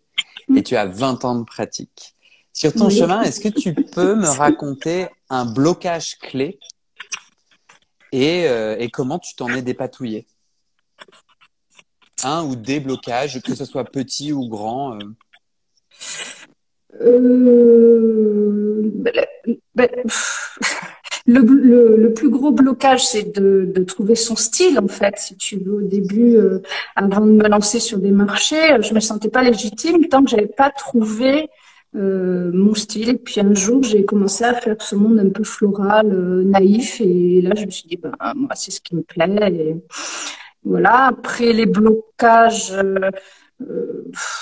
et 0.49 0.59
mm. 0.59 0.63
tu 0.63 0.75
as 0.75 0.85
20 0.85 1.25
ans 1.25 1.39
de 1.39 1.45
pratique. 1.45 2.15
Sur 2.53 2.73
ton 2.73 2.89
chemin, 2.89 3.21
est-ce 3.21 3.39
que 3.39 3.47
tu 3.47 3.73
peux 3.73 4.15
me 4.15 4.27
raconter 4.27 5.07
un 5.29 5.45
blocage 5.45 6.17
clé 6.19 6.59
et, 8.11 8.47
euh, 8.47 8.75
et 8.77 8.89
comment 8.89 9.19
tu 9.19 9.35
t'en 9.35 9.47
es 9.49 9.61
dépatouillé? 9.61 10.25
Un 12.23 12.43
ou 12.43 12.55
des 12.55 12.79
blocages, 12.79 13.41
que 13.41 13.55
ce 13.55 13.65
soit 13.65 13.85
petit 13.85 14.33
ou 14.33 14.47
grand 14.47 14.95
euh... 14.95 14.99
Euh, 17.01 18.91
ben, 19.73 19.89
le, 21.25 21.97
le, 21.97 22.13
plus 22.13 22.29
gros 22.29 22.51
blocage, 22.51 23.07
c'est 23.07 23.33
de, 23.35 23.71
de, 23.73 23.83
trouver 23.83 24.15
son 24.15 24.35
style, 24.35 24.77
en 24.77 24.87
fait. 24.87 25.17
Si 25.17 25.37
tu 25.37 25.57
veux, 25.57 25.75
au 25.75 25.81
début, 25.81 26.35
euh, 26.35 26.61
avant 26.95 27.21
de 27.21 27.31
me 27.31 27.47
lancer 27.47 27.79
sur 27.79 27.97
des 27.97 28.11
marchés, 28.11 28.81
je 28.81 28.93
me 28.93 28.99
sentais 28.99 29.29
pas 29.29 29.41
légitime 29.41 30.07
tant 30.07 30.23
que 30.23 30.29
j'avais 30.29 30.47
pas 30.47 30.69
trouvé 30.69 31.49
euh, 31.95 32.51
mon 32.53 32.73
style. 32.73 33.09
Et 33.09 33.17
puis 33.17 33.39
un 33.41 33.53
jour, 33.53 33.83
j'ai 33.83 34.05
commencé 34.05 34.43
à 34.43 34.53
faire 34.53 34.81
ce 34.81 34.95
monde 34.95 35.19
un 35.19 35.29
peu 35.29 35.43
floral, 35.43 36.11
euh, 36.11 36.43
naïf. 36.43 37.01
Et 37.01 37.41
là, 37.41 37.51
je 37.55 37.65
me 37.65 37.71
suis 37.71 37.87
dit, 37.87 37.97
ben, 37.97 38.13
moi, 38.35 38.51
c'est 38.55 38.71
ce 38.71 38.81
qui 38.81 38.95
me 38.95 39.01
plaît. 39.01 39.51
Et 39.51 39.75
voilà. 40.63 41.07
Après 41.07 41.53
les 41.53 41.65
blocages. 41.65 42.71
Euh, 42.71 43.09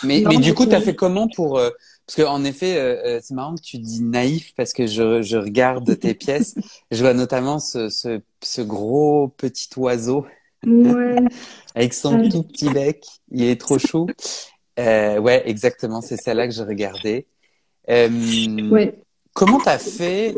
mais, 0.04 0.24
mais 0.28 0.38
du 0.38 0.54
coup, 0.54 0.66
tu 0.66 0.76
as 0.76 0.82
fait 0.82 0.96
comment 0.96 1.28
pour. 1.36 1.60
parce 1.60 2.16
qu'en 2.16 2.44
effet, 2.46 3.20
c'est 3.22 3.34
marrant 3.34 3.56
que 3.56 3.62
tu 3.62 3.78
dis 3.78 4.02
naïf 4.02 4.54
parce 4.56 4.72
que 4.72 4.88
je, 4.88 5.22
je 5.22 5.38
regarde 5.38 6.00
tes 6.00 6.14
pièces. 6.16 6.56
Je 6.92 7.02
vois 7.02 7.14
notamment 7.14 7.60
ce, 7.60 7.90
ce, 7.90 8.22
ce 8.42 8.62
gros 8.62 9.28
petit 9.28 9.68
oiseau. 9.76 10.26
Ouais. 10.66 11.16
avec 11.76 11.94
son 11.94 12.30
tout 12.30 12.44
petit 12.44 12.70
bec. 12.70 13.06
Il 13.32 13.44
est 13.44 13.60
trop. 13.60 13.78
Euh, 14.80 15.20
ouais, 15.20 15.44
exactement. 15.46 16.02
C'est 16.02 16.18
celle-là 16.18 16.48
que 16.48 16.54
je 16.54 16.64
regardais. 16.64 17.28
Euh, 17.90 18.82
comment 19.34 19.60
t'as 19.60 19.78
fait 19.78 20.36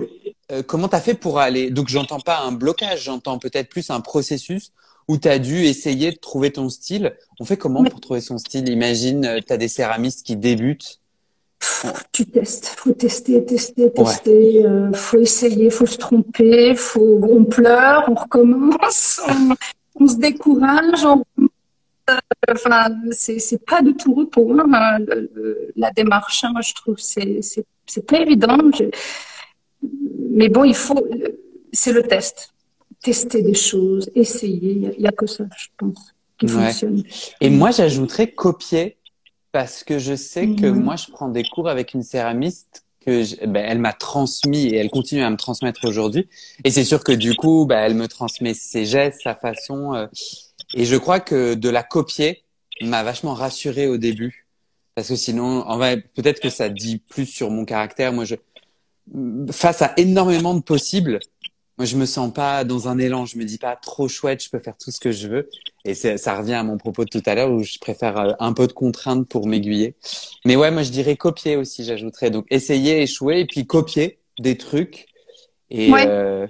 euh, 0.52 0.64
Comment 0.64 0.88
t'as 0.88 1.02
fait 1.02 1.14
pour 1.14 1.40
aller 1.40 1.70
Donc 1.70 1.90
j'entends 1.90 2.20
pas 2.20 2.40
un 2.40 2.52
blocage, 2.52 3.04
j'entends 3.04 3.40
peut-être 3.40 3.70
plus 3.70 3.90
un 3.90 4.02
processus 4.02 4.72
où 5.08 5.18
tu 5.18 5.28
as 5.28 5.40
dû 5.40 5.66
essayer 5.66 6.12
de 6.12 6.18
trouver 6.18 6.52
ton 6.52 6.70
style. 6.70 7.14
On 7.40 7.46
fait 7.46 7.58
comment 7.58 7.84
pour 7.84 8.00
trouver 8.00 8.22
son 8.22 8.38
style? 8.38 8.70
Imagine, 8.70 9.26
euh, 9.26 9.40
tu 9.46 9.52
as 9.52 9.58
des 9.58 9.68
céramistes 9.68 10.26
qui 10.26 10.36
débutent. 10.36 11.00
Tu 12.12 12.26
testes, 12.26 12.68
faut 12.78 12.92
tester, 12.92 13.44
tester, 13.46 13.92
tester, 13.92 14.66
euh, 14.66 14.92
faut 14.94 15.20
essayer, 15.20 15.70
faut 15.70 15.86
se 15.86 15.98
tromper, 15.98 16.76
faut 16.76 17.20
on 17.24 17.44
pleure, 17.44 18.06
on 18.08 18.16
recommence, 18.16 19.22
on, 19.28 19.56
on 20.04 20.08
se 20.08 20.16
décourage, 20.16 21.06
on 21.06 21.24
enfin, 22.50 22.90
c'est 23.12 23.66
pas 23.66 23.82
du 23.82 23.96
tout 23.96 24.14
repos, 24.14 24.56
hein, 24.60 25.00
la 25.76 25.92
démarche, 25.92 26.44
hein, 26.44 26.54
je 26.62 26.74
trouve. 26.74 26.98
C'est 26.98 28.08
pas 28.08 28.20
évident. 28.20 28.58
Mais 30.32 30.50
bon, 30.50 30.64
il 30.64 30.76
faut. 30.76 31.06
C'est 31.74 31.94
le 31.94 32.04
test. 32.04 32.54
tester 33.02 33.42
des 33.42 33.54
choses, 33.54 34.10
essayer. 34.16 34.94
Il 34.98 35.02
n'y 35.02 35.08
a, 35.08 35.12
que 35.12 35.26
ça, 35.26 35.46
je 35.58 35.68
pense, 35.78 36.14
qui 36.38 36.48
fonctionne. 36.48 37.04
Et 37.40 37.50
moi, 37.50 37.72
j'ajouterais 37.72 38.32
copier 38.32 38.98
parce 39.52 39.84
que 39.84 40.00
je 40.00 40.16
sais 40.16 40.48
que 40.56 40.68
mhm. 40.68 40.84
moi, 40.84 40.96
je 40.96 41.12
prends 41.12 41.30
des 41.30 41.44
cours 41.44 41.68
avec 41.68 41.94
une 41.94 42.04
céramiste 42.04 42.86
que 43.06 43.46
ben, 43.48 43.66
elle 43.68 43.80
m'a 43.80 43.94
transmis 43.94 44.68
et 44.68 44.76
elle 44.76 44.90
continue 44.90 45.24
à 45.24 45.30
me 45.30 45.36
transmettre 45.36 45.86
aujourd'hui. 45.86 46.30
Et 46.64 46.70
c'est 46.70 46.84
sûr 46.84 47.04
que 47.04 47.12
du 47.12 47.36
coup, 47.36 47.66
ben, 47.66 47.80
elle 47.80 47.96
me 47.96 48.08
transmet 48.08 48.54
ses 48.54 48.86
gestes, 48.86 49.22
sa 49.24 49.36
façon. 49.36 49.94
Euh, 49.94 50.08
et 50.74 50.86
je 50.86 50.96
crois 50.96 51.20
que 51.20 51.54
de 51.54 51.70
la 51.70 51.84
copier 51.84 52.44
m'a 52.82 53.04
vachement 53.04 53.34
rassuré 53.34 53.88
au 53.88 53.98
début. 53.98 54.48
Parce 54.96 55.08
que 55.08 55.16
sinon, 55.16 55.62
en 55.68 55.78
vrai, 55.78 56.04
peut-être 56.16 56.40
que 56.40 56.50
ça 56.50 56.70
dit 56.70 56.98
plus 56.98 57.26
sur 57.26 57.50
mon 57.50 57.66
caractère. 57.66 58.12
Moi, 58.12 58.26
je, 58.26 58.36
face 59.52 59.82
à 59.82 59.94
énormément 59.98 60.54
de 60.54 60.62
possibles, 60.62 61.20
moi, 61.78 61.86
je 61.86 61.96
me 61.96 62.06
sens 62.06 62.34
pas 62.34 62.64
dans 62.64 62.88
un 62.90 62.98
élan. 63.00 63.26
Je 63.26 63.38
me 63.38 63.46
dis 63.46 63.58
pas 63.58 63.76
trop 63.76 64.08
chouette, 64.08 64.44
je 64.44 64.50
peux 64.50 64.60
faire 64.60 64.78
tout 64.78 64.92
ce 64.92 65.00
que 65.00 65.12
je 65.12 65.28
veux. 65.28 65.50
Et 65.86 65.94
ça 65.96 66.38
revient 66.38 66.54
à 66.54 66.64
mon 66.64 66.78
propos 66.78 67.06
de 67.06 67.10
tout 67.10 67.24
à 67.26 67.36
l'heure 67.36 67.52
où 67.52 67.64
je 67.64 67.80
préfère 67.80 68.18
euh, 68.18 68.34
un 68.40 68.54
peu 68.54 68.68
de 68.68 68.74
contraintes 68.74 69.28
pour 69.28 69.48
m'aiguiller. 69.48 69.96
Mais 70.46 70.56
ouais, 70.56 70.72
moi, 70.72 70.84
je 70.84 70.92
dirais 70.92 71.16
copier 71.16 71.56
aussi, 71.56 71.84
j'ajouterais. 71.84 72.30
Donc, 72.30 72.46
essayer, 72.50 73.02
échouer 73.02 73.40
et 73.40 73.46
puis 73.46 73.66
copier 73.66 74.20
des 74.40 74.58
trucs 74.58 75.08
et, 75.72 75.90
euh, 75.94 76.48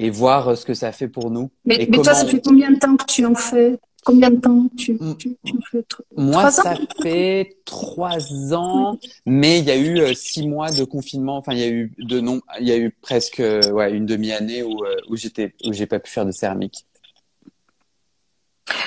et 0.00 0.10
voir 0.10 0.56
ce 0.56 0.64
que 0.64 0.74
ça 0.74 0.90
fait 0.92 1.08
pour 1.08 1.30
nous. 1.30 1.50
Mais, 1.64 1.86
mais 1.90 1.98
toi, 1.98 2.14
ça 2.14 2.26
fait 2.26 2.42
combien 2.42 2.70
de 2.70 2.78
temps 2.78 2.96
que 2.96 3.04
tu 3.04 3.24
en 3.24 3.34
fais? 3.34 3.78
Combien 4.02 4.30
de 4.30 4.40
temps 4.40 4.66
tu, 4.78 4.98
tu, 5.18 5.36
tu 5.44 5.54
fais? 5.70 5.84
Moi, 6.16 6.50
ça 6.50 6.74
fait 7.02 7.58
trois 7.66 8.54
ans, 8.54 8.98
mais 9.26 9.58
il 9.58 9.66
y 9.66 9.70
a 9.70 9.76
eu 9.76 9.98
euh, 10.00 10.14
six 10.14 10.48
mois 10.48 10.70
de 10.70 10.84
confinement. 10.84 11.36
Enfin, 11.36 11.52
il 11.52 11.58
y 11.58 11.64
a 11.64 11.68
eu 11.68 11.92
de 11.98 12.18
non, 12.18 12.40
il 12.60 12.66
y 12.66 12.72
a 12.72 12.78
eu 12.78 12.90
presque 13.02 13.40
euh, 13.40 13.70
ouais, 13.70 13.92
une 13.92 14.06
demi-année 14.06 14.62
où, 14.62 14.72
euh, 14.86 14.96
où 15.10 15.16
j'étais 15.16 15.52
où 15.66 15.74
j'ai 15.74 15.84
pas 15.84 15.98
pu 15.98 16.10
faire 16.10 16.24
de 16.24 16.30
céramique. 16.30 16.86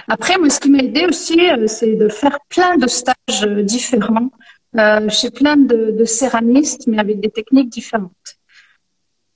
Après, 0.07 0.39
moi, 0.39 0.49
ce 0.49 0.59
qui 0.59 0.71
m'a 0.71 0.79
aidé 0.79 1.05
aussi, 1.05 1.39
c'est 1.67 1.95
de 1.95 2.09
faire 2.09 2.39
plein 2.49 2.77
de 2.77 2.87
stages 2.87 3.47
différents 3.75 4.31
euh, 4.79 5.07
chez 5.09 5.29
plein 5.29 5.57
de, 5.57 5.91
de 5.91 6.05
céramistes, 6.05 6.87
mais 6.87 6.97
avec 6.97 7.19
des 7.19 7.29
techniques 7.29 7.69
différentes. 7.69 8.11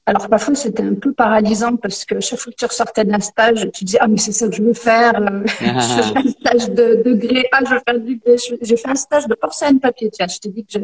Alors 0.08 0.30
parfois 0.30 0.55
c'était 0.55 0.84
un 0.84 0.93
peu 0.93 1.12
paralysant 1.12 1.76
parce 1.76 2.05
que 2.05 2.22
chaque 2.22 2.39
fois 2.39 2.53
que 2.53 2.58
tu 2.58 2.66
ressortais 2.66 3.03
d'un 3.03 3.20
stage, 3.20 3.70
tu 3.74 3.84
disais 3.84 3.97
ah 3.99 4.08
mais 4.08 4.16
c'est 4.16 4.32
ça 4.32 4.47
que 4.47 4.55
je 4.55 4.64
veux 4.64 4.74
faire. 4.74 5.14
je 5.60 6.01
fais 6.01 6.18
un 6.18 6.30
stage 6.30 6.70
de, 6.70 7.03
de 7.03 7.14
grès, 7.14 7.45
ah 7.51 7.60
je 7.66 7.74
veux 7.74 7.82
faire 7.86 7.99
du 7.99 8.16
grès. 8.16 8.38
J'ai 8.62 8.78
fait 8.78 8.88
un 8.88 8.95
stage 8.95 9.28
de 9.28 9.36
porcelaine 9.36 9.82
papier. 9.82 10.10
Tiens, 10.10 10.28
je 10.30 10.39
t'ai 10.39 10.47
dit 10.47 10.66
que 10.66 10.80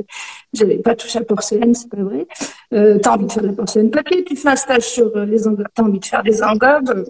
je 0.53 0.63
n'avais 0.63 0.79
pas 0.79 0.93
touché 0.95 1.19
à 1.19 1.23
porcelaine, 1.23 1.73
c'est 1.73 1.89
pas 1.89 2.03
vrai. 2.03 2.27
Euh, 2.73 2.99
t'as 3.01 3.13
envie 3.13 3.27
de 3.27 3.31
faire 3.31 3.43
de 3.43 3.47
la 3.47 3.53
porcelaine 3.53 3.91
papier, 3.91 4.25
tu 4.25 4.35
fais 4.35 4.49
un 4.49 4.57
stage 4.57 4.83
sur 4.83 5.15
euh, 5.15 5.23
les 5.23 5.47
engobes, 5.47 5.67
t'as 5.73 5.83
envie 5.83 5.99
de 5.99 6.05
faire 6.05 6.23
des 6.23 6.43
engobes. 6.43 7.05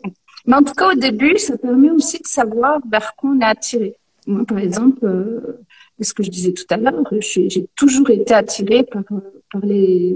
Mais 0.45 0.55
en 0.55 0.61
tout 0.61 0.75
cas 0.75 0.89
au 0.91 0.95
début, 0.95 1.39
ça 1.39 1.57
permet 1.57 1.89
aussi 1.89 2.19
de 2.19 2.27
savoir 2.27 2.77
vers 2.91 3.15
quoi 3.15 3.31
on 3.31 3.39
est 3.39 3.45
attiré. 3.45 3.97
Moi 4.27 4.45
par 4.45 4.59
exemple, 4.59 5.03
euh, 5.03 5.65
ce 5.99 6.13
que 6.13 6.21
je 6.21 6.29
disais 6.29 6.53
tout 6.53 6.65
à 6.69 6.77
l'heure, 6.77 7.11
j'ai 7.21 7.67
toujours 7.75 8.11
été 8.11 8.35
attirée 8.35 8.83
par, 8.83 9.01
par 9.51 9.65
les 9.65 10.15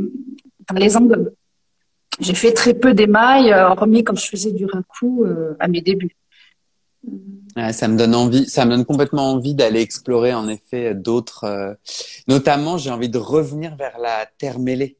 par 0.67 0.77
les 0.77 0.95
engobes. 0.95 1.31
J'ai 2.19 2.33
fait 2.33 2.53
très 2.53 2.73
peu 2.73 2.93
d'émail, 2.93 3.51
euh, 3.51 3.69
hormis 3.69 4.03
quand 4.03 4.15
je 4.15 4.27
faisais 4.27 4.51
du 4.51 4.65
raku 4.65 5.23
euh, 5.23 5.55
à 5.59 5.67
mes 5.67 5.81
débuts. 5.81 6.15
ça 7.71 7.87
me 7.87 7.97
donne 7.97 8.15
envie, 8.15 8.47
ça 8.47 8.65
me 8.65 8.71
donne 8.71 8.85
complètement 8.85 9.31
envie 9.31 9.53
d'aller 9.53 9.81
explorer 9.81 10.33
en 10.33 10.47
effet 10.47 10.95
d'autres. 10.95 11.43
Euh, 11.43 11.73
notamment, 12.27 12.77
j'ai 12.77 12.89
envie 12.89 13.09
de 13.09 13.19
revenir 13.19 13.75
vers 13.75 13.99
la 13.99 14.25
terre 14.37 14.59
mêlée. 14.59 14.97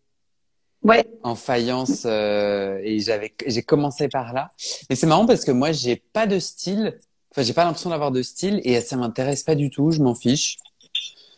Ouais. 0.84 1.05
En 1.24 1.36
faïence 1.36 2.05
et 2.05 2.99
j'avais, 2.99 3.34
j'ai 3.45 3.63
commencé 3.63 4.07
par 4.07 4.32
là. 4.32 4.49
Mais 4.89 4.95
c'est 4.95 5.07
marrant 5.07 5.26
parce 5.26 5.43
que 5.43 5.51
moi, 5.51 5.72
j'ai 5.72 5.95
pas 5.95 6.28
de 6.28 6.39
style. 6.39 6.97
Enfin, 7.32 7.41
j'ai 7.41 7.53
pas 7.53 7.65
l'impression 7.65 7.89
d'avoir 7.89 8.11
de 8.11 8.22
style 8.22 8.61
et 8.63 8.80
ça 8.80 8.95
m'intéresse 8.95 9.43
pas 9.43 9.55
du 9.55 9.70
tout. 9.70 9.91
Je 9.91 10.01
m'en 10.01 10.15
fiche. 10.15 10.59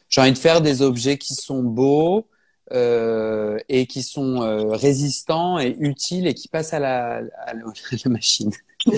J'ai 0.09 0.21
envie 0.21 0.33
de 0.33 0.37
faire 0.37 0.61
des 0.61 0.81
objets 0.81 1.17
qui 1.17 1.35
sont 1.35 1.63
beaux, 1.63 2.27
euh, 2.71 3.57
et 3.67 3.85
qui 3.87 4.03
sont 4.03 4.41
euh, 4.41 4.67
résistants 4.67 5.59
et 5.59 5.75
utiles 5.79 6.27
et 6.27 6.33
qui 6.33 6.47
passent 6.47 6.73
à 6.73 6.79
la, 6.79 7.21
à 7.45 7.53
la, 7.53 7.63
machine. 8.09 8.51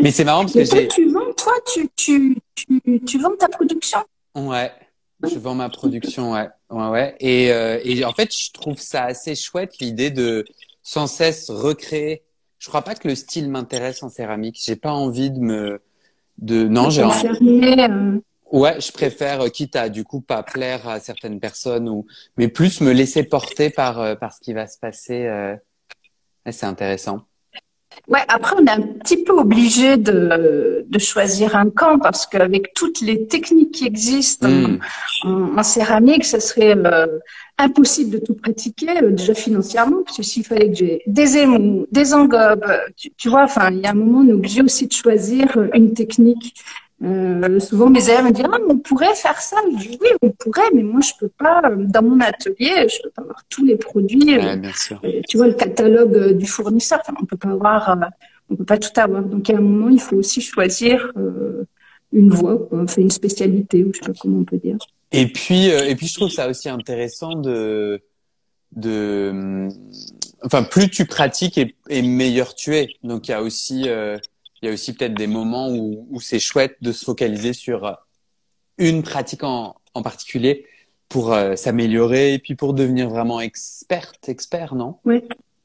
Mais 0.00 0.10
c'est 0.10 0.24
marrant 0.24 0.42
parce 0.42 0.54
que 0.54 0.64
j'ai. 0.64 0.88
Tu 0.88 1.10
vends, 1.10 1.32
toi, 1.36 1.54
tu, 1.72 1.88
tu, 1.96 2.36
tu, 2.54 3.00
tu 3.04 3.18
vends 3.18 3.36
ta 3.38 3.48
production? 3.48 3.98
Ouais. 4.34 4.72
Je 5.24 5.38
vends 5.38 5.56
ma 5.56 5.68
production, 5.68 6.32
ouais, 6.32 6.48
ouais, 6.70 6.88
ouais. 6.88 7.16
Et, 7.18 7.50
euh, 7.50 7.80
et 7.82 8.04
en 8.04 8.12
fait, 8.12 8.32
je 8.32 8.52
trouve 8.52 8.78
ça 8.78 9.04
assez 9.04 9.34
chouette 9.34 9.78
l'idée 9.80 10.10
de 10.10 10.44
sans 10.84 11.08
cesse 11.08 11.50
recréer. 11.50 12.22
Je 12.58 12.68
crois 12.68 12.82
pas 12.82 12.94
que 12.94 13.08
le 13.08 13.16
style 13.16 13.50
m'intéresse 13.50 14.02
en 14.02 14.08
céramique. 14.08 14.60
J'ai 14.64 14.76
pas 14.76 14.92
envie 14.92 15.30
de 15.30 15.40
me, 15.40 15.82
de 16.38 16.68
non, 16.68 16.90
j'ai 16.90 17.02
envie. 17.02 17.26
Euh, 18.52 18.58
Ouais, 18.58 18.80
je 18.80 18.92
préfère, 18.92 19.42
euh, 19.42 19.48
quitte 19.48 19.76
à 19.76 19.88
du 19.88 20.04
coup 20.04 20.20
pas 20.20 20.42
plaire 20.42 20.88
à 20.88 21.00
certaines 21.00 21.40
personnes, 21.40 21.88
ou 21.88 22.06
mais 22.36 22.48
plus 22.48 22.80
me 22.80 22.92
laisser 22.92 23.24
porter 23.24 23.70
par 23.70 24.00
euh, 24.00 24.14
par 24.14 24.32
ce 24.32 24.40
qui 24.40 24.52
va 24.52 24.66
se 24.66 24.78
passer. 24.78 25.26
Euh... 25.26 25.56
C'est 26.50 26.66
intéressant. 26.66 27.24
Ouais, 28.06 28.20
après 28.28 28.54
on 28.58 28.64
est 28.64 28.70
un 28.70 28.80
petit 28.80 29.22
peu 29.22 29.32
obligé 29.32 29.96
de, 29.98 30.86
de 30.88 30.98
choisir 30.98 31.56
un 31.56 31.68
camp 31.68 31.98
parce 31.98 32.26
qu'avec 32.26 32.72
toutes 32.72 33.00
les 33.00 33.26
techniques 33.26 33.72
qui 33.72 33.86
existent 33.86 34.48
en, 34.48 34.78
hmm. 35.28 35.62
céramique, 35.62 36.24
ça 36.24 36.40
serait 36.40 36.74
euh, 36.76 37.18
impossible 37.58 38.10
de 38.12 38.18
tout 38.18 38.34
pratiquer 38.34 38.86
déjà 39.10 39.34
financièrement 39.34 40.04
parce 40.04 40.16
que 40.16 40.22
s'il 40.22 40.44
fallait 40.44 40.70
que 40.70 40.76
j'ai 40.76 41.02
des 41.06 41.36
émaux, 41.38 41.86
des 41.90 42.14
engobes, 42.14 42.64
tu, 42.96 43.10
tu 43.10 43.28
vois, 43.28 43.42
enfin 43.42 43.70
il 43.72 43.80
y 43.80 43.86
a 43.86 43.90
un 43.90 43.94
moment 43.94 44.20
on 44.20 44.28
est 44.28 44.32
obligé 44.32 44.62
aussi 44.62 44.86
de 44.86 44.92
choisir 44.92 45.58
une 45.74 45.92
technique. 45.92 46.54
Euh, 47.04 47.60
souvent, 47.60 47.88
mes 47.90 48.04
élèves 48.08 48.24
me 48.24 48.32
disent 48.32 48.44
ah, 48.52 48.58
on 48.68 48.78
pourrait 48.78 49.14
faire 49.14 49.40
ça. 49.40 49.56
Je 49.72 49.88
dis 49.88 49.98
oui, 50.00 50.08
on 50.20 50.30
pourrait, 50.30 50.68
mais 50.74 50.82
moi, 50.82 51.00
je 51.00 51.12
peux 51.18 51.28
pas. 51.28 51.62
Euh, 51.64 51.76
dans 51.78 52.02
mon 52.02 52.20
atelier, 52.20 52.88
je 52.88 53.02
peux 53.02 53.10
pas 53.10 53.22
avoir 53.22 53.44
tous 53.48 53.64
les 53.64 53.76
produits. 53.76 54.36
Euh, 54.36 54.56
bien 54.56 54.72
sûr. 54.72 55.00
tu 55.28 55.36
vois 55.36 55.46
le 55.46 55.54
catalogue 55.54 56.36
du 56.36 56.46
fournisseur. 56.46 57.00
Enfin, 57.02 57.16
on 57.20 57.24
peut 57.24 57.36
pas 57.36 57.50
avoir, 57.50 57.96
on 58.50 58.56
peut 58.56 58.64
pas 58.64 58.78
tout 58.78 58.90
avoir. 58.96 59.22
Donc, 59.22 59.48
à 59.48 59.56
un 59.56 59.60
moment, 59.60 59.90
il 59.90 60.00
faut 60.00 60.16
aussi 60.16 60.40
choisir 60.40 61.12
une 62.12 62.30
voie, 62.30 62.58
quoi. 62.58 62.82
Enfin, 62.82 63.00
une 63.00 63.10
spécialité, 63.10 63.84
ou 63.84 63.92
je 63.94 64.00
sais 64.00 64.12
pas 64.12 64.18
comment 64.20 64.38
on 64.38 64.44
peut 64.44 64.58
dire. 64.58 64.78
Et 65.12 65.28
puis, 65.28 65.66
et 65.66 65.94
puis, 65.94 66.08
je 66.08 66.14
trouve 66.14 66.30
ça 66.30 66.48
aussi 66.48 66.68
intéressant 66.68 67.34
de, 67.34 68.02
de, 68.74 69.68
enfin, 70.42 70.64
plus 70.64 70.90
tu 70.90 71.04
pratiques 71.04 71.58
et, 71.58 71.76
et 71.90 72.02
meilleur 72.02 72.56
tu 72.56 72.74
es. 72.74 72.88
Donc, 73.04 73.28
il 73.28 73.30
y 73.30 73.34
a 73.34 73.42
aussi 73.42 73.88
il 74.62 74.66
y 74.66 74.68
a 74.68 74.72
aussi 74.72 74.92
peut-être 74.92 75.14
des 75.14 75.26
moments 75.26 75.70
où, 75.70 76.06
où 76.10 76.20
c'est 76.20 76.40
chouette 76.40 76.76
de 76.80 76.92
se 76.92 77.04
focaliser 77.04 77.52
sur 77.52 77.98
une 78.78 79.02
pratique 79.02 79.44
en, 79.44 79.76
en 79.94 80.02
particulier 80.02 80.66
pour 81.08 81.32
euh, 81.32 81.56
s'améliorer 81.56 82.34
et 82.34 82.38
puis 82.38 82.54
pour 82.54 82.74
devenir 82.74 83.08
vraiment 83.08 83.40
experte, 83.40 84.28
expert, 84.28 84.74
non? 84.74 84.96
Oui, 85.04 85.22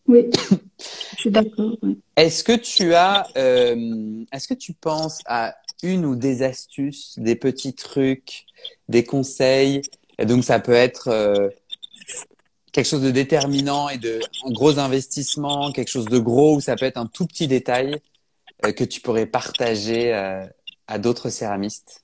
oui, 0.07 0.29
je 1.15 1.19
suis 1.19 1.31
d'accord. 1.31 1.75
Est-ce 2.15 2.43
que 2.43 2.53
tu 2.53 2.93
as, 2.93 3.27
euh, 3.37 4.23
est-ce 4.31 4.47
que 4.47 4.53
tu 4.53 4.73
penses 4.73 5.19
à 5.25 5.55
une 5.81 6.05
ou 6.05 6.15
des 6.15 6.43
astuces, 6.43 7.17
des 7.17 7.35
petits 7.35 7.73
trucs, 7.73 8.45
des 8.89 9.03
conseils? 9.03 9.81
Et 10.17 10.25
donc 10.25 10.43
ça 10.43 10.59
peut 10.59 10.73
être 10.73 11.09
euh, 11.09 11.49
quelque 12.71 12.87
chose 12.87 13.01
de 13.01 13.11
déterminant 13.11 13.89
et 13.89 13.97
de 13.97 14.19
un 14.45 14.51
gros 14.51 14.79
investissement, 14.79 15.71
quelque 15.71 15.89
chose 15.89 16.05
de 16.05 16.19
gros 16.19 16.55
ou 16.55 16.61
ça 16.61 16.75
peut 16.75 16.85
être 16.85 16.97
un 16.97 17.07
tout 17.07 17.25
petit 17.25 17.47
détail 17.47 17.95
euh, 17.95 17.97
que 18.71 18.83
tu 18.83 19.01
pourrais 19.01 19.25
partager 19.25 20.13
euh, 20.13 20.45
à 20.87 20.97
d'autres 20.97 21.29
céramistes 21.29 22.03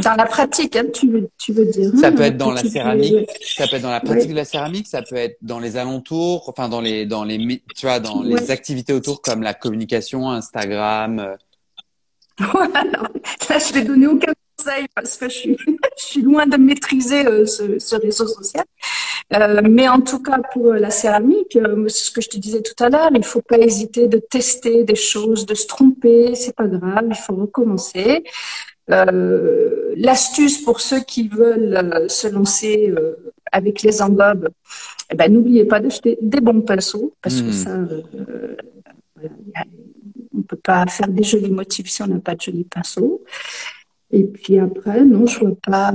dans 0.00 0.14
la 0.14 0.26
pratique, 0.26 0.76
hein, 0.76 0.84
tu, 0.92 1.10
veux, 1.10 1.30
tu 1.38 1.52
veux 1.52 1.64
dire. 1.64 1.90
Ça 1.98 2.12
peut 2.12 2.22
être 2.22 2.36
dans 2.36 2.50
la 2.50 2.62
céramique, 2.62 3.28
ça 3.40 3.66
peut 3.66 3.76
être 3.76 3.82
dans 3.82 3.90
la 3.90 4.00
pratique 4.00 4.30
de 4.30 4.36
la 4.36 4.44
céramique, 4.44 4.86
ça 4.86 5.02
peut 5.02 5.16
être 5.16 5.38
dans 5.40 5.58
les 5.58 5.76
alentours, 5.76 6.48
enfin 6.48 6.68
dans 6.68 6.80
les 6.80 7.06
dans 7.06 7.24
les 7.24 7.62
tu 7.74 7.86
vois 7.86 7.98
dans 7.98 8.22
les 8.22 8.50
activités 8.50 8.92
autour 8.92 9.22
comme 9.22 9.42
la 9.42 9.54
communication, 9.54 10.30
Instagram. 10.30 11.18
Euh. 11.20 11.36
Voilà. 12.52 12.84
Là, 12.84 13.58
je 13.58 13.72
vais 13.72 13.82
donner 13.82 14.06
aucun 14.06 14.32
conseil 14.56 14.86
parce 14.94 15.16
que 15.16 15.28
je 15.28 15.34
suis 15.34 15.56
je 15.98 16.04
suis 16.04 16.22
loin 16.22 16.46
de 16.46 16.56
maîtriser 16.56 17.24
ce, 17.46 17.78
ce 17.78 17.96
réseau 17.96 18.28
social. 18.28 18.64
Euh, 19.34 19.60
mais 19.68 19.88
en 19.88 20.00
tout 20.00 20.22
cas, 20.22 20.40
pour 20.52 20.72
la 20.72 20.90
céramique, 20.90 21.56
euh, 21.56 21.86
c'est 21.88 22.06
ce 22.06 22.10
que 22.10 22.22
je 22.22 22.30
te 22.30 22.38
disais 22.38 22.62
tout 22.62 22.82
à 22.82 22.88
l'heure, 22.88 23.10
il 23.14 23.24
faut 23.24 23.42
pas 23.42 23.58
hésiter 23.58 24.08
de 24.08 24.18
tester 24.18 24.84
des 24.84 24.94
choses, 24.94 25.44
de 25.44 25.54
se 25.54 25.66
tromper, 25.66 26.34
c'est 26.34 26.56
pas 26.56 26.66
grave, 26.66 27.06
il 27.10 27.16
faut 27.16 27.34
recommencer. 27.34 28.24
Euh, 28.90 29.92
L'astuce 29.96 30.62
pour 30.62 30.80
ceux 30.80 31.00
qui 31.00 31.28
veulent 31.28 31.76
euh, 31.76 32.08
se 32.08 32.28
lancer 32.28 32.94
avec 33.52 33.82
les 33.82 34.00
engobes, 34.00 34.48
eh 35.10 35.14
ben, 35.14 35.30
n'oubliez 35.30 35.66
pas 35.66 35.80
d'acheter 35.80 36.16
des 36.22 36.40
bons 36.40 36.62
pinceaux, 36.62 37.14
parce 37.20 37.42
que 37.42 37.48
hmm. 37.48 37.52
ça, 37.52 37.78
on 40.34 40.42
peut 40.42 40.56
pas 40.56 40.86
faire 40.86 41.08
des 41.08 41.22
jolis 41.22 41.50
motifs 41.50 41.88
si 41.88 42.02
on 42.02 42.06
n'a 42.06 42.18
pas 42.18 42.34
de 42.34 42.40
jolis 42.40 42.64
pinceaux. 42.64 43.22
Et 44.10 44.24
puis 44.24 44.58
après, 44.58 45.04
non, 45.04 45.26
je 45.26 45.38
vois 45.38 45.56
pas 45.62 45.92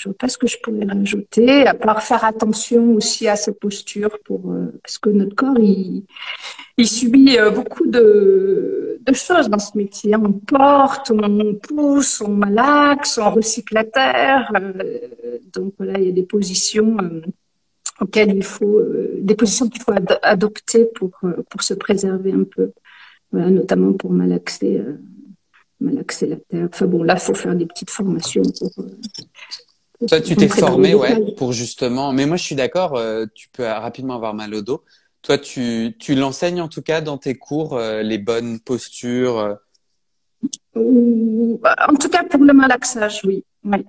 je 0.00 0.08
vois 0.08 0.16
pas 0.16 0.28
ce 0.28 0.38
que 0.38 0.46
je 0.46 0.56
pourrais 0.62 0.86
rajouter, 0.86 1.66
à 1.66 1.74
part 1.74 2.02
faire 2.02 2.24
attention 2.24 2.94
aussi 2.94 3.28
à 3.28 3.36
sa 3.36 3.52
posture, 3.52 4.18
pour, 4.24 4.54
parce 4.82 4.96
que 4.96 5.10
notre 5.10 5.34
corps, 5.34 5.58
il, 5.58 6.06
subit 6.86 7.36
beaucoup 7.54 7.86
de, 7.86 8.98
choses 9.12 9.50
dans 9.50 9.58
ce 9.58 9.76
métier. 9.76 10.16
On 10.16 10.32
porte, 10.32 11.10
on 11.10 11.54
pousse, 11.56 12.22
on 12.22 12.30
malaxe, 12.30 13.18
on 13.18 13.30
recycle 13.30 13.74
la 13.74 13.84
terre. 13.84 14.50
donc 15.52 15.74
voilà, 15.76 15.98
il 15.98 16.06
y 16.06 16.08
a 16.08 16.12
des 16.12 16.22
positions 16.22 16.96
auxquelles 18.00 18.34
il 18.34 18.44
faut, 18.44 18.80
des 19.18 19.34
positions 19.34 19.68
qu'il 19.68 19.82
faut 19.82 19.92
adopter 20.22 20.86
pour, 20.86 21.10
pour 21.50 21.62
se 21.62 21.74
préserver 21.74 22.32
un 22.32 22.44
peu. 22.44 22.72
Notamment 23.32 23.92
pour 23.92 24.10
malaxer 24.10 24.82
malaxer 25.80 26.26
la 26.26 26.36
terre. 26.36 26.68
Enfin 26.72 26.86
bon, 26.86 27.02
là, 27.02 27.14
il 27.14 27.20
faut 27.20 27.34
faire 27.34 27.54
des 27.54 27.66
petites 27.66 27.90
formations 27.90 28.42
pour. 28.58 28.70
Euh, 30.02 30.06
Toi, 30.06 30.20
tu 30.20 30.36
t'es 30.36 30.48
formé, 30.48 30.94
ouais, 30.94 31.34
pour 31.36 31.52
justement. 31.52 32.12
Mais 32.12 32.26
moi, 32.26 32.36
je 32.36 32.44
suis 32.44 32.54
d'accord. 32.54 32.96
Euh, 32.96 33.26
tu 33.34 33.48
peux 33.50 33.64
rapidement 33.64 34.14
avoir 34.14 34.34
mal 34.34 34.54
au 34.54 34.62
dos. 34.62 34.82
Toi, 35.22 35.36
tu, 35.36 35.94
tu 35.98 36.14
l'enseignes 36.14 36.62
en 36.62 36.68
tout 36.68 36.82
cas 36.82 37.00
dans 37.00 37.18
tes 37.18 37.34
cours 37.34 37.76
euh, 37.76 38.02
les 38.02 38.18
bonnes 38.18 38.60
postures. 38.60 39.58
En 40.74 41.94
tout 42.00 42.08
cas, 42.08 42.24
pour 42.24 42.42
le 42.42 42.52
malaxage, 42.54 43.20
oui. 43.24 43.44
oui 43.64 43.84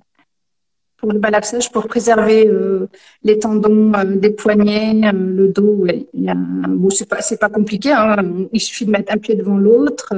pour 1.02 1.12
le 1.12 1.20
malaxage, 1.20 1.72
pour 1.72 1.88
préserver 1.88 2.48
euh, 2.48 2.88
les 3.24 3.40
tendons 3.40 3.92
euh, 3.96 4.06
des 4.06 4.30
poignets, 4.30 5.02
euh, 5.04 5.12
le 5.12 5.48
dos. 5.48 5.84
Ouais. 5.84 6.06
Bon, 6.14 6.90
c'est 6.92 7.10
pas 7.10 7.20
pas 7.40 7.50
compliqué. 7.50 7.92
Hein. 7.92 8.18
Il 8.54 8.62
suffit 8.62 8.86
de 8.86 8.92
mettre 8.92 9.12
un 9.12 9.18
pied 9.18 9.36
devant 9.36 9.58
l'autre, 9.58 10.14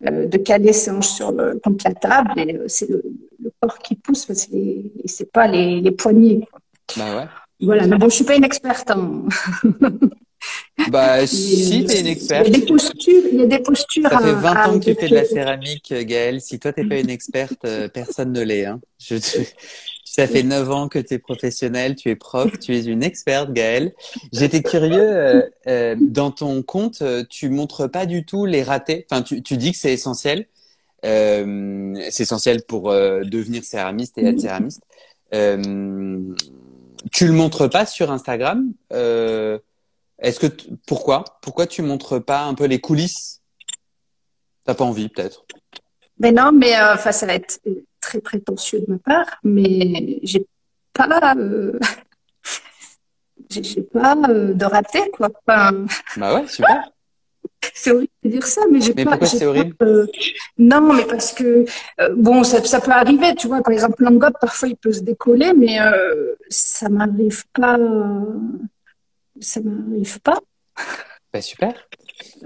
de 0.00 0.36
caler 0.38 0.72
ses 0.72 0.90
hanches 0.90 1.08
sur 1.08 1.32
le, 1.32 1.60
contre 1.62 1.84
la 1.86 1.94
table. 1.94 2.32
Et 2.38 2.58
c'est 2.66 2.88
le, 2.88 3.04
le, 3.42 3.50
corps 3.60 3.78
qui 3.78 3.94
pousse. 3.94 4.26
C'est 4.32 4.90
c'est 5.04 5.30
pas 5.30 5.46
les, 5.46 5.82
les 5.82 5.92
poignets. 5.92 6.40
Quoi. 6.50 6.60
Bah 6.96 7.16
ouais. 7.16 7.28
Voilà. 7.60 7.86
Mais 7.86 7.98
bon, 7.98 8.08
je 8.08 8.14
suis 8.14 8.24
pas 8.24 8.36
une 8.36 8.44
experte. 8.44 8.90
Hein. 8.90 9.24
Bah, 10.90 11.26
si, 11.26 11.84
t'es 11.86 12.00
une 12.00 12.06
experte. 12.06 12.46
Il 12.46 12.52
y 12.52 12.56
a 12.56 12.60
des 12.60 12.66
postures, 12.66 13.22
il 13.32 13.38
y 13.38 13.42
a 13.42 13.46
des 13.46 13.58
postures. 13.58 14.08
Ça 14.08 14.18
fait 14.18 14.32
20 14.32 14.66
ans 14.66 14.78
que 14.78 14.84
tu 14.84 14.94
fais 14.94 15.08
de 15.08 15.14
la 15.14 15.24
céramique, 15.24 15.92
Gaëlle. 15.92 16.40
Si 16.40 16.60
toi, 16.60 16.72
t'es 16.72 16.84
pas 16.84 16.98
une 16.98 17.10
experte, 17.10 17.66
personne 17.92 18.32
ne 18.32 18.42
l'est, 18.42 18.66
hein. 18.66 18.80
Je 19.00 19.16
te, 19.16 19.38
ça 20.16 20.26
fait 20.26 20.42
neuf 20.42 20.70
ans 20.70 20.88
que 20.88 20.98
tu 20.98 21.12
es 21.12 21.18
professionnel, 21.18 21.94
tu 21.94 22.08
es 22.08 22.16
prof, 22.16 22.58
tu 22.58 22.74
es 22.74 22.84
une 22.86 23.02
experte, 23.02 23.52
Gaëlle. 23.52 23.92
J'étais 24.32 24.62
curieux, 24.62 24.98
euh, 24.98 25.42
euh, 25.66 25.94
dans 26.00 26.30
ton 26.30 26.62
compte, 26.62 27.02
euh, 27.02 27.22
tu 27.28 27.50
montres 27.50 27.90
pas 27.90 28.06
du 28.06 28.24
tout 28.24 28.46
les 28.46 28.62
ratés. 28.62 29.04
Enfin, 29.10 29.20
tu, 29.20 29.42
tu 29.42 29.58
dis 29.58 29.72
que 29.72 29.76
c'est 29.76 29.92
essentiel. 29.92 30.46
Euh, 31.04 31.94
c'est 32.10 32.22
essentiel 32.22 32.62
pour 32.62 32.90
euh, 32.90 33.24
devenir 33.24 33.62
céramiste 33.62 34.16
et 34.16 34.24
être 34.24 34.40
céramiste. 34.40 34.80
Euh, 35.34 36.32
tu 37.12 37.26
le 37.26 37.32
montres 37.34 37.68
pas 37.68 37.84
sur 37.84 38.10
Instagram. 38.10 38.72
Est-ce 38.90 40.40
que 40.40 40.46
pourquoi? 40.86 41.24
Pourquoi 41.42 41.66
tu 41.66 41.82
montres 41.82 42.24
pas 42.24 42.44
un 42.44 42.54
peu 42.54 42.64
les 42.64 42.80
coulisses? 42.80 43.42
T'as 44.64 44.74
pas 44.74 44.84
envie, 44.84 45.10
peut-être? 45.10 45.44
Mais 46.18 46.32
non, 46.32 46.52
mais 46.52 46.74
enfin, 46.80 47.12
ça 47.12 47.26
va 47.26 47.34
être 47.34 47.60
très 48.00 48.20
prétentieux 48.20 48.80
de 48.80 48.92
ma 48.92 48.98
part, 48.98 49.38
mais 49.42 50.20
j'ai 50.22 50.46
pas, 50.92 51.34
euh, 51.36 51.78
j'ai 53.50 53.82
pas 53.82 54.16
euh, 54.28 54.54
de 54.54 54.64
raté 54.64 55.10
quoi. 55.12 55.28
bah 55.46 55.72
ouais, 56.16 56.46
super. 56.48 56.90
c'est 57.74 57.90
horrible 57.90 58.12
de 58.22 58.30
dire 58.30 58.46
ça, 58.46 58.62
mais 58.70 58.80
j'ai 58.80 58.94
pas. 58.94 59.02
Mais 59.04 59.10
pourquoi 59.10 59.26
c'est 59.26 59.46
horrible 59.46 59.76
euh, 59.82 60.06
Non, 60.58 60.94
mais 60.94 61.04
parce 61.04 61.32
que 61.32 61.64
bon, 62.14 62.44
ça, 62.44 62.62
ça, 62.64 62.80
peut 62.80 62.92
arriver, 62.92 63.34
tu 63.34 63.48
vois. 63.48 63.62
Par 63.62 63.72
exemple, 63.72 64.02
l'engobe, 64.02 64.34
parfois, 64.40 64.68
il 64.68 64.76
peut 64.76 64.92
se 64.92 65.00
décoller, 65.00 65.52
mais 65.52 65.78
ça 66.48 66.88
m'arrive 66.88 67.44
pas. 67.52 67.78
Ça 69.40 69.60
m'arrive 69.60 70.20
pas. 70.20 70.40
Bah 71.32 71.42
super. 71.42 71.88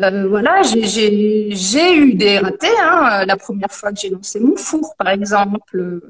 Euh, 0.00 0.28
voilà, 0.28 0.62
j'ai 0.62 1.96
eu 1.96 2.14
des 2.14 2.38
ratés. 2.38 2.68
Hein, 2.80 3.24
la 3.26 3.36
première 3.36 3.70
fois 3.70 3.92
que 3.92 4.00
j'ai 4.00 4.10
lancé 4.10 4.40
mon 4.40 4.56
four, 4.56 4.94
par 4.96 5.08
exemple. 5.08 6.00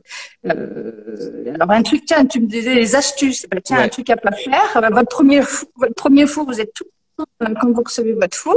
Euh, 0.46 1.54
alors 1.54 1.70
un 1.70 1.82
truc, 1.82 2.04
tiens, 2.06 2.24
tu 2.24 2.40
me 2.40 2.46
disais 2.46 2.74
les 2.74 2.94
astuces. 2.94 3.46
Ben, 3.50 3.60
tiens, 3.62 3.78
un 3.78 3.88
truc 3.88 4.10
à 4.10 4.16
pas 4.16 4.32
faire. 4.32 4.80
Ben, 4.80 4.90
votre 4.90 5.08
premier, 5.08 5.42
four, 5.42 5.68
votre 5.76 5.94
premier 5.94 6.26
four, 6.26 6.46
vous 6.46 6.60
êtes 6.60 6.72
tout 6.74 6.84
quand 7.38 7.70
vous 7.72 7.82
recevez 7.82 8.12
votre 8.14 8.36
four. 8.36 8.56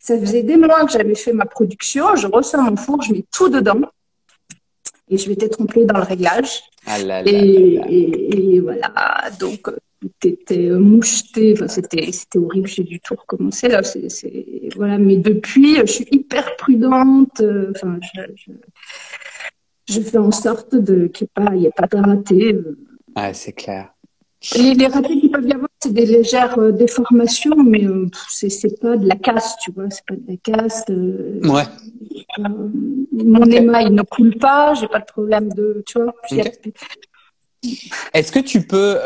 Ça 0.00 0.18
faisait 0.18 0.42
des 0.42 0.56
mois 0.56 0.84
que 0.84 0.92
j'avais 0.92 1.14
fait 1.14 1.32
ma 1.32 1.46
production. 1.46 2.14
Je 2.16 2.26
reçois 2.26 2.62
mon 2.62 2.76
four, 2.76 3.02
je 3.02 3.12
mets 3.12 3.24
tout 3.32 3.48
dedans. 3.48 3.80
Et 5.08 5.18
je 5.18 5.28
m'étais 5.28 5.48
trompée 5.48 5.84
dans 5.84 5.98
le 5.98 6.04
réglage. 6.04 6.62
Ah 6.86 6.98
là 6.98 7.22
là 7.22 7.30
et, 7.30 7.80
et, 7.88 8.54
et, 8.54 8.60
voilà, 8.60 8.92
donc 9.40 9.68
était 10.22 10.70
moucheté. 10.70 11.54
Enfin, 11.54 11.68
c'était, 11.68 12.10
c'était 12.12 12.38
horrible. 12.38 12.68
J'ai 12.68 12.84
dû 12.84 13.00
tout 13.00 13.14
recommencer. 13.14 13.68
Là, 13.68 13.82
c'est, 13.82 14.08
c'est, 14.08 14.68
voilà. 14.76 14.98
Mais 14.98 15.16
depuis, 15.16 15.76
je 15.76 15.86
suis 15.86 16.06
hyper 16.10 16.56
prudente. 16.56 17.42
Enfin, 17.70 17.98
je, 18.14 18.20
je, 18.34 18.52
je 19.88 20.00
fais 20.00 20.18
en 20.18 20.32
sorte 20.32 20.74
de 20.74 21.06
qu'il 21.06 21.28
n'y 21.52 21.66
ait 21.66 21.70
pas 21.70 21.86
de 21.86 21.96
ratés. 21.96 22.56
Ah, 23.14 23.32
c'est 23.32 23.52
clair. 23.52 23.92
Les, 24.54 24.74
les 24.74 24.86
ratés 24.86 25.18
qu'il 25.18 25.30
peuvent 25.30 25.48
y 25.48 25.52
avoir, 25.52 25.70
c'est 25.82 25.92
des 25.92 26.06
légères 26.06 26.58
euh, 26.58 26.70
déformations, 26.70 27.56
mais 27.64 27.84
euh, 27.84 28.06
c'est, 28.28 28.50
c'est 28.50 28.78
pas 28.78 28.96
de 28.96 29.08
la 29.08 29.16
casse, 29.16 29.56
tu 29.64 29.72
vois. 29.72 29.88
C'est 29.90 30.04
pas 30.06 30.14
de 30.14 30.22
la 30.28 30.36
casse. 30.36 30.84
Euh, 30.90 31.40
ouais. 31.42 31.64
mon 33.12 33.42
okay. 33.42 33.56
émail 33.56 33.90
ne 33.90 34.02
coule 34.02 34.36
pas. 34.36 34.74
J'ai 34.74 34.88
pas 34.88 35.00
de 35.00 35.06
problème 35.06 35.48
de, 35.52 35.82
tu 35.86 36.00
vois. 36.00 36.14
Okay. 36.30 36.52
Est-ce 38.12 38.30
que 38.30 38.38
tu 38.38 38.60
peux 38.60 38.96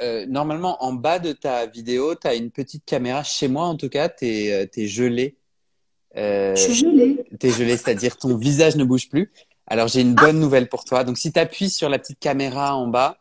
euh, 0.00 0.22
euh, 0.22 0.26
normalement, 0.26 0.82
en 0.82 0.92
bas 0.92 1.18
de 1.18 1.32
ta 1.32 1.66
vidéo, 1.66 2.14
tu 2.14 2.26
as 2.26 2.34
une 2.34 2.50
petite 2.50 2.84
caméra. 2.84 3.22
Chez 3.22 3.48
moi, 3.48 3.64
en 3.64 3.76
tout 3.76 3.88
cas, 3.88 4.08
tu 4.08 4.26
es, 4.26 4.70
es, 4.74 4.86
gelé. 4.86 5.36
Euh, 6.16 6.54
Je 6.56 6.62
suis 6.62 6.74
gelé. 6.74 7.24
Tu 7.38 7.46
es 7.46 7.50
gelé, 7.50 7.76
c'est-à-dire 7.76 8.16
ton 8.16 8.36
visage 8.36 8.76
ne 8.76 8.84
bouge 8.84 9.08
plus. 9.08 9.30
Alors, 9.66 9.88
j'ai 9.88 10.00
une 10.00 10.14
bonne 10.14 10.38
nouvelle 10.38 10.68
pour 10.68 10.84
toi. 10.84 11.04
Donc, 11.04 11.18
si 11.18 11.32
tu 11.32 11.38
appuies 11.38 11.70
sur 11.70 11.88
la 11.88 11.98
petite 11.98 12.18
caméra 12.18 12.76
en 12.76 12.86
bas. 12.88 13.18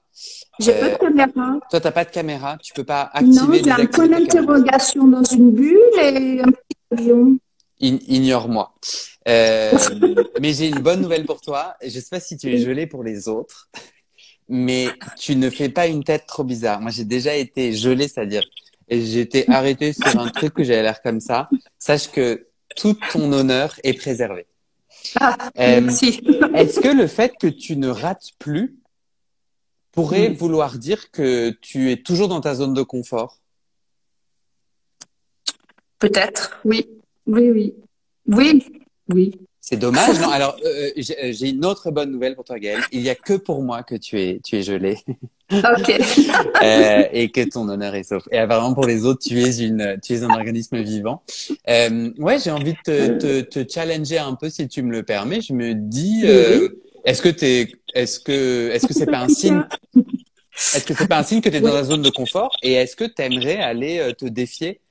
J'ai 0.59 0.73
pas 0.73 0.89
de 0.89 0.97
caméra. 0.97 1.59
Toi, 1.69 1.79
t'as 1.79 1.91
pas 1.91 2.03
de 2.03 2.09
caméra. 2.09 2.57
Tu 2.61 2.73
peux 2.73 2.83
pas 2.83 3.09
activer. 3.13 3.35
Non, 3.35 3.53
j'ai 3.53 3.71
un 3.71 3.85
point 3.85 4.07
d'interrogation 4.07 5.07
dans 5.07 5.23
une 5.23 5.51
bulle 5.51 5.77
et 6.01 6.41
un 6.41 6.51
petit 6.51 6.77
avion. 6.91 7.37
Ignore-moi. 7.79 8.73
Euh, 9.27 9.71
mais 10.41 10.53
j'ai 10.53 10.67
une 10.67 10.79
bonne 10.79 11.01
nouvelle 11.01 11.25
pour 11.25 11.39
toi. 11.39 11.75
Je 11.81 11.89
sais 11.89 12.09
pas 12.09 12.19
si 12.19 12.35
tu 12.35 12.53
es 12.53 12.57
gelé 12.57 12.87
pour 12.87 13.03
les 13.03 13.29
autres 13.29 13.69
mais 14.49 14.89
tu 15.17 15.35
ne 15.35 15.49
fais 15.49 15.69
pas 15.69 15.87
une 15.87 16.03
tête 16.03 16.25
trop 16.25 16.43
bizarre. 16.43 16.81
Moi, 16.81 16.91
j'ai 16.91 17.05
déjà 17.05 17.35
été 17.35 17.71
gelé, 17.71 18.07
c'est-à-dire 18.07 18.43
j'ai 18.89 19.21
été 19.21 19.47
arrêté 19.49 19.93
sur 19.93 20.19
un 20.19 20.29
truc 20.29 20.55
que 20.55 20.63
j'avais 20.63 20.81
l'air 20.81 21.01
comme 21.01 21.19
ça. 21.19 21.49
Sache 21.77 22.11
que 22.11 22.47
tout 22.75 22.97
ton 23.13 23.31
honneur 23.31 23.79
est 23.83 23.93
préservé. 23.93 24.47
Ah, 25.19 25.37
euh, 25.59 25.81
merci. 25.81 26.21
Est-ce 26.55 26.79
que 26.79 26.89
le 26.89 27.07
fait 27.07 27.33
que 27.39 27.47
tu 27.47 27.77
ne 27.77 27.87
rates 27.87 28.31
plus 28.39 28.75
pourrait 29.91 30.29
mmh. 30.29 30.33
vouloir 30.33 30.77
dire 30.77 31.11
que 31.11 31.51
tu 31.61 31.91
es 31.91 31.97
toujours 31.97 32.27
dans 32.27 32.41
ta 32.41 32.55
zone 32.55 32.73
de 32.73 32.81
confort? 32.81 33.39
Peut-être, 35.99 36.59
oui. 36.65 36.89
Oui, 37.27 37.51
oui. 37.51 37.75
Oui, 38.27 38.65
oui. 39.09 39.48
C'est 39.69 39.77
dommage, 39.77 40.19
non? 40.19 40.29
Alors, 40.31 40.57
euh, 40.65 40.89
j'ai 40.95 41.49
une 41.49 41.63
autre 41.63 41.91
bonne 41.91 42.09
nouvelle 42.09 42.33
pour 42.33 42.43
toi, 42.43 42.57
Gaëlle. 42.57 42.81
Il 42.91 43.01
y 43.01 43.09
a 43.09 43.13
que 43.13 43.33
pour 43.33 43.61
moi 43.61 43.83
que 43.83 43.93
tu 43.93 44.19
es, 44.19 44.39
tu 44.43 44.55
es 44.55 44.63
gelé. 44.63 44.97
Ok. 45.51 45.89
euh, 46.63 47.03
et 47.13 47.29
que 47.29 47.47
ton 47.47 47.69
honneur 47.69 47.93
est 47.93 48.01
sauf. 48.01 48.27
Et 48.31 48.39
apparemment, 48.39 48.73
pour 48.73 48.87
les 48.87 49.05
autres, 49.05 49.21
tu 49.21 49.39
es 49.39 49.59
une, 49.59 49.99
tu 50.03 50.13
es 50.13 50.23
un 50.23 50.31
organisme 50.31 50.81
vivant. 50.81 51.21
Euh, 51.69 52.09
ouais, 52.17 52.39
j'ai 52.39 52.49
envie 52.49 52.73
de 52.73 52.79
te, 52.83 53.17
te, 53.19 53.41
te, 53.41 53.71
challenger 53.71 54.17
un 54.17 54.33
peu, 54.33 54.49
si 54.49 54.67
tu 54.67 54.81
me 54.81 54.91
le 54.91 55.03
permets. 55.03 55.41
Je 55.41 55.53
me 55.53 55.75
dis, 55.75 56.23
euh, 56.23 56.69
est-ce 57.05 57.21
que 57.21 57.29
t'es, 57.29 57.71
est-ce 57.93 58.19
que, 58.19 58.71
est-ce 58.71 58.87
que 58.87 58.93
c'est 58.95 59.05
pas 59.05 59.19
un 59.19 59.29
signe? 59.29 59.63
Est-ce 59.95 60.83
que 60.83 60.95
c'est 60.95 61.07
pas 61.07 61.19
un 61.19 61.23
signe 61.23 61.41
que 61.41 61.49
tu 61.49 61.57
es 61.57 61.61
dans 61.61 61.75
la 61.75 61.83
zone 61.83 62.01
de 62.01 62.09
confort? 62.09 62.57
Et 62.63 62.73
est-ce 62.73 62.95
que 62.95 63.03
tu 63.03 63.21
aimerais 63.21 63.57
aller 63.57 63.99
euh, 63.99 64.13
te 64.13 64.25
défier 64.25 64.81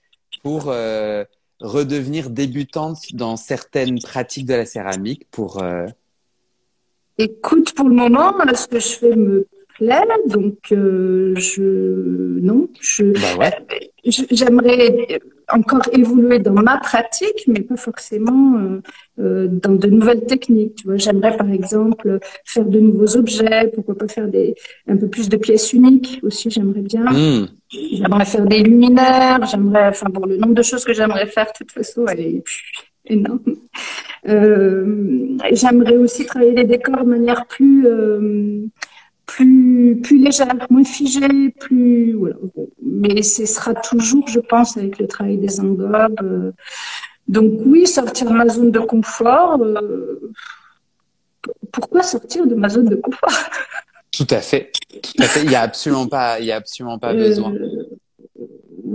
pour 0.44 0.66
euh, 0.68 1.24
redevenir 1.60 2.30
débutante 2.30 3.14
dans 3.14 3.36
certaines 3.36 4.00
pratiques 4.00 4.46
de 4.46 4.54
la 4.54 4.66
céramique 4.66 5.26
pour 5.30 5.62
euh... 5.62 5.86
Écoute, 7.18 7.74
pour 7.74 7.88
le 7.88 7.94
moment, 7.96 8.34
ce 8.54 8.68
que 8.68 8.78
je 8.78 8.88
fais 8.88 9.16
me 9.16 9.46
plaît, 9.76 10.06
donc 10.26 10.56
euh, 10.70 11.34
je 11.36 12.38
non, 12.40 12.68
je 12.80 13.04
bah 13.04 13.36
ouais. 13.38 13.52
j'aimerais 14.30 15.20
encore 15.50 15.82
évoluer 15.92 16.38
dans 16.38 16.52
ma 16.52 16.78
pratique, 16.78 17.44
mais 17.46 17.60
pas 17.60 17.76
forcément 17.76 18.58
euh, 18.58 18.80
euh, 19.20 19.48
dans 19.48 19.72
de 19.72 19.88
nouvelles 19.88 20.24
techniques. 20.24 20.76
Tu 20.76 20.86
vois, 20.86 20.96
j'aimerais 20.96 21.36
par 21.36 21.50
exemple 21.50 22.18
faire 22.44 22.64
de 22.64 22.78
nouveaux 22.78 23.16
objets, 23.16 23.70
pourquoi 23.74 23.96
pas 23.96 24.08
faire 24.08 24.28
des 24.28 24.54
un 24.86 24.96
peu 24.96 25.08
plus 25.08 25.28
de 25.28 25.36
pièces 25.36 25.72
uniques 25.72 26.20
aussi. 26.22 26.50
J'aimerais 26.50 26.82
bien. 26.82 27.04
Mmh. 27.04 27.48
J'aimerais 27.70 28.24
faire 28.24 28.46
des 28.46 28.60
luminaires. 28.60 29.44
J'aimerais, 29.46 29.88
enfin 29.88 30.08
bon, 30.10 30.26
le 30.26 30.36
nombre 30.36 30.54
de 30.54 30.62
choses 30.62 30.84
que 30.84 30.92
j'aimerais 30.92 31.26
faire, 31.26 31.46
de 31.46 31.58
toute 31.58 31.72
façon, 31.72 32.06
elle 32.06 32.20
est 32.20 32.44
énorme. 33.06 33.40
Euh, 34.28 35.36
j'aimerais 35.52 35.96
aussi 35.96 36.26
travailler 36.26 36.52
les 36.52 36.64
décors 36.64 37.04
de 37.04 37.08
manière 37.08 37.46
plus 37.46 37.86
plus 39.28 40.00
plus 40.02 40.18
légère, 40.18 40.66
moins 40.70 40.84
figée, 40.84 41.50
plus 41.60 42.14
voilà. 42.14 42.36
Mais 42.82 43.22
ce 43.22 43.44
sera 43.46 43.74
toujours, 43.74 44.26
je 44.26 44.40
pense, 44.40 44.76
avec 44.76 44.98
le 44.98 45.06
travail 45.06 45.36
des 45.36 45.60
engobes. 45.60 46.52
donc 47.28 47.52
oui, 47.66 47.86
sortir 47.86 48.26
de 48.30 48.34
ma 48.34 48.48
zone 48.48 48.72
de 48.72 48.80
confort. 48.80 49.60
pourquoi 51.70 52.02
sortir 52.02 52.46
de 52.46 52.54
ma 52.54 52.68
zone 52.68 52.88
de 52.88 52.96
confort? 52.96 53.38
Tout 54.10 54.26
à 54.30 54.40
fait, 54.40 54.72
tout 55.02 55.22
à 55.22 55.28
fait. 55.32 55.42
Il 55.44 55.50
y 55.50 55.54
a 55.54 55.60
absolument 55.60 56.08
pas, 56.08 56.40
il 56.40 56.46
y 56.46 56.52
a 56.52 56.56
absolument 56.56 56.98
pas 56.98 57.12
besoin. 57.12 57.52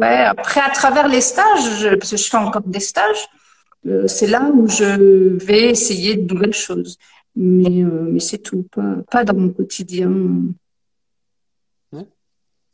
ouais. 0.02 0.18
Après, 0.36 0.60
à 0.60 0.72
travers 0.72 1.08
les 1.08 1.22
stages, 1.22 1.88
parce 2.00 2.12
que 2.12 2.18
je 2.18 2.28
fais 2.32 2.38
encore 2.38 2.64
des 2.66 2.80
stages, 2.80 3.24
c'est 4.08 4.28
là 4.28 4.50
où 4.54 4.68
je 4.68 4.90
vais 5.46 5.70
essayer 5.70 6.16
de 6.16 6.34
nouvelles 6.34 6.60
choses. 6.68 6.98
Mais, 7.36 7.84
euh, 7.84 8.10
mais 8.12 8.20
c'est 8.20 8.38
tout, 8.38 8.64
pas, 8.72 8.98
pas 9.10 9.24
dans 9.24 9.36
mon 9.36 9.50
quotidien. 9.50 10.12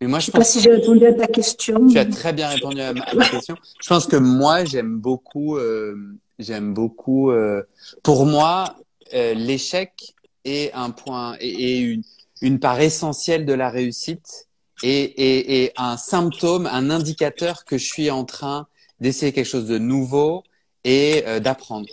Mais 0.02 0.08
moi, 0.08 0.20
je, 0.20 0.28
sais 0.28 0.32
pas 0.32 0.46
si 0.46 0.62
j'ai 0.62 0.72
répondu 0.72 1.06
à 1.06 1.14
ta 1.14 1.28
question. 1.28 1.88
Tu 1.88 1.98
as 1.98 2.06
très 2.06 2.32
bien 2.32 2.48
répondu 2.48 2.80
à 2.80 2.94
ma, 2.94 3.06
question. 3.30 3.56
Je 3.82 3.90
pense 3.90 4.08
que 4.08 4.16
moi, 4.16 4.64
j'aime 4.64 4.98
beaucoup, 4.98 5.58
euh, 5.58 5.96
j'aime 6.40 6.74
beaucoup. 6.74 7.32
Euh, 7.32 7.64
pour 8.02 8.26
moi, 8.26 8.78
l'échec 9.12 10.16
est 10.46 10.72
un 10.74 10.92
point 10.92 11.36
et, 11.42 11.80
une, 11.80 12.04
une 12.42 12.60
part 12.60 12.80
essentielle 12.80 13.46
de 13.46 13.52
la 13.52 13.70
réussite 13.70 14.48
et, 14.84 15.04
et, 15.04 15.64
et 15.64 15.74
un 15.76 15.98
symptôme, 15.98 16.66
un 16.68 16.90
indicateur 16.90 17.66
que 17.66 17.78
je 17.78 17.86
suis 17.86 18.10
en 18.10 18.24
train 18.24 18.68
d'essayer 19.02 19.34
quelque 19.34 19.48
chose 19.48 19.68
de 19.68 19.80
nouveau 19.80 20.44
et 20.86 21.26
d'apprendre. 21.42 21.90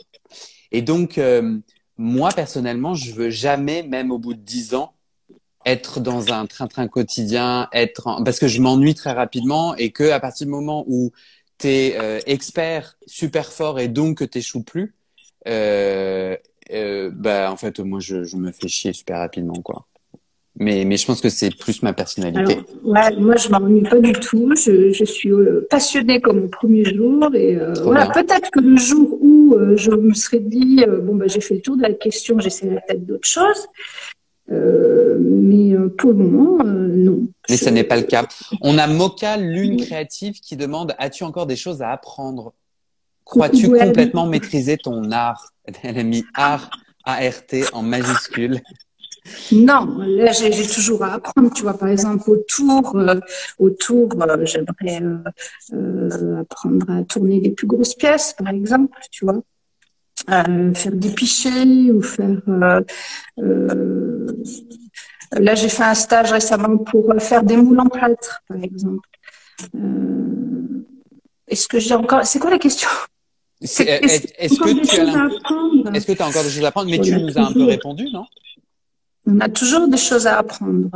Et 0.70 0.82
donc, 0.82 1.18
moi 1.98 2.30
personnellement, 2.34 2.94
je 2.94 3.12
veux 3.12 3.30
jamais, 3.30 3.82
même 3.82 4.10
au 4.10 4.18
bout 4.18 4.34
de 4.34 4.40
dix 4.40 4.74
ans, 4.74 4.94
être 5.66 6.00
dans 6.00 6.32
un 6.32 6.46
train-train 6.46 6.88
quotidien, 6.88 7.68
être 7.72 8.22
parce 8.24 8.38
que 8.38 8.48
je 8.48 8.60
m'ennuie 8.62 8.94
très 8.94 9.12
rapidement 9.12 9.74
et 9.76 9.90
que 9.90 10.10
à 10.10 10.20
partir 10.20 10.46
du 10.46 10.52
moment 10.52 10.84
où 10.88 11.12
tu 11.58 11.68
es 11.68 11.98
euh, 11.98 12.20
expert, 12.26 12.96
super 13.06 13.52
fort 13.52 13.80
et 13.80 13.88
donc 13.88 14.18
que 14.18 14.24
t'échoues 14.24 14.62
plus, 14.62 14.94
euh, 15.48 16.36
euh, 16.72 17.10
bah 17.14 17.50
en 17.52 17.56
fait 17.56 17.80
moi 17.80 18.00
je, 18.00 18.24
je 18.24 18.36
me 18.36 18.52
fais 18.52 18.68
chier 18.68 18.92
super 18.92 19.18
rapidement 19.18 19.60
quoi. 19.62 19.86
Mais, 20.58 20.84
mais 20.86 20.96
je 20.96 21.06
pense 21.06 21.20
que 21.20 21.28
c'est 21.28 21.54
plus 21.54 21.82
ma 21.82 21.92
personnalité. 21.92 22.60
ouais, 22.82 23.14
moi, 23.16 23.36
je 23.36 23.50
m'ennuie 23.50 23.82
pas 23.82 23.98
du 23.98 24.12
tout. 24.12 24.50
Je, 24.56 24.90
je 24.90 25.04
suis 25.04 25.30
euh, 25.30 25.66
passionnée 25.68 26.20
comme 26.20 26.44
au 26.44 26.48
premier 26.48 26.84
jour. 26.84 27.28
Et 27.34 27.56
euh, 27.56 27.74
voilà, 27.82 28.06
peut-être 28.06 28.50
que 28.50 28.60
le 28.60 28.76
jour 28.76 29.18
où 29.20 29.54
euh, 29.54 29.76
je 29.76 29.90
me 29.90 30.14
serais 30.14 30.40
dit, 30.40 30.82
bon, 31.02 31.16
bah, 31.16 31.26
j'ai 31.26 31.42
fait 31.42 31.56
le 31.56 31.60
tour 31.60 31.76
de 31.76 31.82
la 31.82 31.92
question, 31.92 32.38
j'essaierai 32.38 32.78
peut-être 32.86 33.04
d'autres 33.04 33.28
choses. 33.28 33.66
mais 34.48 35.76
pour 35.98 36.12
le 36.12 36.16
moment, 36.16 36.64
non. 36.64 37.28
Mais 37.50 37.58
ce 37.58 37.68
n'est 37.68 37.84
pas 37.84 37.96
le 37.96 38.04
cas. 38.04 38.26
On 38.62 38.78
a 38.78 38.86
Moka, 38.86 39.36
l'une 39.36 39.76
créative, 39.76 40.40
qui 40.40 40.56
demande 40.56 40.94
As-tu 40.98 41.24
encore 41.24 41.46
des 41.46 41.56
choses 41.56 41.82
à 41.82 41.90
apprendre? 41.90 42.54
Crois-tu 43.26 43.68
complètement 43.68 44.26
maîtriser 44.26 44.78
ton 44.78 45.10
art? 45.10 45.52
Elle 45.82 45.98
a 45.98 46.02
mis 46.02 46.24
art, 46.34 46.70
A-R-T 47.04 47.64
en 47.74 47.82
majuscule. 47.82 48.62
Non, 49.52 49.98
là 49.98 50.32
j'ai 50.32 50.66
toujours 50.66 51.02
à 51.04 51.14
apprendre. 51.14 51.52
Tu 51.54 51.62
vois, 51.62 51.76
par 51.76 51.88
exemple, 51.88 52.30
autour, 52.30 52.96
euh, 52.96 53.20
autour, 53.58 54.08
euh, 54.20 54.44
j'aimerais 54.44 55.02
euh, 55.72 56.40
apprendre 56.40 56.90
à 56.90 57.02
tourner 57.04 57.40
les 57.40 57.50
plus 57.50 57.66
grosses 57.66 57.94
pièces, 57.94 58.34
par 58.36 58.48
exemple. 58.48 58.98
Tu 59.10 59.24
vois, 59.24 59.40
faire 60.28 60.92
des 60.92 61.10
pichets 61.10 61.90
ou 61.90 62.02
faire. 62.02 62.40
là, 65.32 65.54
j'ai 65.54 65.68
fait 65.68 65.82
un 65.82 65.94
stage 65.94 66.32
récemment 66.32 66.78
pour 66.78 67.12
faire 67.18 67.42
des 67.42 67.56
moules 67.56 67.80
en 67.80 67.88
plâtre, 67.88 68.42
par 68.48 68.62
exemple. 68.62 69.08
Est-ce 71.48 71.68
que 71.68 71.78
j'ai 71.78 71.94
encore 71.94 72.24
C'est 72.26 72.38
quoi 72.38 72.50
la 72.50 72.58
question? 72.58 72.88
Est-ce 73.60 73.82
que 73.82 74.84
tu 74.84 75.00
as 75.00 75.94
Est-ce 75.94 76.06
que 76.06 76.12
tu 76.12 76.22
as 76.22 76.26
encore 76.26 76.42
des 76.42 76.50
choses 76.50 76.64
à 76.64 76.68
apprendre? 76.68 76.90
Mais 76.90 77.00
tu 77.00 77.16
nous 77.16 77.38
as 77.38 77.42
un 77.42 77.52
peu 77.52 77.64
répondu, 77.64 78.08
non? 78.12 78.24
On 79.26 79.40
a 79.40 79.48
toujours 79.48 79.88
des 79.88 79.96
choses 79.96 80.26
à 80.26 80.38
apprendre. 80.38 80.88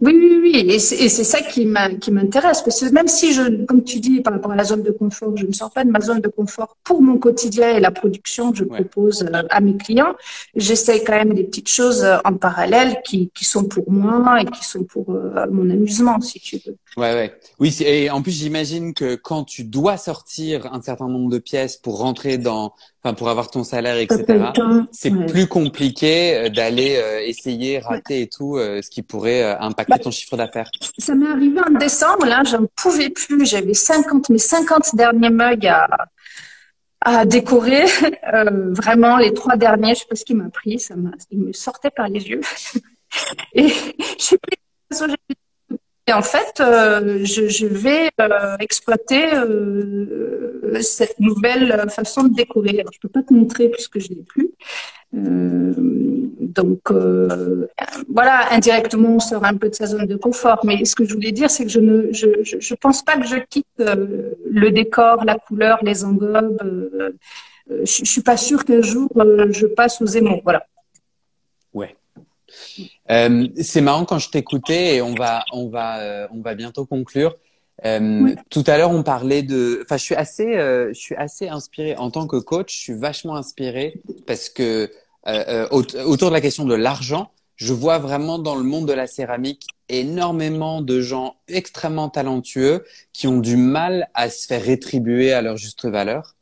Oui, 0.00 0.12
oui, 0.16 0.38
oui. 0.42 0.70
Et 0.70 0.78
c'est 0.78 1.08
ça 1.08 1.40
qui 1.40 1.64
m'intéresse. 1.64 2.62
Parce 2.62 2.80
que 2.80 2.92
même 2.92 3.08
si 3.08 3.32
je, 3.32 3.64
comme 3.64 3.84
tu 3.84 4.00
dis, 4.00 4.20
par 4.20 4.32
rapport 4.34 4.50
à 4.50 4.56
la 4.56 4.64
zone 4.64 4.82
de 4.82 4.90
confort, 4.90 5.34
je 5.36 5.46
ne 5.46 5.52
sors 5.52 5.70
pas 5.70 5.84
de 5.84 5.90
ma 5.90 6.00
zone 6.00 6.20
de 6.20 6.28
confort 6.28 6.76
pour 6.82 7.00
mon 7.00 7.16
quotidien 7.16 7.76
et 7.76 7.80
la 7.80 7.92
production 7.92 8.50
que 8.50 8.58
je 8.58 8.64
propose 8.64 9.22
euh, 9.22 9.42
à 9.48 9.60
mes 9.60 9.76
clients, 9.76 10.14
j'essaie 10.56 11.04
quand 11.04 11.14
même 11.14 11.32
des 11.32 11.44
petites 11.44 11.68
choses 11.68 12.02
euh, 12.04 12.18
en 12.24 12.34
parallèle 12.34 13.00
qui, 13.04 13.30
qui 13.34 13.44
sont 13.44 13.64
pour 13.64 13.90
moi 13.90 14.42
et 14.42 14.44
qui 14.44 14.64
sont 14.64 14.84
pour 14.84 15.10
euh, 15.10 15.46
mon 15.50 15.70
amusement, 15.70 16.20
si 16.20 16.40
tu 16.40 16.58
veux. 16.66 16.76
Ouais, 16.96 17.14
ouais. 17.14 17.38
Oui, 17.58 17.74
et 17.80 18.10
en 18.10 18.20
plus, 18.20 18.32
j'imagine 18.32 18.94
que 18.94 19.14
quand 19.14 19.44
tu 19.44 19.64
dois 19.64 19.96
sortir 19.96 20.72
un 20.72 20.82
certain 20.82 21.08
nombre 21.08 21.30
de 21.30 21.38
pièces 21.38 21.76
pour 21.76 21.98
rentrer 21.98 22.36
dans 22.36 22.74
enfin 23.04 23.14
pour 23.14 23.28
avoir 23.28 23.50
ton 23.50 23.64
salaire, 23.64 23.98
etc. 23.98 24.52
C'est 24.90 25.10
plus 25.26 25.46
compliqué 25.46 26.34
euh, 26.34 26.48
d'aller 26.48 26.96
euh, 26.96 27.20
essayer, 27.20 27.78
rater 27.78 28.22
et 28.22 28.28
tout, 28.28 28.56
euh, 28.56 28.80
ce 28.80 28.88
qui 28.88 29.02
pourrait 29.02 29.42
impacter 29.60 29.92
bah, 29.92 29.98
ton 29.98 30.10
chiffre 30.10 30.36
d'affaires. 30.36 30.70
Ça 30.98 31.14
m'est 31.14 31.28
arrivé 31.28 31.60
en 31.60 31.70
décembre, 31.78 32.24
là, 32.24 32.42
j'en 32.44 32.66
pouvais 32.74 33.10
plus. 33.10 33.46
J'avais 33.46 33.74
50, 33.74 34.30
mes 34.30 34.38
50 34.38 34.94
derniers 34.94 35.30
mugs 35.30 35.66
à, 35.66 35.86
à 37.02 37.26
décorer. 37.26 37.84
vraiment, 38.70 39.18
les 39.18 39.34
trois 39.34 39.56
derniers, 39.56 39.94
je 39.94 40.00
sais 40.00 40.06
pas 40.08 40.16
ce 40.16 40.24
qui 40.24 40.34
m'a 40.34 40.48
pris, 40.48 40.78
ça 40.78 40.96
m'a, 40.96 41.10
il 41.30 41.40
me 41.40 41.52
sortait 41.52 41.90
par 41.90 42.08
les 42.08 42.26
yeux. 42.26 42.40
et 43.54 43.68
j'ai 44.18 44.38
pris 44.38 44.58
et 46.06 46.12
en 46.12 46.20
fait, 46.20 46.60
euh, 46.60 47.24
je, 47.24 47.66
vais 47.66 48.10
euh, 48.20 48.56
exploiter 48.60 49.24
euh, 49.32 50.78
cette 50.82 51.18
nouvelle 51.18 51.88
façon 51.88 52.24
de 52.24 52.34
décorer. 52.34 52.80
Alors, 52.80 52.92
je 52.92 52.98
peux 52.98 53.08
pas 53.08 53.22
te 53.22 53.32
montrer 53.32 53.70
puisque 53.70 53.98
je 53.98 54.10
l'ai 54.10 54.22
plus. 54.22 54.50
donc 55.12 56.92
voilà, 58.08 58.52
indirectement, 58.52 59.16
on 59.16 59.18
sort 59.20 59.44
un 59.44 59.56
peu 59.56 59.70
de 59.70 59.74
sa 59.74 59.86
zone 59.86 60.06
de 60.06 60.16
confort. 60.16 60.60
Mais 60.64 60.84
ce 60.84 60.94
que 60.94 61.06
je 61.06 61.14
voulais 61.14 61.32
dire, 61.32 61.50
c'est 61.50 61.64
que 61.64 61.70
je 61.70 61.80
ne, 61.80 62.12
je, 62.12 62.26
je, 62.42 62.74
pense 62.74 63.02
pas 63.02 63.16
que 63.16 63.26
je 63.26 63.36
quitte 63.36 63.66
le 63.78 64.70
décor, 64.70 65.24
la 65.24 65.36
couleur, 65.38 65.78
les 65.82 66.04
engobes. 66.04 66.58
je, 67.70 67.84
je 67.84 68.04
suis 68.04 68.22
pas 68.22 68.36
sûre 68.36 68.66
qu'un 68.66 68.82
jour 68.82 69.08
je 69.50 69.66
passe 69.66 70.02
aux 70.02 70.06
aimants. 70.06 70.40
Voilà. 70.44 70.66
Ouais. 71.72 71.96
Euh, 73.10 73.48
c'est 73.60 73.80
marrant 73.80 74.04
quand 74.04 74.18
je 74.18 74.30
t'écoutais 74.30 74.96
et 74.96 75.02
on 75.02 75.14
va, 75.14 75.44
on 75.52 75.68
va, 75.68 75.98
euh, 76.00 76.26
on 76.32 76.40
va 76.40 76.54
bientôt 76.54 76.86
conclure. 76.86 77.34
Euh, 77.84 78.34
Tout 78.50 78.64
à 78.66 78.78
l'heure, 78.78 78.90
on 78.90 79.02
parlait 79.02 79.42
de. 79.42 79.80
Enfin, 79.82 79.96
je 79.96 80.02
suis 80.02 80.14
assez, 80.14 80.56
euh, 80.56 80.88
je 80.88 80.98
suis 80.98 81.16
assez 81.16 81.48
inspiré 81.48 81.96
en 81.96 82.10
tant 82.10 82.26
que 82.26 82.36
coach. 82.36 82.72
Je 82.72 82.78
suis 82.78 82.94
vachement 82.94 83.36
inspiré 83.36 84.00
parce 84.26 84.48
que 84.48 84.90
euh, 85.26 85.68
autour 85.70 86.28
de 86.28 86.34
la 86.34 86.40
question 86.40 86.64
de 86.64 86.74
l'argent, 86.74 87.30
je 87.56 87.72
vois 87.72 87.98
vraiment 87.98 88.38
dans 88.38 88.54
le 88.54 88.62
monde 88.62 88.86
de 88.86 88.92
la 88.92 89.06
céramique 89.06 89.66
énormément 89.88 90.82
de 90.82 91.00
gens 91.00 91.36
extrêmement 91.48 92.08
talentueux 92.08 92.84
qui 93.12 93.26
ont 93.26 93.38
du 93.38 93.56
mal 93.56 94.08
à 94.14 94.30
se 94.30 94.46
faire 94.46 94.62
rétribuer 94.62 95.32
à 95.32 95.42
leur 95.42 95.56
juste 95.56 95.86
valeur. 95.86 96.36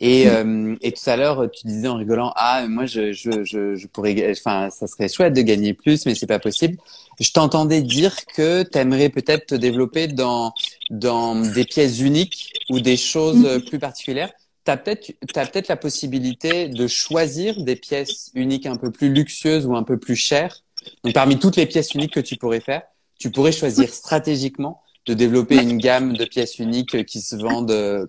Et, 0.00 0.28
euh, 0.28 0.76
et 0.80 0.92
tout 0.92 1.08
à 1.08 1.16
l'heure, 1.16 1.50
tu 1.50 1.66
disais 1.66 1.88
en 1.88 1.96
rigolant, 1.96 2.32
ah, 2.36 2.66
moi, 2.68 2.86
je, 2.86 3.12
je, 3.12 3.44
je, 3.44 3.74
je 3.74 3.86
pourrais, 3.86 4.30
enfin, 4.30 4.70
ça 4.70 4.86
serait 4.86 5.08
chouette 5.08 5.34
de 5.34 5.42
gagner 5.42 5.74
plus, 5.74 6.06
mais 6.06 6.14
c'est 6.14 6.26
pas 6.26 6.38
possible. 6.38 6.76
Je 7.20 7.30
t'entendais 7.30 7.82
dire 7.82 8.26
que 8.26 8.62
tu 8.62 8.78
aimerais 8.78 9.08
peut-être 9.08 9.46
te 9.46 9.54
développer 9.54 10.08
dans, 10.08 10.52
dans 10.90 11.36
des 11.36 11.64
pièces 11.64 12.00
uniques 12.00 12.52
ou 12.70 12.80
des 12.80 12.96
choses 12.96 13.44
mm. 13.44 13.64
plus 13.64 13.78
particulières. 13.78 14.32
Tu 14.64 14.70
as 14.70 14.76
peut-être 14.76 15.12
as 15.36 15.46
peut-être 15.46 15.68
la 15.68 15.76
possibilité 15.76 16.68
de 16.68 16.86
choisir 16.86 17.62
des 17.62 17.76
pièces 17.76 18.30
uniques 18.34 18.66
un 18.66 18.76
peu 18.76 18.90
plus 18.90 19.12
luxueuses 19.12 19.66
ou 19.66 19.76
un 19.76 19.82
peu 19.82 19.98
plus 19.98 20.16
chères. 20.16 20.62
Donc, 21.02 21.14
parmi 21.14 21.38
toutes 21.38 21.56
les 21.56 21.66
pièces 21.66 21.94
uniques 21.94 22.14
que 22.14 22.20
tu 22.20 22.36
pourrais 22.36 22.60
faire, 22.60 22.82
tu 23.18 23.30
pourrais 23.30 23.52
choisir 23.52 23.92
stratégiquement 23.92 24.80
de 25.06 25.14
développer 25.14 25.56
une 25.56 25.78
gamme 25.78 26.16
de 26.16 26.24
pièces 26.24 26.58
uniques 26.58 27.04
qui 27.04 27.20
se 27.20 27.36
vendent 27.36 28.08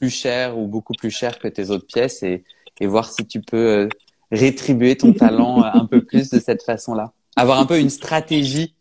plus 0.00 0.10
cher 0.10 0.58
ou 0.58 0.66
beaucoup 0.66 0.94
plus 0.94 1.10
cher 1.10 1.38
que 1.38 1.46
tes 1.46 1.70
autres 1.70 1.86
pièces 1.86 2.22
et, 2.22 2.42
et 2.80 2.86
voir 2.86 3.12
si 3.12 3.26
tu 3.26 3.40
peux 3.40 3.56
euh, 3.56 3.88
rétribuer 4.32 4.96
ton 4.96 5.12
talent 5.12 5.62
euh, 5.62 5.68
un 5.74 5.84
peu 5.84 6.02
plus 6.02 6.30
de 6.30 6.40
cette 6.40 6.62
façon-là. 6.62 7.12
Avoir 7.36 7.60
un 7.60 7.66
peu 7.66 7.78
une 7.78 7.90
stratégie 7.90 8.74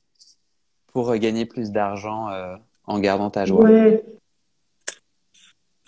pour 0.94 1.12
euh, 1.12 1.18
gagner 1.18 1.46
plus 1.46 1.72
d'argent 1.72 2.30
en 2.86 3.00
gardant 3.00 3.30
ta 3.30 3.46
joie. 3.46 3.64
Ouais. 3.66 4.04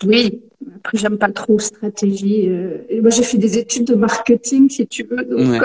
Oui, 0.04 0.42
après 0.76 0.98
j'aime 0.98 1.16
pas 1.16 1.30
trop 1.30 1.58
stratégie. 1.58 2.48
Et 2.88 3.00
moi 3.00 3.10
j'ai 3.10 3.22
fait 3.22 3.38
des 3.38 3.56
études 3.56 3.86
de 3.86 3.94
marketing 3.94 4.68
si 4.68 4.86
tu 4.86 5.04
veux, 5.04 5.24
donc 5.24 5.62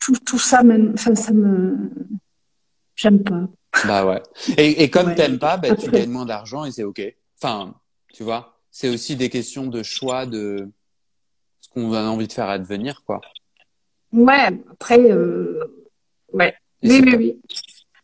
tout, 0.00 0.16
tout, 0.24 0.38
ça 0.38 0.62
même, 0.62 0.92
enfin 0.94 1.14
ça 1.14 1.32
me, 1.32 1.76
j'aime 2.96 3.22
pas. 3.22 3.48
Bah 3.86 4.06
ouais. 4.06 4.22
Et, 4.56 4.84
et 4.84 4.90
comme 4.90 5.10
tu 5.10 5.16
t'aimes 5.16 5.38
pas, 5.38 5.56
bah, 5.56 5.74
tu 5.74 5.90
gagnes 5.90 6.10
moins 6.10 6.24
d'argent 6.24 6.64
et 6.64 6.70
c'est 6.70 6.84
ok. 6.84 7.02
Enfin, 7.40 7.74
tu 8.12 8.22
vois, 8.22 8.58
c'est 8.70 8.88
aussi 8.88 9.16
des 9.16 9.28
questions 9.28 9.66
de 9.66 9.82
choix 9.82 10.26
de 10.26 10.70
ce 11.60 11.68
qu'on 11.70 11.92
a 11.92 12.02
envie 12.02 12.28
de 12.28 12.32
faire 12.32 12.48
advenir, 12.48 13.02
quoi. 13.04 13.20
Ouais, 14.12 14.48
après, 14.70 15.00
euh, 15.10 15.86
ouais. 16.32 16.54
Oui, 16.82 17.02
oui, 17.04 17.14
oui. 17.16 17.40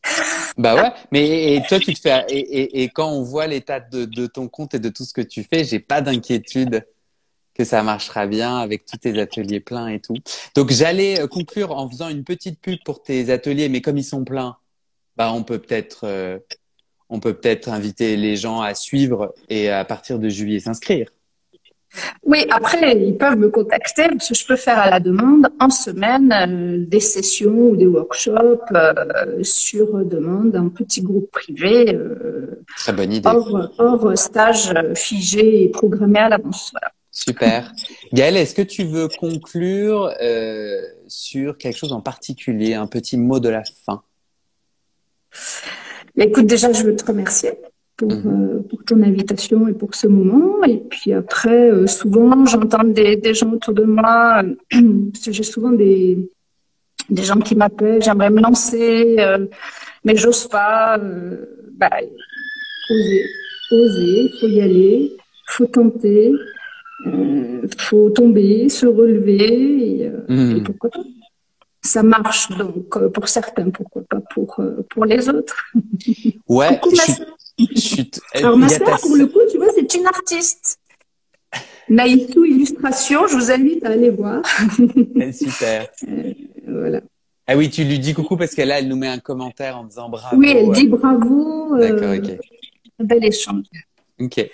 Bah 0.59 0.77
ouais, 0.77 0.93
mais 1.11 1.55
et 1.55 1.63
toi 1.67 1.81
tu 1.81 1.95
te 1.95 1.99
fais 1.99 2.25
et, 2.29 2.39
et, 2.39 2.83
et 2.83 2.89
quand 2.91 3.11
on 3.11 3.23
voit 3.23 3.47
l'état 3.47 3.81
de, 3.81 4.05
de, 4.05 4.27
ton 4.27 4.49
compte 4.49 4.75
et 4.75 4.79
de 4.79 4.89
tout 4.89 5.05
ce 5.05 5.13
que 5.15 5.23
tu 5.23 5.43
fais, 5.43 5.65
j'ai 5.65 5.81
pas 5.81 6.01
d'inquiétude 6.01 6.87
que 7.55 7.65
ça 7.65 7.83
marchera 7.83 8.27
bien 8.27 8.59
avec 8.59 8.85
tous 8.85 8.99
tes 8.99 9.19
ateliers 9.19 9.61
pleins 9.61 9.89
et 9.89 10.01
tout. 10.01 10.17
Donc 10.55 10.71
j'allais 10.71 11.21
euh, 11.21 11.27
conclure 11.27 11.73
en 11.73 11.89
faisant 11.89 12.09
une 12.09 12.23
petite 12.25 12.61
pub 12.61 12.79
pour 12.85 13.03
tes 13.03 13.31
ateliers, 13.31 13.69
mais 13.69 13.81
comme 13.81 13.97
ils 13.97 14.05
sont 14.05 14.25
pleins, 14.25 14.57
bah 15.17 15.33
on 15.33 15.43
peut 15.43 15.59
peut-être 15.59 16.01
euh, 16.05 16.39
on 17.15 17.21
peut 17.21 17.35
peut-être 17.35 17.69
inviter 17.69 18.17
les 18.17 18.37
gens 18.37 18.61
à 18.61 18.75
suivre 18.75 19.35
et 19.49 19.71
à 19.71 19.85
partir 19.85 20.19
de 20.19 20.29
juillet 20.29 20.59
s'inscrire. 20.59 21.09
Oui, 22.25 22.45
après, 22.51 22.97
ils 22.97 23.17
peuvent 23.17 23.39
me 23.39 23.51
contacter 23.51 24.09
parce 24.09 24.29
que 24.29 24.35
je 24.35 24.45
peux 24.45 24.57
faire 24.57 24.79
à 24.81 24.91
la 24.91 24.99
demande 24.99 25.47
en 25.61 25.71
semaine 25.71 26.33
euh, 26.33 26.85
des 26.85 26.99
sessions 26.99 27.71
ou 27.71 27.77
des 27.77 27.87
workshops 27.87 28.65
euh, 28.75 29.43
sur 29.43 30.05
demande, 30.05 30.57
un 30.57 30.71
petit 30.71 31.03
groupe 31.03 31.31
privé. 31.31 31.95
Euh, 31.95 32.65
Très 32.79 32.93
bonne 32.93 33.13
idée. 33.13 33.31
Hors, 33.79 34.19
stage 34.19 34.75
figé 34.95 35.63
et 35.63 35.69
programmé 35.69 36.19
à 36.19 36.31
l'avance. 36.31 36.73
Super. 37.13 37.73
Gaëlle, 38.13 38.39
est-ce 38.39 38.57
que 38.57 38.63
tu 38.63 38.83
veux 38.83 39.07
conclure 39.07 40.13
sur 41.07 41.59
quelque 41.59 41.77
chose 41.77 41.93
en 41.93 42.01
particulier, 42.01 42.75
un 42.75 42.89
petit 42.89 43.17
mot 43.17 43.39
de 43.39 43.51
la 43.51 43.63
fin? 43.87 44.03
Écoute, 46.17 46.47
déjà, 46.47 46.73
je 46.73 46.85
veux 46.85 46.95
te 46.95 47.05
remercier 47.05 47.53
pour, 47.97 48.11
mhm. 48.11 48.27
euh, 48.27 48.63
pour 48.69 48.85
ton 48.85 49.03
invitation 49.03 49.67
et 49.69 49.73
pour 49.73 49.95
ce 49.95 50.07
moment. 50.07 50.63
Et 50.65 50.79
puis 50.79 51.13
après, 51.13 51.71
euh, 51.71 51.87
souvent, 51.87 52.45
j'entends 52.47 52.85
des, 52.85 53.17
des, 53.17 53.35
gens 53.35 53.53
autour 53.53 53.75
de 53.75 53.85
moi, 53.85 54.43
euh, 54.45 54.55
parce 55.13 55.25
que 55.25 55.33
j'ai 55.33 55.43
souvent 55.43 55.73
des, 55.73 56.19
des 57.11 57.23
gens 57.23 57.41
qui 57.41 57.57
m'appellent, 57.57 58.03
j'aimerais 58.03 58.31
me 58.31 58.41
lancer, 58.41 59.17
mais 60.05 60.17
j'ose 60.17 60.47
pas. 60.47 60.99
bah, 61.73 61.91
oser, 62.91 63.25
oser, 63.73 64.31
faut 64.41 64.47
y 64.47 64.61
aller, 64.61 65.17
faut 65.49 65.67
tenter, 65.67 66.33
faut 67.79 68.11
tomber, 68.11 68.69
se 68.69 68.87
relever, 68.87 70.03
et, 70.03 70.11
mhm. 70.29 70.57
et 70.57 70.61
pourquoi 70.63 70.91
pas 70.91 71.01
ça 71.85 72.03
marche 72.03 72.49
donc 72.51 72.99
pour 73.09 73.29
certains, 73.29 73.71
pourquoi 73.71 74.03
pas 74.09 74.21
pour 74.33 74.61
pour 74.91 75.05
les 75.05 75.29
autres. 75.29 75.73
Ouais, 76.49 76.81
alors 78.35 78.57
ma 78.57 78.69
soeur, 78.69 79.01
pour 79.01 79.17
le 79.17 79.27
coup, 79.27 79.39
tu 79.51 79.59
vois, 79.59 79.69
c'est 79.75 79.95
une 79.95 80.07
artiste. 80.07 80.79
Naïtou 81.89 82.45
Illustration, 82.45 83.27
je 83.27 83.37
vous 83.37 83.51
invite 83.51 83.85
à 83.85 83.91
aller 83.91 84.11
voir. 84.11 84.43
Super. 85.33 85.89
Euh, 86.09 86.33
voilà. 86.67 87.01
Ah 87.47 87.57
oui, 87.57 87.69
tu 87.69 87.85
lui 87.85 87.99
dis 87.99 88.15
coucou 88.15 88.39
parce 88.39 88.55
qu'elle 88.55 88.69
là, 88.69 88.79
elle 88.79 88.89
nous 88.89 88.97
met 88.97 89.07
un 89.07 89.19
commentaire 89.19 89.77
en 89.79 89.85
disant 89.85 90.09
bravo. 90.09 90.37
Oui, 90.37 90.49
elle 90.49 90.73
dit 90.73 90.89
bravo. 90.89 91.75
Euh, 91.77 91.93
D'accord, 91.93 92.15
ok. 92.17 92.39
Bel 93.01 93.25
échange. 93.25 93.65
Ok. 94.21 94.51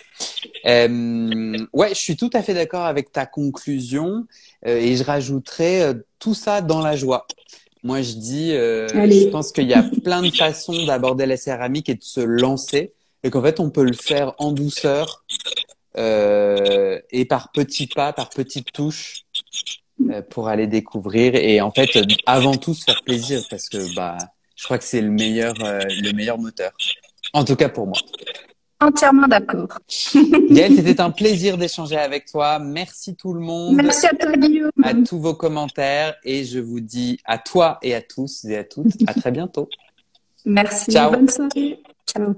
Euh, 0.67 1.67
ouais, 1.73 1.91
je 1.91 1.95
suis 1.99 2.17
tout 2.17 2.31
à 2.33 2.43
fait 2.43 2.55
d'accord 2.55 2.85
avec 2.85 3.13
ta 3.13 3.27
conclusion 3.27 4.27
et 4.65 4.97
je 4.97 5.05
rajouterais 5.05 5.95
tout 6.19 6.35
ça 6.35 6.61
dans 6.61 6.81
la 6.81 6.97
joie. 6.97 7.27
Moi, 7.83 8.03
je 8.03 8.13
dis, 8.13 8.53
euh, 8.53 8.89
je 8.89 9.29
pense 9.29 9.53
qu'il 9.53 9.69
y 9.69 9.75
a 9.75 9.83
plein 10.05 10.23
de 10.23 10.31
façons 10.31 10.85
d'aborder 10.85 11.25
la 11.25 11.37
céramique 11.37 11.89
et 11.89 11.95
de 11.95 12.03
se 12.03 12.21
lancer, 12.21 12.93
et 13.23 13.31
qu'en 13.31 13.43
fait, 13.43 13.59
on 13.59 13.71
peut 13.71 13.85
le 13.85 13.95
faire 13.95 14.35
en 14.39 14.53
douceur 14.53 15.25
euh, 15.97 17.01
et 17.11 17.25
par 17.25 17.53
petits 17.53 17.87
pas, 17.87 18.13
par 18.13 18.29
petites 18.29 18.73
touches, 18.73 19.23
euh, 20.11 20.21
pour 20.23 20.49
aller 20.49 20.67
découvrir. 20.67 21.35
Et 21.35 21.61
en 21.61 21.71
fait, 21.71 21.99
avant 22.27 22.57
tout, 22.57 22.75
se 22.75 22.85
faire 22.85 23.03
plaisir, 23.03 23.43
parce 23.49 23.69
que 23.69 23.95
bah, 23.95 24.19
je 24.57 24.65
crois 24.65 24.77
que 24.77 24.85
c'est 24.85 25.01
le 25.01 25.11
meilleur, 25.11 25.55
euh, 25.63 25.81
le 25.89 26.13
meilleur 26.13 26.39
moteur. 26.39 26.73
En 27.33 27.45
tout 27.45 27.57
cas 27.57 27.69
pour 27.69 27.87
moi. 27.87 27.99
Entièrement 28.83 29.29
d'accord. 29.29 29.79
Gaëlle, 30.51 30.77
c'était 30.77 31.01
un 31.01 31.11
plaisir 31.11 31.59
d'échanger 31.59 31.97
avec 31.97 32.27
toi. 32.27 32.59
Merci 32.59 33.15
tout 33.15 33.35
le 33.35 33.41
monde. 33.41 33.77
Merci 33.77 34.07
à 34.07 34.15
toi, 34.15 34.33
Guillaume. 34.33 34.71
À 34.83 34.95
tous 34.95 35.19
vos 35.19 35.35
commentaires. 35.35 36.15
Et 36.25 36.45
je 36.45 36.61
vous 36.61 36.81
dis 36.81 37.21
à 37.27 37.37
toi 37.37 37.79
et 37.83 37.95
à 37.95 38.01
tous 38.01 38.45
et 38.47 38.57
à 38.57 38.65
toutes, 38.65 38.87
à 39.07 39.13
très 39.13 39.31
bientôt. 39.31 39.69
Merci. 40.47 40.93
Ciao. 40.93 41.11
Bonne 41.11 41.29
soirée. 41.29 41.83
Ciao. 42.07 42.35